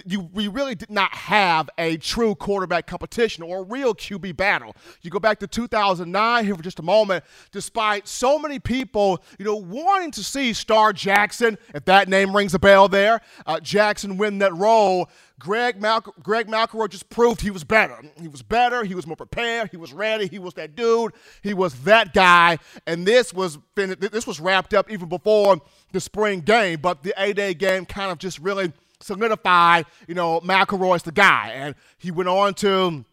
you 0.05 0.29
we 0.33 0.49
really 0.49 0.75
did 0.75 0.91
not 0.91 1.15
have 1.15 1.71
a 1.79 1.97
true 1.99 2.35
quarterback 2.35 2.87
competition 2.87 3.45
or 3.45 3.61
a 3.61 3.63
real 3.63 3.95
QB 3.95 4.37
battle. 4.37 4.75
You 5.03 5.11
go 5.11 5.21
back 5.21 5.39
to 5.41 5.47
2009 5.47 6.45
here 6.45 6.55
for 6.55 6.63
just 6.63 6.79
a 6.81 6.83
moment. 6.83 7.25
Despite 7.53 8.09
so 8.09 8.39
many 8.39 8.59
people, 8.59 9.23
you 9.39 9.45
know, 9.45 9.57
wanting 9.57 10.11
to 10.13 10.25
see 10.25 10.53
Star 10.53 10.93
Jackson, 10.93 11.57
if 11.75 11.85
that 11.85 12.09
name 12.09 12.35
rings 12.35 12.55
a 12.55 12.59
bell, 12.59 12.89
there, 12.89 13.21
uh, 13.47 13.61
Jackson 13.61 14.17
win 14.17 14.39
that 14.39 14.55
role. 14.55 15.09
Greg 15.39 15.81
Mal- 15.83 16.01
Greg 16.23 16.49
McElroy 16.49 16.89
just 16.89 17.11
proved 17.11 17.43
he 17.43 17.51
was 17.51 17.63
better. 17.63 17.99
He 18.19 18.27
was 18.27 18.43
better. 18.43 18.85
He 18.85 18.95
was 18.95 19.07
more 19.07 19.17
prepared. 19.17 19.71
He 19.71 19.77
was 19.77 19.93
ready. 19.93 20.29
He 20.29 20.39
was 20.39 20.55
that 20.55 20.75
dude. 20.75 21.13
He 21.43 21.53
was 21.53 21.75
that 21.83 22.15
guy. 22.15 22.59
And 22.87 23.07
this 23.07 23.35
was 23.35 23.59
this 23.75 24.27
was 24.27 24.41
wrapped 24.41 24.73
up 24.73 24.91
even 24.91 25.09
before 25.09 25.61
the 25.93 26.01
spring 26.01 26.41
game. 26.41 26.81
But 26.81 27.03
the 27.03 27.15
A-Day 27.17 27.55
game 27.55 27.87
kind 27.87 28.11
of 28.11 28.19
just 28.19 28.39
really 28.39 28.73
solidified, 29.01 29.87
you 30.07 30.15
know, 30.15 30.41
McElroy's 30.41 31.03
the 31.03 31.13
guy. 31.13 31.51
And 31.55 31.75
he 31.99 32.11
went 32.11 32.29
on 32.29 32.55
to 32.55 33.05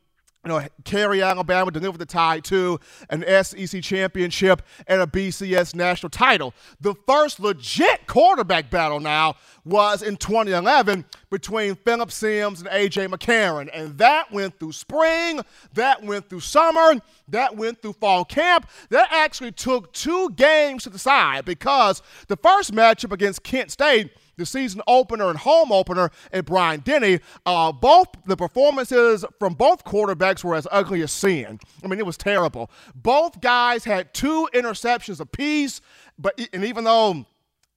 you 0.44 0.50
know, 0.50 0.62
carry 0.84 1.22
Alabama, 1.22 1.72
deliver 1.72 1.98
the 1.98 2.06
tie 2.06 2.40
to 2.42 2.80
an 3.10 3.24
SEC 3.44 3.82
championship 3.82 4.62
and 4.88 5.02
a 5.02 5.08
BCS 5.08 5.74
national 5.74 6.10
title. 6.10 6.54
The 6.82 6.96
first 7.08 7.40
legit 7.40 8.08
quarterback 8.08 8.70
battle 8.70 9.00
now 9.00 9.36
was 9.64 10.02
in 10.02 10.18
2011 10.18 11.06
between 11.30 11.76
Phillip 11.76 12.12
Sims 12.12 12.60
and 12.60 12.70
AJ 12.70 13.08
McCarron. 13.08 13.70
And 13.74 13.98
that 14.00 14.32
went 14.32 14.60
through 14.60 14.74
spring, 14.74 15.40
that 15.74 16.04
went 16.04 16.30
through 16.30 16.42
summer, 16.42 17.02
that 17.30 17.56
went 17.56 17.82
through 17.82 17.94
fall 17.94 18.26
camp. 18.26 18.68
That 18.90 19.08
actually 19.12 19.54
took 19.54 19.94
two 19.94 20.30
games 20.32 20.84
to 20.84 20.90
decide 20.90 21.46
because 21.46 22.02
the 22.28 22.36
first 22.36 22.74
matchup 22.74 23.14
against 23.14 23.44
Kent 23.44 23.72
State 23.72 24.12
the 24.38 24.46
season 24.46 24.82
opener 24.88 25.30
and 25.30 25.40
home 25.40 25.72
opener 25.72 26.10
at 26.32 26.46
Bryant-Denny. 26.46 27.20
Uh, 27.46 27.72
both 27.72 28.08
the 28.26 28.36
performances 28.36 29.26
from 29.40 29.54
both 29.54 29.84
quarterbacks 29.84 30.44
were 30.44 30.56
as 30.56 30.68
ugly 30.72 31.02
as 31.02 31.12
sin. 31.12 31.60
I 31.84 31.88
mean, 31.88 32.00
it 32.00 32.06
was 32.06 32.18
terrible. 32.18 32.72
Both 32.96 33.42
guys 33.42 33.84
had 33.84 34.14
two 34.14 34.50
interceptions 34.54 35.20
apiece, 35.20 35.82
but 36.18 36.40
and 36.54 36.64
even 36.64 36.84
though 36.84 37.26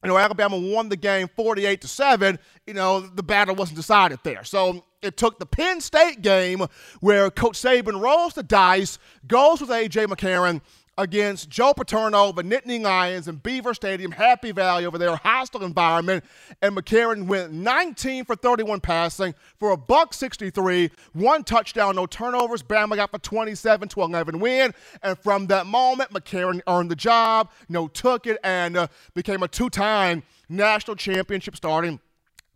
you 0.07 0.13
know, 0.13 0.19
Alabama 0.19 0.57
won 0.57 0.89
the 0.89 0.97
game 0.97 1.29
48 1.35 1.81
to 1.81 1.89
7, 1.89 2.39
you 2.67 2.75
know, 2.75 3.01
the 3.01 3.23
battle 3.25 3.57
wasn't 3.57 3.77
decided 3.77 4.21
there. 4.23 4.45
So 4.45 4.85
it 5.03 5.17
took 5.17 5.39
the 5.39 5.47
Penn 5.47 5.81
State 5.81 6.23
game 6.23 6.65
where 7.01 7.31
Coach 7.31 7.61
Saban 7.61 8.01
rolls 8.01 8.35
the 8.35 8.43
dice, 8.43 8.99
goes 9.27 9.61
with 9.61 9.71
A.J. 9.71 10.07
McCarron, 10.07 10.61
against 10.99 11.51
Joe 11.51 11.75
Paterno, 11.75 12.33
the 12.33 12.43
Nittany 12.43 12.81
Lions 12.81 13.29
in 13.29 13.37
Beaver 13.37 13.75
Stadium, 13.75 14.13
Happy 14.13 14.53
Valley 14.53 14.87
over 14.87 14.99
there, 14.99 15.17
hostile 15.17 15.63
environment. 15.63 16.25
And 16.63 16.77
McCarron 16.77 17.27
went 17.27 17.53
19 17.53 18.25
for 18.25 18.35
31 18.37 18.81
passing 18.81 19.35
for 19.59 19.73
a 19.73 19.77
buck 19.77 20.15
63, 20.15 20.91
one 21.13 21.45
touchdown, 21.45 21.97
no 21.97 22.07
turnovers. 22.07 22.63
Bama 22.63 22.97
got 22.97 23.13
the 23.13 23.19
27 23.19 23.89
to 23.91 24.03
11 24.03 24.41
win. 24.41 24.73
And 25.03 25.19
from 25.19 25.47
that 25.49 25.67
moment, 25.67 26.11
McCarron 26.11 26.61
earned 26.67 26.91
the 26.91 26.97
job, 26.97 27.51
you 27.69 27.75
know, 27.75 27.89
took 27.89 28.27
it, 28.27 28.39
and 28.43 28.77
uh, 28.77 28.87
became 29.15 29.43
a 29.43 29.49
two 29.49 29.71
time 29.71 30.23
national 30.49 30.97
championship 30.97 31.57
starting 31.57 32.01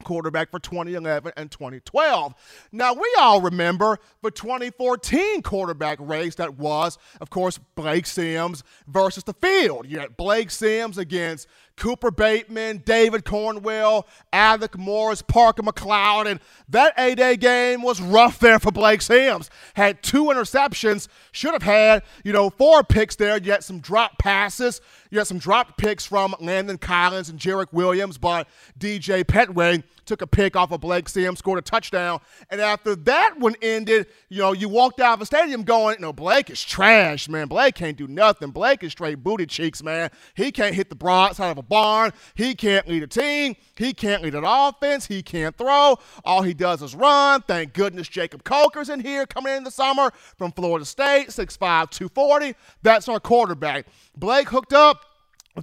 quarterback 0.04 0.50
for 0.50 0.58
2011 0.58 1.32
and 1.36 1.50
2012. 1.50 2.34
Now, 2.72 2.94
we 2.94 3.16
all 3.18 3.40
remember 3.40 3.98
the 4.22 4.30
2014 4.30 5.42
quarterback 5.42 5.98
race 6.00 6.34
that 6.36 6.56
was, 6.56 6.98
of 7.20 7.30
course, 7.30 7.58
Blake 7.74 8.06
Sims 8.06 8.62
versus 8.86 9.24
the 9.24 9.34
field. 9.34 9.86
You 9.86 9.98
had 9.98 10.16
Blake 10.16 10.50
Sims 10.50 10.98
against 10.98 11.46
Cooper 11.80 12.10
Bateman, 12.10 12.82
David 12.84 13.24
Cornwell, 13.24 14.06
Alec 14.34 14.76
Morris, 14.78 15.22
Parker 15.22 15.62
McLeod, 15.62 16.26
and 16.26 16.38
that 16.68 16.92
A-Day 16.98 17.36
game 17.36 17.80
was 17.80 18.02
rough 18.02 18.38
there 18.38 18.58
for 18.58 18.70
Blake 18.70 19.00
Sims. 19.00 19.48
Had 19.74 20.02
two 20.02 20.24
interceptions, 20.24 21.08
should 21.32 21.54
have 21.54 21.62
had, 21.62 22.02
you 22.22 22.34
know, 22.34 22.50
four 22.50 22.84
picks 22.84 23.16
there. 23.16 23.38
You 23.38 23.52
had 23.52 23.64
some 23.64 23.80
drop 23.80 24.18
passes. 24.18 24.82
You 25.10 25.18
had 25.18 25.26
some 25.26 25.38
dropped 25.38 25.78
picks 25.78 26.04
from 26.04 26.36
Landon 26.38 26.76
Collins 26.76 27.30
and 27.30 27.38
Jarrick 27.38 27.72
Williams, 27.72 28.18
but 28.18 28.46
DJ 28.78 29.24
Pettway 29.24 29.82
took 30.10 30.22
a 30.22 30.26
pick 30.26 30.56
off 30.56 30.72
of 30.72 30.80
Blake 30.80 31.08
Sims, 31.08 31.38
scored 31.38 31.60
a 31.60 31.62
touchdown. 31.62 32.20
And 32.50 32.60
after 32.60 32.96
that 32.96 33.38
one 33.38 33.54
ended, 33.62 34.08
you 34.28 34.40
know, 34.40 34.52
you 34.52 34.68
walked 34.68 34.98
out 34.98 35.14
of 35.14 35.20
the 35.20 35.26
stadium 35.26 35.62
going, 35.62 36.00
know, 36.00 36.12
Blake 36.12 36.50
is 36.50 36.60
trash, 36.60 37.28
man. 37.28 37.46
Blake 37.46 37.76
can't 37.76 37.96
do 37.96 38.08
nothing. 38.08 38.50
Blake 38.50 38.82
is 38.82 38.90
straight 38.90 39.22
booty 39.22 39.46
cheeks, 39.46 39.84
man. 39.84 40.10
He 40.34 40.50
can't 40.50 40.74
hit 40.74 40.88
the 40.88 40.96
broadside 40.96 41.52
of 41.52 41.58
a 41.58 41.62
barn. 41.62 42.12
He 42.34 42.56
can't 42.56 42.88
lead 42.88 43.04
a 43.04 43.06
team. 43.06 43.54
He 43.76 43.92
can't 43.92 44.20
lead 44.20 44.34
an 44.34 44.42
offense. 44.44 45.06
He 45.06 45.22
can't 45.22 45.56
throw. 45.56 45.96
All 46.24 46.42
he 46.42 46.54
does 46.54 46.82
is 46.82 46.96
run. 46.96 47.42
Thank 47.42 47.72
goodness 47.72 48.08
Jacob 48.08 48.42
Coker's 48.42 48.88
in 48.88 48.98
here 48.98 49.26
coming 49.26 49.54
in 49.56 49.62
the 49.62 49.70
summer 49.70 50.10
from 50.36 50.50
Florida 50.50 50.84
State, 50.84 51.28
6'5, 51.28 51.90
240. 51.90 52.56
That's 52.82 53.08
our 53.08 53.20
quarterback. 53.20 53.86
Blake 54.16 54.48
hooked 54.48 54.72
up 54.72 55.04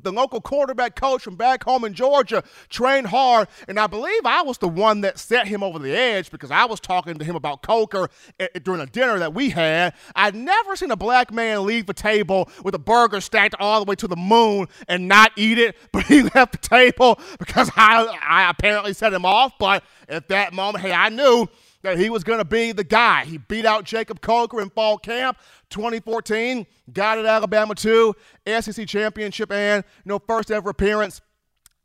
the 0.04 0.12
local 0.12 0.42
quarterback 0.42 0.96
coach 0.96 1.22
from 1.22 1.36
back 1.36 1.64
home 1.64 1.84
in 1.84 1.94
Georgia 1.94 2.44
trained 2.70 3.08
hard, 3.08 3.48
and 3.68 3.80
I 3.80 3.88
believe 3.88 4.22
I 4.26 4.42
was 4.42 4.58
the 4.58 4.68
one 4.68 5.02
that 5.02 5.20
set 5.20 5.48
him 5.48 5.64
over 5.64 5.80
the 5.80 5.96
edge 5.96 6.32
because 6.32 6.52
I 6.52 6.66
was 6.66 6.80
talking 6.80 7.16
to 7.16 7.26
him 7.26 7.36
about 7.36 7.62
Coker 7.62 8.10
eh, 8.40 8.48
eh, 8.54 8.60
during 8.60 8.82
a 8.82 8.86
dinner 8.86 9.20
that 9.20 9.34
we 9.34 9.50
had. 9.50 9.94
I'd 10.16 10.36
never 10.36 10.76
seen 10.76 10.92
a 10.92 10.96
black 10.96 11.32
man 11.32 11.66
leave 11.66 11.86
the 11.86 11.94
table 11.94 12.50
with 12.64 12.76
a 12.76 12.80
burger 12.80 13.22
stacked 13.22 13.56
all 13.60 13.84
the 13.84 13.90
way 13.90 13.96
to 13.96 14.08
the 14.08 14.16
moon 14.16 14.68
and 14.88 15.08
not 15.08 15.32
eat 15.36 15.58
it, 15.58 15.76
but 15.92 16.06
he 16.06 16.24
left 16.24 16.52
the 16.54 16.70
table 16.70 17.20
because 17.40 17.72
I, 17.76 18.18
I 18.22 18.50
apparently 18.50 18.94
set 18.94 19.14
him 19.14 19.26
off. 19.26 19.54
But 19.60 19.84
at 20.10 20.30
that 20.30 20.54
moment, 20.54 20.84
hey, 20.84 20.92
I 20.92 21.10
knew 21.10 21.48
that 21.84 21.98
he 21.98 22.10
was 22.10 22.24
going 22.24 22.40
to 22.40 22.46
be 22.46 22.72
the 22.72 22.84
guy. 22.84 23.26
He 23.26 23.38
beat 23.38 23.66
out 23.66 23.84
Jacob 23.84 24.22
Coker 24.22 24.62
in 24.62 24.70
fall 24.70 24.98
camp 24.98 25.38
2014, 25.70 26.66
got 26.94 27.18
at 27.18 27.26
Alabama 27.26 27.76
too, 27.76 28.16
SEC 28.46 28.88
championship 28.88 29.52
and 29.52 29.84
you 30.06 30.10
know 30.10 30.20
first 30.20 30.52
ever 30.52 30.70
appearance 30.70 31.22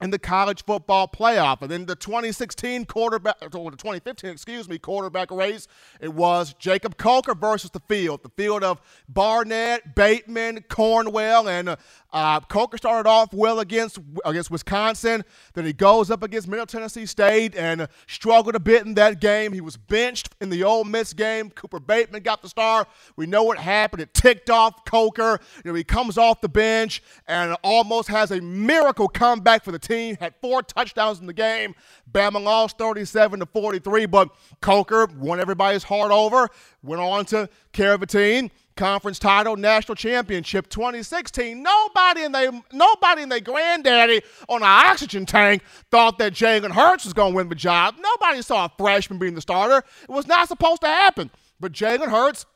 in 0.03 0.11
the 0.11 0.19
college 0.19 0.65
football 0.65 1.07
playoff. 1.07 1.63
And 1.63 1.71
then 1.71 1.87
the 1.87 1.95
2016 1.95 2.87
quarterback, 2.87 3.37
or 3.41 3.71
the 3.71 3.77
2015, 3.77 4.31
excuse 4.31 4.69
me, 4.69 4.79
quarterback 4.79 5.31
race, 5.31 5.69
it 6.01 6.13
was 6.13 6.55
Jacob 6.59 6.97
Coker 6.97 7.35
versus 7.35 7.71
the 7.71 7.81
field. 7.81 8.23
The 8.23 8.31
field 8.31 8.65
of 8.65 8.81
Barnett, 9.09 9.95
Bateman, 9.95 10.65
Cornwell, 10.69 11.49
and 11.49 11.77
uh, 12.13 12.41
Coker 12.41 12.77
started 12.77 13.09
off 13.09 13.33
well 13.33 13.61
against 13.61 13.99
against 14.25 14.51
Wisconsin. 14.51 15.25
Then 15.55 15.65
he 15.65 15.73
goes 15.73 16.11
up 16.11 16.23
against 16.23 16.49
Middle 16.49 16.67
Tennessee 16.67 17.07
State 17.07 17.55
and 17.57 17.89
struggled 18.07 18.55
a 18.55 18.61
bit 18.61 18.85
in 18.85 18.95
that 18.95 19.21
game. 19.21 19.53
He 19.53 19.61
was 19.61 19.77
benched 19.77 20.35
in 20.41 20.51
the 20.51 20.65
Ole 20.65 20.85
Miss 20.85 21.13
game. 21.13 21.51
Cooper 21.51 21.81
Bateman 21.81 22.23
got 22.23 22.43
the 22.43 22.49
star. 22.49 22.87
We 23.17 23.27
know 23.27 23.45
what 23.45 23.59
happened. 23.59 24.03
It 24.03 24.13
ticked 24.13 24.51
off 24.51 24.85
Coker. 24.85 25.39
You 25.65 25.71
know, 25.71 25.75
he 25.75 25.85
comes 25.85 26.19
off 26.19 26.41
the 26.41 26.49
bench 26.49 27.03
and 27.27 27.57
almost 27.63 28.09
has 28.09 28.31
a 28.31 28.41
miracle 28.41 29.09
comeback 29.09 29.65
for 29.65 29.73
the 29.73 29.79
team. 29.79 29.92
Had 30.21 30.35
four 30.41 30.63
touchdowns 30.63 31.21
in 31.21 31.27
the 31.27 31.33
game. 31.33 31.75
Bama 32.11 32.43
lost 32.43 32.79
37 32.79 33.41
to 33.41 33.47
43, 33.47 34.07
but 34.07 34.31
Coker 34.61 35.07
won 35.19 35.41
everybody's 35.41 35.83
heart 35.83 36.11
over. 36.11 36.49
Went 36.83 37.01
on 37.01 37.25
to 37.27 37.49
team 37.73 38.51
conference 38.77 39.19
title, 39.19 39.57
national 39.57 39.95
championship 39.95 40.69
2016. 40.69 41.63
Nobody 41.63 42.23
in 42.23 42.33
they 42.33 42.49
nobody 42.73 43.23
in 43.23 43.29
their 43.29 43.41
granddaddy 43.41 44.23
on 44.49 44.63
an 44.63 44.69
oxygen 44.69 45.27
tank 45.27 45.63
thought 45.91 46.19
that 46.19 46.33
Jalen 46.33 46.73
Hurts 46.73 47.05
was 47.05 47.13
going 47.13 47.33
to 47.33 47.37
win 47.37 47.49
the 47.49 47.55
job. 47.55 47.97
Nobody 48.01 48.43
saw 48.43 48.67
a 48.67 48.73
freshman 48.77 49.19
being 49.19 49.35
the 49.35 49.41
starter. 49.41 49.79
It 50.03 50.11
was 50.11 50.27
not 50.27 50.49
supposed 50.49 50.83
to 50.83 50.89
happen. 50.89 51.31
But 51.61 51.73
Jalen 51.73 52.09
Hurts 52.09 52.47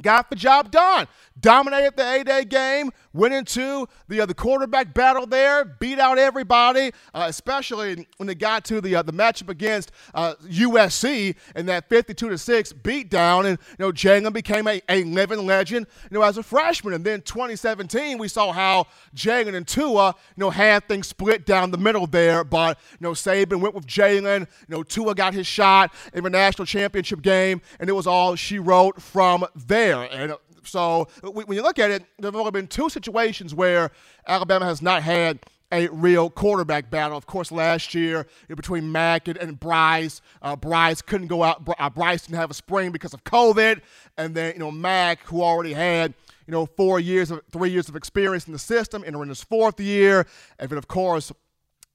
got 0.00 0.30
the 0.30 0.36
job 0.36 0.70
done. 0.70 1.06
Dominated 1.38 1.96
the 1.96 2.10
A-Day 2.10 2.44
game, 2.44 2.90
went 3.12 3.34
into 3.34 3.86
the 4.08 4.20
uh, 4.20 4.26
the 4.26 4.34
quarterback 4.34 4.94
battle 4.94 5.26
there, 5.26 5.64
beat 5.64 5.98
out 5.98 6.18
everybody, 6.18 6.92
uh, 7.14 7.26
especially 7.28 8.06
when 8.16 8.26
they 8.26 8.34
got 8.34 8.64
to 8.66 8.80
the 8.80 8.96
uh, 8.96 9.02
the 9.02 9.12
matchup 9.12 9.48
against 9.48 9.92
USC 10.14 11.30
uh, 11.30 11.38
in 11.56 11.66
that 11.66 11.88
52 11.88 12.28
to 12.28 12.38
six 12.38 12.72
beatdown. 12.72 13.46
And 13.46 13.58
you 13.78 13.86
know, 13.86 13.92
Jalen 13.92 14.32
became 14.32 14.66
a, 14.66 14.80
a 14.88 15.04
living 15.04 15.46
legend, 15.46 15.86
you 16.10 16.18
know, 16.18 16.22
as 16.22 16.38
a 16.38 16.42
freshman. 16.42 16.94
And 16.94 17.04
then 17.04 17.22
2017, 17.22 18.18
we 18.18 18.28
saw 18.28 18.52
how 18.52 18.86
Jalen 19.14 19.54
and 19.54 19.66
Tua, 19.66 20.14
you 20.36 20.40
know, 20.40 20.50
had 20.50 20.88
things 20.88 21.08
split 21.08 21.46
down 21.46 21.70
the 21.70 21.78
middle 21.78 22.06
there. 22.06 22.44
But 22.44 22.78
you 22.92 22.98
know, 23.00 23.12
Saban 23.12 23.60
went 23.60 23.74
with 23.74 23.86
Jalen. 23.86 24.40
You 24.40 24.76
know, 24.76 24.82
Tua 24.82 25.14
got 25.14 25.34
his 25.34 25.46
shot 25.46 25.92
in 26.12 26.24
the 26.24 26.30
national 26.30 26.66
championship 26.66 27.22
game, 27.22 27.60
and 27.78 27.88
it 27.88 27.92
was 27.92 28.06
all 28.06 28.36
she 28.36 28.58
wrote 28.58 29.00
from 29.00 29.44
there. 29.54 30.02
And 30.02 30.34
so 30.64 31.08
when 31.22 31.56
you 31.56 31.62
look 31.62 31.78
at 31.78 31.90
it, 31.90 32.04
there 32.18 32.28
have 32.28 32.36
only 32.36 32.50
been 32.50 32.66
two 32.66 32.88
situations 32.88 33.54
where 33.54 33.90
Alabama 34.26 34.64
has 34.66 34.82
not 34.82 35.02
had 35.02 35.40
a 35.72 35.88
real 35.88 36.28
quarterback 36.28 36.90
battle. 36.90 37.16
Of 37.16 37.26
course, 37.26 37.50
last 37.50 37.94
year 37.94 38.26
between 38.48 38.92
Mack 38.92 39.26
and, 39.26 39.38
and 39.38 39.58
Bryce, 39.58 40.20
uh, 40.42 40.54
Bryce 40.54 41.00
couldn't 41.00 41.28
go 41.28 41.42
out. 41.42 41.66
Uh, 41.78 41.90
Bryce 41.90 42.22
didn't 42.26 42.38
have 42.38 42.50
a 42.50 42.54
spring 42.54 42.92
because 42.92 43.14
of 43.14 43.24
COVID, 43.24 43.80
and 44.18 44.34
then 44.34 44.52
you 44.52 44.60
know 44.60 44.70
Mack, 44.70 45.24
who 45.24 45.42
already 45.42 45.72
had 45.72 46.14
you 46.46 46.52
know 46.52 46.66
four 46.66 47.00
years 47.00 47.30
of 47.30 47.40
three 47.50 47.70
years 47.70 47.88
of 47.88 47.96
experience 47.96 48.46
in 48.46 48.52
the 48.52 48.58
system, 48.58 49.02
entering 49.06 49.30
his 49.30 49.42
fourth 49.42 49.80
year, 49.80 50.26
and 50.58 50.70
then 50.70 50.78
of 50.78 50.88
course 50.88 51.32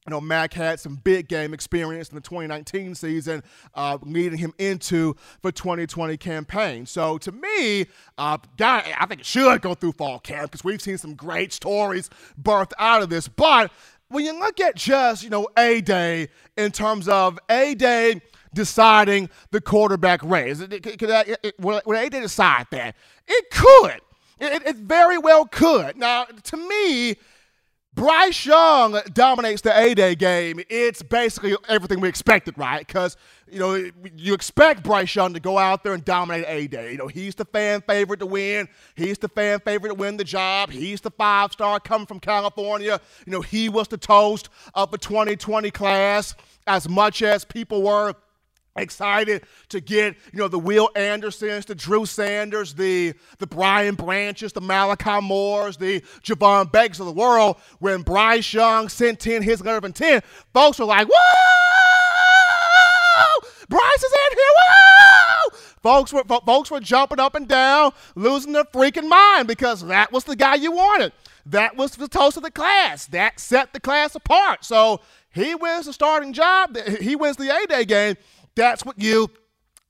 you 0.07 0.11
know, 0.11 0.21
Mac 0.21 0.53
had 0.53 0.79
some 0.79 0.95
big 0.95 1.27
game 1.27 1.53
experience 1.53 2.09
in 2.09 2.15
the 2.15 2.21
2019 2.21 2.95
season, 2.95 3.43
uh, 3.75 3.97
leading 4.03 4.39
him 4.39 4.53
into 4.57 5.15
the 5.41 5.51
2020 5.51 6.15
campaign. 6.15 6.85
So 6.85 7.17
to 7.17 7.31
me, 7.33 7.87
uh, 8.17 8.37
I 8.59 9.05
think 9.09 9.21
it 9.21 9.25
should 9.25 9.61
go 9.61 9.73
through 9.73 9.91
fall 9.93 10.19
camp 10.19 10.51
because 10.51 10.63
we've 10.63 10.81
seen 10.81 10.97
some 10.97 11.13
great 11.13 11.51
stories 11.51 12.09
birthed 12.41 12.71
out 12.79 13.01
of 13.01 13.09
this. 13.09 13.27
But 13.27 13.69
when 14.07 14.23
you 14.23 14.39
look 14.39 14.61
at 14.61 14.77
just, 14.77 15.23
you 15.23 15.29
know, 15.29 15.49
A 15.57 15.81
Day 15.81 16.29
in 16.55 16.71
terms 16.71 17.09
of 17.09 17.37
A 17.49 17.75
Day 17.75 18.21
deciding 18.53 19.29
the 19.51 19.59
quarterback 19.59 20.23
race, 20.23 20.61
it 20.61 20.99
could, 20.99 21.37
would 21.59 21.97
A 21.97 22.09
Day 22.09 22.21
decide 22.21 22.67
that? 22.71 22.95
It 23.27 23.49
could. 23.51 23.99
It, 24.39 24.65
it 24.65 24.75
very 24.77 25.17
well 25.17 25.45
could. 25.45 25.97
Now, 25.97 26.25
to 26.25 26.55
me, 26.55 27.17
Bryce 27.97 28.45
Young 28.45 29.01
dominates 29.11 29.63
the 29.63 29.75
A-Day 29.75 30.13
game. 30.13 30.61
It's 30.69 31.01
basically 31.01 31.55
everything 31.67 31.99
we 31.99 32.07
expected, 32.07 32.55
right? 32.55 32.85
Because, 32.85 33.17
you 33.49 33.57
know, 33.57 33.89
you 34.15 34.35
expect 34.35 34.83
Bryce 34.83 35.15
Young 35.15 35.33
to 35.33 35.39
go 35.39 35.57
out 35.57 35.83
there 35.83 35.93
and 35.93 36.05
dominate 36.05 36.45
A-Day. 36.47 36.91
You 36.91 36.99
know, 36.99 37.07
he's 37.07 37.33
the 37.33 37.45
fan 37.45 37.81
favorite 37.81 38.19
to 38.19 38.27
win. 38.27 38.69
He's 38.93 39.17
the 39.17 39.27
fan 39.27 39.61
favorite 39.61 39.89
to 39.89 39.95
win 39.95 40.17
the 40.17 40.23
job. 40.23 40.69
He's 40.69 41.01
the 41.01 41.09
five-star 41.09 41.79
coming 41.79 42.05
from 42.05 42.19
California. 42.19 43.01
You 43.25 43.31
know, 43.31 43.41
he 43.41 43.67
was 43.67 43.87
the 43.87 43.97
toast 43.97 44.49
of 44.75 44.91
the 44.91 44.99
2020 44.99 45.71
class 45.71 46.35
as 46.67 46.87
much 46.87 47.23
as 47.23 47.45
people 47.45 47.81
were– 47.81 48.13
excited 48.77 49.43
to 49.69 49.79
get, 49.81 50.15
you 50.31 50.39
know, 50.39 50.47
the 50.47 50.59
Will 50.59 50.89
Andersons, 50.95 51.65
the 51.65 51.75
Drew 51.75 52.05
Sanders, 52.05 52.73
the 52.73 53.13
the 53.39 53.47
Brian 53.47 53.95
Branches, 53.95 54.53
the 54.53 54.61
Malachi 54.61 55.21
Moores, 55.21 55.77
the 55.77 56.01
Javon 56.23 56.71
Bakes 56.71 56.99
of 56.99 57.05
the 57.05 57.11
world. 57.11 57.57
When 57.79 58.01
Bryce 58.01 58.53
Young 58.53 58.89
sent 58.89 59.27
in 59.27 59.41
his 59.41 59.61
letter 59.61 59.77
of 59.77 59.85
intent, 59.85 60.23
folks 60.53 60.79
were 60.79 60.85
like, 60.85 61.07
whoa! 61.07 61.17
Bryce 63.69 64.03
is 64.03 64.11
in 64.11 64.37
here, 64.37 64.53
whoa! 64.55 65.57
Folks 65.83 66.13
were, 66.13 66.23
folks 66.23 66.71
were 66.71 66.79
jumping 66.79 67.19
up 67.19 67.35
and 67.35 67.47
down, 67.47 67.91
losing 68.15 68.53
their 68.53 68.63
freaking 68.65 69.07
mind 69.07 69.47
because 69.47 69.85
that 69.85 70.11
was 70.11 70.23
the 70.23 70.35
guy 70.35 70.55
you 70.55 70.71
wanted. 70.71 71.11
That 71.45 71.77
was 71.77 71.95
the 71.95 72.09
toast 72.09 72.35
of 72.35 72.43
the 72.43 72.51
class. 72.51 73.05
That 73.07 73.39
set 73.39 73.73
the 73.73 73.79
class 73.79 74.15
apart. 74.15 74.65
So 74.65 74.99
he 75.31 75.55
wins 75.55 75.85
the 75.85 75.93
starting 75.93 76.33
job. 76.33 76.75
He 76.99 77.15
wins 77.15 77.37
the 77.37 77.55
A-Day 77.55 77.85
game 77.85 78.15
that's 78.61 78.83
what 78.83 78.99
you 78.99 79.29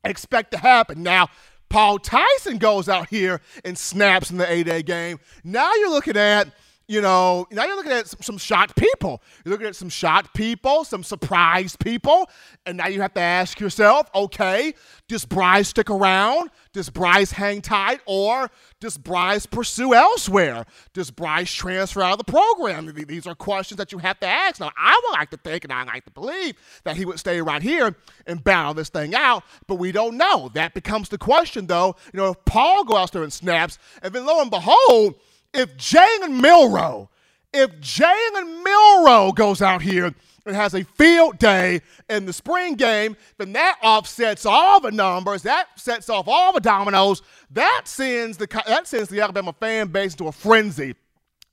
expect 0.03 0.51
to 0.51 0.57
happen. 0.57 1.03
Now, 1.03 1.29
Paul 1.69 1.99
Tyson 1.99 2.59
goes 2.59 2.87
out 2.87 3.09
here 3.09 3.41
and 3.65 3.77
snaps 3.77 4.31
in 4.31 4.37
the 4.37 4.49
A-Day 4.49 4.83
game. 4.83 5.19
Now 5.43 5.73
you're 5.75 5.89
looking 5.89 6.15
at 6.15 6.49
you 6.87 7.01
know, 7.01 7.45
now 7.51 7.65
you're 7.65 7.75
looking 7.75 7.91
at 7.91 8.07
some, 8.07 8.21
some, 8.21 8.37
shocked 8.37 8.77
people. 8.77 9.21
You're 9.43 9.51
looking 9.51 9.67
at 9.67 9.75
some 9.75 9.89
shocked 9.89 10.33
people, 10.33 10.85
some 10.85 11.03
surprised 11.03 11.79
people, 11.79 12.29
and 12.65 12.77
now 12.77 12.87
you 12.87 13.01
have 13.01 13.13
to 13.15 13.19
ask 13.19 13.59
yourself, 13.59 14.09
okay, 14.15 14.73
does 15.09 15.25
Bryce 15.25 15.67
stick 15.67 15.89
around? 15.89 16.49
Does 16.71 16.89
Bryce 16.89 17.31
hang 17.31 17.61
tight, 17.61 17.99
or 18.05 18.49
does 18.79 18.97
Bryce 18.97 19.45
pursue 19.45 19.93
elsewhere? 19.93 20.65
Does 20.93 21.11
Bryce 21.11 21.51
transfer 21.51 22.01
out 22.01 22.19
of 22.19 22.25
the 22.25 22.31
program? 22.31 22.93
These 23.07 23.27
are 23.27 23.35
questions 23.35 23.77
that 23.79 23.91
you 23.91 23.97
have 23.97 24.19
to 24.21 24.27
ask. 24.27 24.61
Now, 24.61 24.71
I 24.77 24.99
would 25.03 25.17
like 25.17 25.29
to 25.31 25.37
think, 25.37 25.65
and 25.65 25.73
I 25.73 25.83
like 25.83 26.05
to 26.05 26.11
believe 26.11 26.55
that 26.85 26.95
he 26.95 27.03
would 27.03 27.19
stay 27.19 27.41
right 27.41 27.61
here 27.61 27.95
and 28.25 28.41
battle 28.41 28.73
this 28.73 28.89
thing 28.89 29.13
out, 29.13 29.43
but 29.67 29.75
we 29.75 29.91
don't 29.91 30.15
know. 30.15 30.49
That 30.53 30.73
becomes 30.73 31.09
the 31.09 31.17
question, 31.17 31.67
though. 31.67 31.97
You 32.13 32.17
know, 32.17 32.29
if 32.29 32.45
Paul 32.45 32.85
goes 32.85 32.97
out 32.97 33.11
there 33.11 33.23
and 33.23 33.33
snaps, 33.33 33.77
and 34.01 34.13
then 34.13 34.25
lo 34.25 34.39
and 34.41 34.49
behold 34.49 35.15
if 35.53 35.75
Jalen 35.77 36.41
Milroe, 36.41 37.09
if 37.53 37.71
Jalen 37.79 38.63
Milroe 38.63 39.31
goes 39.31 39.61
out 39.61 39.81
here 39.81 40.13
and 40.45 40.55
has 40.55 40.73
a 40.73 40.83
field 40.83 41.39
day 41.39 41.81
in 42.09 42.25
the 42.25 42.33
spring 42.33 42.75
game, 42.75 43.17
then 43.37 43.53
that 43.53 43.77
offsets 43.83 44.45
all 44.45 44.79
the 44.79 44.91
numbers. 44.91 45.43
That 45.43 45.67
sets 45.75 46.09
off 46.09 46.27
all 46.27 46.53
the 46.53 46.59
dominoes. 46.59 47.21
That 47.51 47.83
sends 47.85 48.37
the 48.37 48.47
that 48.67 48.87
sends 48.87 49.09
the 49.09 49.21
Alabama 49.21 49.53
fan 49.53 49.87
base 49.87 50.13
into 50.13 50.27
a 50.27 50.31
frenzy 50.31 50.95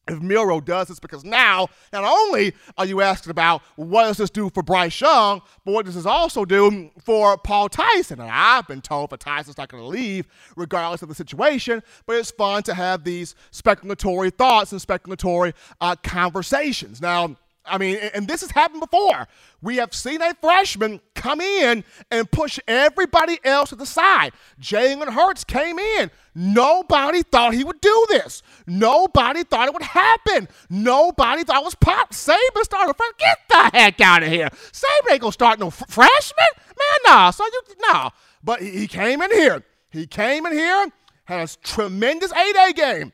if 0.08 0.20
Milroe 0.20 0.60
does 0.60 0.88
this 0.88 1.00
because 1.00 1.24
now 1.24 1.68
not 1.92 2.04
only 2.04 2.54
are 2.76 2.86
you 2.86 3.00
asking 3.00 3.30
about 3.30 3.62
what 3.76 4.04
does 4.04 4.18
this 4.18 4.30
do 4.30 4.50
for 4.50 4.62
Bryce 4.62 5.00
Young, 5.00 5.40
but 5.64 5.72
what 5.72 5.86
does 5.86 5.94
this 5.94 6.06
also 6.06 6.44
do 6.44 6.90
for 7.04 7.38
Paul 7.38 7.68
Tyson? 7.68 8.20
And 8.20 8.30
I've 8.30 8.66
been 8.66 8.82
told 8.82 9.10
that 9.10 9.20
Tyson's 9.20 9.58
not 9.58 9.68
going 9.68 9.82
to 9.82 9.88
leave 9.88 10.26
regardless 10.56 11.02
of 11.02 11.08
the 11.08 11.14
situation, 11.14 11.82
but 12.06 12.16
it's 12.16 12.30
fun 12.30 12.62
to 12.64 12.74
have 12.74 13.04
these 13.04 13.34
speculatory 13.52 14.32
thoughts 14.32 14.72
and 14.72 14.80
speculatory 14.80 15.54
uh, 15.80 15.96
conversations. 16.02 17.00
Now, 17.00 17.36
I 17.66 17.78
mean, 17.78 17.96
and 18.12 18.28
this 18.28 18.42
has 18.42 18.50
happened 18.50 18.80
before. 18.80 19.26
We 19.62 19.76
have 19.76 19.94
seen 19.94 20.20
a 20.20 20.34
freshman 20.34 21.00
come 21.14 21.40
in 21.40 21.84
and 22.10 22.30
push 22.30 22.58
everybody 22.68 23.38
else 23.42 23.70
to 23.70 23.76
the 23.76 23.86
side. 23.86 24.32
Jalen 24.60 25.08
Hurts 25.08 25.44
came 25.44 25.78
in. 25.78 26.10
Nobody 26.34 27.22
thought 27.22 27.54
he 27.54 27.64
would 27.64 27.80
do 27.80 28.06
this. 28.10 28.42
Nobody 28.66 29.44
thought 29.44 29.68
it 29.68 29.72
would 29.72 29.82
happen. 29.82 30.48
Nobody 30.68 31.44
thought 31.44 31.62
it 31.62 31.64
was 31.64 31.74
pop. 31.74 32.12
Saban 32.12 32.62
started. 32.62 32.94
Get 33.18 33.38
the 33.48 33.70
heck 33.72 34.00
out 34.00 34.22
of 34.22 34.28
here. 34.28 34.50
Saban 34.72 35.12
ain't 35.12 35.20
gonna 35.20 35.32
start 35.32 35.58
no 35.58 35.70
freshman. 35.70 36.46
Man, 36.66 36.98
nah. 37.06 37.30
So 37.30 37.44
you 37.44 37.62
nah. 37.80 38.10
But 38.42 38.60
he, 38.60 38.86
came 38.86 39.22
in 39.22 39.30
here. 39.30 39.64
He 39.90 40.06
came 40.06 40.44
in 40.44 40.52
here. 40.52 40.88
Had 41.24 41.48
a 41.48 41.56
tremendous 41.62 42.30
8A 42.32 42.74
game. 42.74 43.12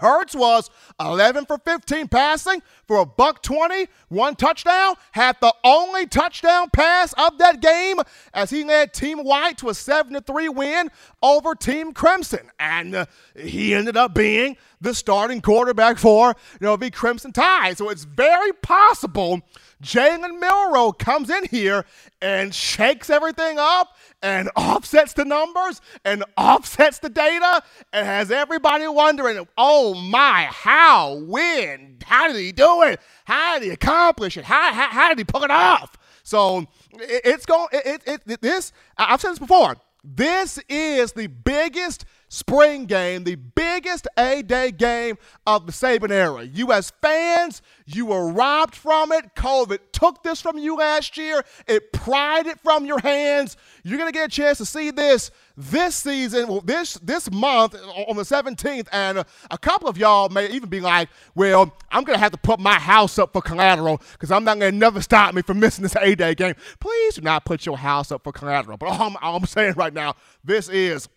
Hurts 0.00 0.34
was 0.34 0.70
11 1.00 1.46
for 1.46 1.56
15 1.58 2.08
passing 2.08 2.62
for 2.86 2.98
a 2.98 3.06
buck 3.06 3.42
20, 3.42 3.86
one 4.08 4.34
touchdown, 4.34 4.94
had 5.12 5.36
the 5.40 5.54
only 5.62 6.06
touchdown 6.06 6.68
pass 6.70 7.12
of 7.12 7.38
that 7.38 7.60
game 7.60 7.98
as 8.32 8.50
he 8.50 8.64
led 8.64 8.92
Team 8.92 9.20
White 9.20 9.58
to 9.58 9.68
a 9.68 9.74
7 9.74 10.20
3 10.20 10.48
win 10.48 10.90
over 11.22 11.54
Team 11.54 11.92
Crimson. 11.92 12.50
And 12.58 12.94
uh, 12.94 13.06
he 13.36 13.72
ended 13.72 13.96
up 13.96 14.14
being 14.14 14.56
the 14.80 14.94
starting 14.94 15.40
quarterback 15.40 15.98
for 15.98 16.34
you 16.60 16.66
know, 16.66 16.76
the 16.76 16.90
Crimson 16.90 17.32
Tide. 17.32 17.78
So 17.78 17.88
it's 17.88 18.04
very 18.04 18.52
possible 18.52 19.42
Jalen 19.84 20.40
Milroe 20.40 20.92
comes 20.92 21.28
in 21.28 21.44
here 21.44 21.84
and 22.22 22.54
shakes 22.54 23.10
everything 23.10 23.58
up 23.58 23.94
and 24.22 24.50
offsets 24.56 25.12
the 25.12 25.26
numbers 25.26 25.82
and 26.04 26.24
offsets 26.38 26.98
the 26.98 27.10
data 27.10 27.62
and 27.92 28.06
has 28.06 28.30
everybody 28.30 28.88
wondering, 28.88 29.46
oh 29.58 29.94
my, 29.94 30.48
how, 30.50 31.16
when, 31.26 31.98
how 32.02 32.28
did 32.28 32.36
he 32.36 32.50
do 32.50 32.82
it? 32.82 32.98
How 33.26 33.58
did 33.58 33.64
he 33.66 33.70
accomplish 33.70 34.38
it? 34.38 34.44
How, 34.44 34.72
how, 34.72 34.88
how 34.88 35.08
did 35.10 35.18
he 35.18 35.24
pull 35.24 35.44
it 35.44 35.50
off? 35.50 35.98
So 36.22 36.60
it, 36.92 37.20
it's 37.24 37.44
going, 37.44 37.68
it, 37.72 38.02
it, 38.06 38.22
it, 38.26 38.40
this, 38.40 38.72
I've 38.96 39.20
said 39.20 39.32
this 39.32 39.38
before, 39.38 39.76
this 40.02 40.58
is 40.68 41.12
the 41.12 41.26
biggest 41.26 42.06
spring 42.34 42.84
game, 42.86 43.24
the 43.24 43.36
biggest 43.36 44.08
A 44.18 44.42
Day 44.42 44.72
game 44.72 45.16
of 45.46 45.66
the 45.66 45.72
Saban 45.72 46.10
era. 46.10 46.42
You, 46.42 46.72
as 46.72 46.92
fans, 47.00 47.62
you 47.86 48.06
were 48.06 48.30
robbed 48.30 48.74
from 48.74 49.12
it. 49.12 49.34
COVID 49.36 49.78
took 49.92 50.22
this 50.22 50.40
from 50.40 50.58
you 50.58 50.76
last 50.76 51.16
year, 51.16 51.44
it 51.66 51.92
pried 51.92 52.46
it 52.46 52.58
from 52.60 52.84
your 52.84 52.98
hands. 52.98 53.56
You're 53.84 53.98
going 53.98 54.12
to 54.12 54.18
get 54.18 54.26
a 54.26 54.30
chance 54.30 54.58
to 54.58 54.66
see 54.66 54.90
this 54.90 55.30
this 55.56 55.94
season, 55.94 56.48
well, 56.48 56.60
this 56.60 56.94
this 56.94 57.30
month 57.30 57.74
on 58.08 58.16
the 58.16 58.22
17th, 58.22 58.88
and 58.90 59.18
a, 59.50 59.58
couple 59.58 59.88
of 59.88 59.96
y'all 59.96 60.28
may 60.28 60.50
even 60.50 60.68
be 60.68 60.80
like, 60.80 61.08
"Well, 61.34 61.72
I'm 61.92 62.02
gonna 62.02 62.18
have 62.18 62.32
to 62.32 62.38
put 62.38 62.58
my 62.58 62.78
house 62.78 63.18
up 63.18 63.32
for 63.32 63.40
collateral 63.40 64.02
because 64.12 64.32
I'm 64.32 64.42
not 64.44 64.58
gonna 64.58 64.72
never 64.72 65.00
stop 65.00 65.32
me 65.32 65.42
from 65.42 65.60
missing 65.60 65.84
this 65.84 65.96
A-Day 65.96 66.34
game." 66.34 66.54
Please 66.80 67.14
do 67.14 67.20
not 67.22 67.44
put 67.44 67.64
your 67.64 67.78
house 67.78 68.10
up 68.10 68.24
for 68.24 68.32
collateral. 68.32 68.76
But 68.76 68.88
all 68.90 69.02
I'm, 69.02 69.16
all 69.22 69.36
I'm 69.36 69.46
saying 69.46 69.74
right 69.74 69.94
now, 69.94 70.16
this 70.42 70.68
is 70.68 71.08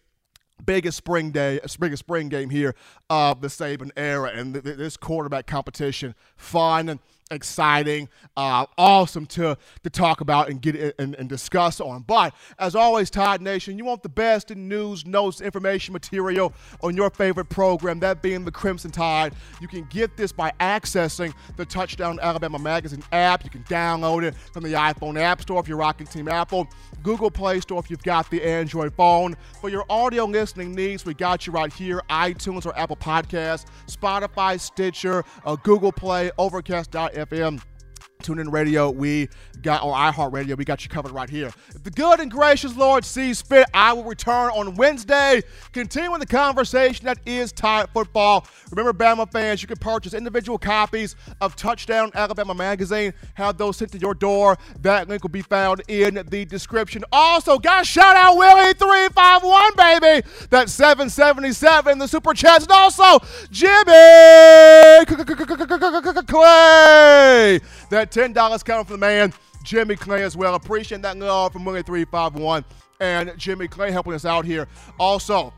biggest 0.66 0.98
spring 0.98 1.32
day, 1.32 1.60
biggest 1.80 2.00
spring 2.02 2.30
game 2.30 2.50
here 2.50 2.76
of 3.10 3.42
the 3.42 3.48
Saban 3.48 3.92
era, 3.96 4.32
and 4.34 4.54
th- 4.54 4.78
this 4.78 4.98
quarterback 4.98 5.48
competition, 5.48 6.16
fun 6.36 7.00
exciting, 7.32 8.10
uh, 8.36 8.66
awesome 8.78 9.26
to, 9.26 9.58
to 9.84 9.90
talk 9.90 10.22
about 10.22 10.50
and 10.50 10.62
get 10.62 10.96
and, 11.00 11.16
and 11.16 11.30
discuss 11.30 11.80
on. 11.80 12.04
But 12.04 12.34
as 12.60 12.76
always, 12.76 13.10
Tide 13.10 13.42
Nation, 13.42 13.78
you 13.78 13.86
want 13.86 14.04
the 14.04 14.10
best 14.10 14.52
in 14.52 14.68
news, 14.68 15.06
notes, 15.06 15.42
information 15.42 15.94
material 15.94 16.54
on 16.82 16.96
your 16.96 17.10
favorite 17.10 17.50
program, 17.50 18.00
that 18.00 18.22
being 18.22 18.46
the 18.46 18.52
Crimson 18.52 18.92
Tide. 18.92 19.34
You 19.62 19.68
can 19.68 19.86
get 19.90 20.16
this 20.18 20.32
by 20.32 20.52
accessing 20.60 21.34
the 21.56 21.66
Touchdown 21.66 22.20
Alabama 22.22 22.60
Magazine 22.60 23.04
app. 23.12 23.44
You 23.44 23.50
can 23.50 23.64
download 23.64 24.24
it 24.24 24.36
from 24.36 24.64
the 24.64 24.74
iPhone 24.74 25.20
App 25.20 25.42
Store 25.42 25.60
if 25.60 25.68
you're 25.68 25.78
rocking 25.78 26.08
Team 26.08 26.28
Apple, 26.28 26.68
Google 27.04 27.32
Play 27.32 27.60
Store 27.60 27.80
if 27.80 27.90
you've 27.90 28.04
got 28.04 28.30
the 28.30 28.44
Android 28.44 28.94
phone. 28.94 29.36
For 29.60 29.70
your 29.70 29.86
audio 29.90 30.26
listening 30.26 30.74
needs, 30.74 31.06
we 31.06 31.14
got 31.14 31.48
you 31.48 31.54
right 31.54 31.72
here 31.72 32.02
iTunes 32.10 32.66
or 32.66 32.78
Apple 32.78 32.96
Podcasts, 32.96 33.66
Spotify, 33.88 34.60
Stitcher, 34.60 35.24
uh, 35.46 35.56
Google 35.58 35.92
Play, 35.92 36.32
Overcast.fm 36.38 37.17
FM. 37.18 37.60
TuneIn 38.20 38.52
Radio, 38.52 38.90
we 38.90 39.30
got, 39.62 39.84
or 39.84 39.94
iHeartRadio, 39.94 40.58
we 40.58 40.66
got 40.66 40.84
you 40.84 40.90
covered 40.90 41.12
right 41.12 41.30
here. 41.30 41.52
If 41.70 41.84
the 41.84 41.92
good 41.92 42.20
and 42.20 42.30
gracious 42.32 42.76
Lord 42.76 43.06
sees 43.06 43.42
fit, 43.42 43.68
I 43.74 43.94
will 43.94 44.04
return 44.04 44.52
on 44.52 44.76
Wednesday, 44.76 45.42
continuing 45.72 46.20
the 46.20 46.26
conversation 46.26 47.06
that 47.06 47.20
is 47.26 47.52
Tide 47.52 47.90
football. 47.94 48.48
Remember, 48.72 48.94
Bama 48.94 49.32
fans, 49.32 49.62
you 49.62 49.68
can 49.68 49.78
purchase 49.78 50.14
individual 50.14 50.58
copies 50.58 51.16
of 51.42 51.56
Touchdown 51.56 52.12
Alabama 52.14 52.54
Magazine, 52.54 53.14
have 53.36 53.58
those 53.58 53.78
sent 53.78 53.92
to 53.92 53.98
your 53.98 54.14
door. 54.14 54.58
That 54.82 55.08
link 55.08 55.24
will 55.24 55.30
be 55.30 55.42
found 55.42 55.82
in 55.88 56.24
the 56.30 56.46
description. 56.46 57.04
Also, 57.12 57.58
got 57.60 57.86
shout 57.86 58.16
out 58.16 58.36
Willie351, 58.38 59.76
baby. 59.76 60.28
That's 60.50 60.74
777, 60.74 62.00
the 62.00 62.08
super 62.08 62.34
chats, 62.34 62.64
and 62.66 62.72
also 62.72 63.20
Jimmy 63.52 63.88
Clay. 66.28 67.60
That 67.90 68.07
$10 68.08 68.66
coming 68.66 68.86
from 68.86 69.00
the 69.00 69.06
man, 69.06 69.34
Jimmy 69.64 69.96
Clay, 69.96 70.24
as 70.24 70.36
well. 70.36 70.56
Appreciate 70.56 71.02
that 71.02 71.18
love 71.18 71.54
from 71.54 71.66
Willie 71.66 71.84
351 71.84 72.66
and 73.00 73.34
Jimmy 73.38 73.68
Clay 73.68 73.92
helping 73.92 74.14
us 74.14 74.26
out 74.26 74.46
here. 74.46 74.68
Also, 75.00 75.54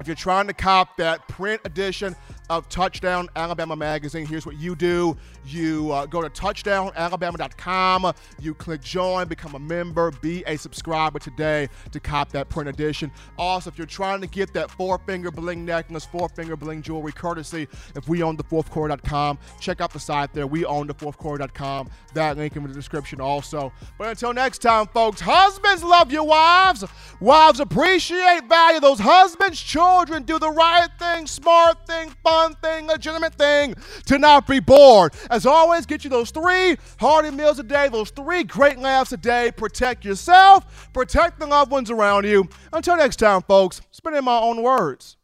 if 0.00 0.06
you're 0.06 0.16
trying 0.16 0.46
to 0.48 0.52
cop 0.52 0.96
that 0.96 1.28
print 1.28 1.60
edition 1.64 2.16
of 2.50 2.68
Touchdown 2.68 3.28
Alabama 3.36 3.76
Magazine, 3.76 4.26
here's 4.26 4.44
what 4.44 4.56
you 4.56 4.74
do. 4.74 5.16
You 5.44 5.90
uh, 5.92 6.06
go 6.06 6.22
to 6.22 6.30
touchdownalabama.com, 6.30 8.12
you 8.40 8.54
click 8.54 8.80
join, 8.80 9.28
become 9.28 9.54
a 9.54 9.58
member, 9.58 10.10
be 10.10 10.44
a 10.46 10.56
subscriber 10.56 11.18
today 11.18 11.68
to 11.90 12.00
cop 12.00 12.30
that 12.32 12.48
print 12.48 12.68
edition. 12.68 13.10
Also, 13.38 13.70
if 13.70 13.78
you're 13.78 13.86
trying 13.86 14.20
to 14.20 14.26
get 14.26 14.52
that 14.54 14.70
four 14.70 14.98
finger 14.98 15.30
bling 15.30 15.64
necklace, 15.64 16.04
four 16.04 16.28
finger 16.28 16.56
bling 16.56 16.82
jewelry 16.82 17.12
courtesy, 17.12 17.68
if 17.96 18.08
we 18.08 18.22
own 18.22 18.36
the 18.36 18.44
fourthquarter.com, 18.44 19.38
check 19.60 19.80
out 19.80 19.92
the 19.92 20.00
site 20.00 20.32
there. 20.32 20.46
We 20.46 20.64
own 20.64 20.86
the 20.86 20.94
fourthquarter.com. 20.94 21.90
That 22.14 22.36
link 22.36 22.56
in 22.56 22.62
the 22.62 22.72
description 22.72 23.20
also. 23.20 23.72
But 23.98 24.08
until 24.08 24.32
next 24.32 24.58
time, 24.58 24.86
folks, 24.86 25.20
husbands 25.20 25.82
love 25.82 26.12
your 26.12 26.24
wives. 26.24 26.84
Wives 27.20 27.60
appreciate, 27.60 28.48
value 28.48 28.80
those 28.80 28.98
husbands. 28.98 29.60
Children 29.60 30.24
do 30.24 30.38
the 30.38 30.50
right 30.50 30.88
thing, 30.98 31.26
smart 31.26 31.86
thing, 31.86 32.10
fun 32.22 32.54
thing, 32.62 32.86
legitimate 32.86 33.34
thing 33.34 33.74
to 34.06 34.18
not 34.18 34.46
be 34.46 34.60
bored. 34.60 35.12
As 35.32 35.46
always, 35.46 35.86
get 35.86 36.04
you 36.04 36.10
those 36.10 36.30
three 36.30 36.76
hearty 37.00 37.30
meals 37.30 37.58
a 37.58 37.62
day, 37.62 37.88
those 37.88 38.10
three 38.10 38.44
great 38.44 38.78
laughs 38.78 39.12
a 39.12 39.16
day. 39.16 39.50
Protect 39.50 40.04
yourself, 40.04 40.90
protect 40.92 41.40
the 41.40 41.46
loved 41.46 41.72
ones 41.72 41.90
around 41.90 42.26
you. 42.26 42.46
Until 42.70 42.98
next 42.98 43.16
time, 43.16 43.40
folks, 43.40 43.80
spend 43.90 44.14
in 44.14 44.26
my 44.26 44.38
own 44.38 44.62
words. 44.62 45.16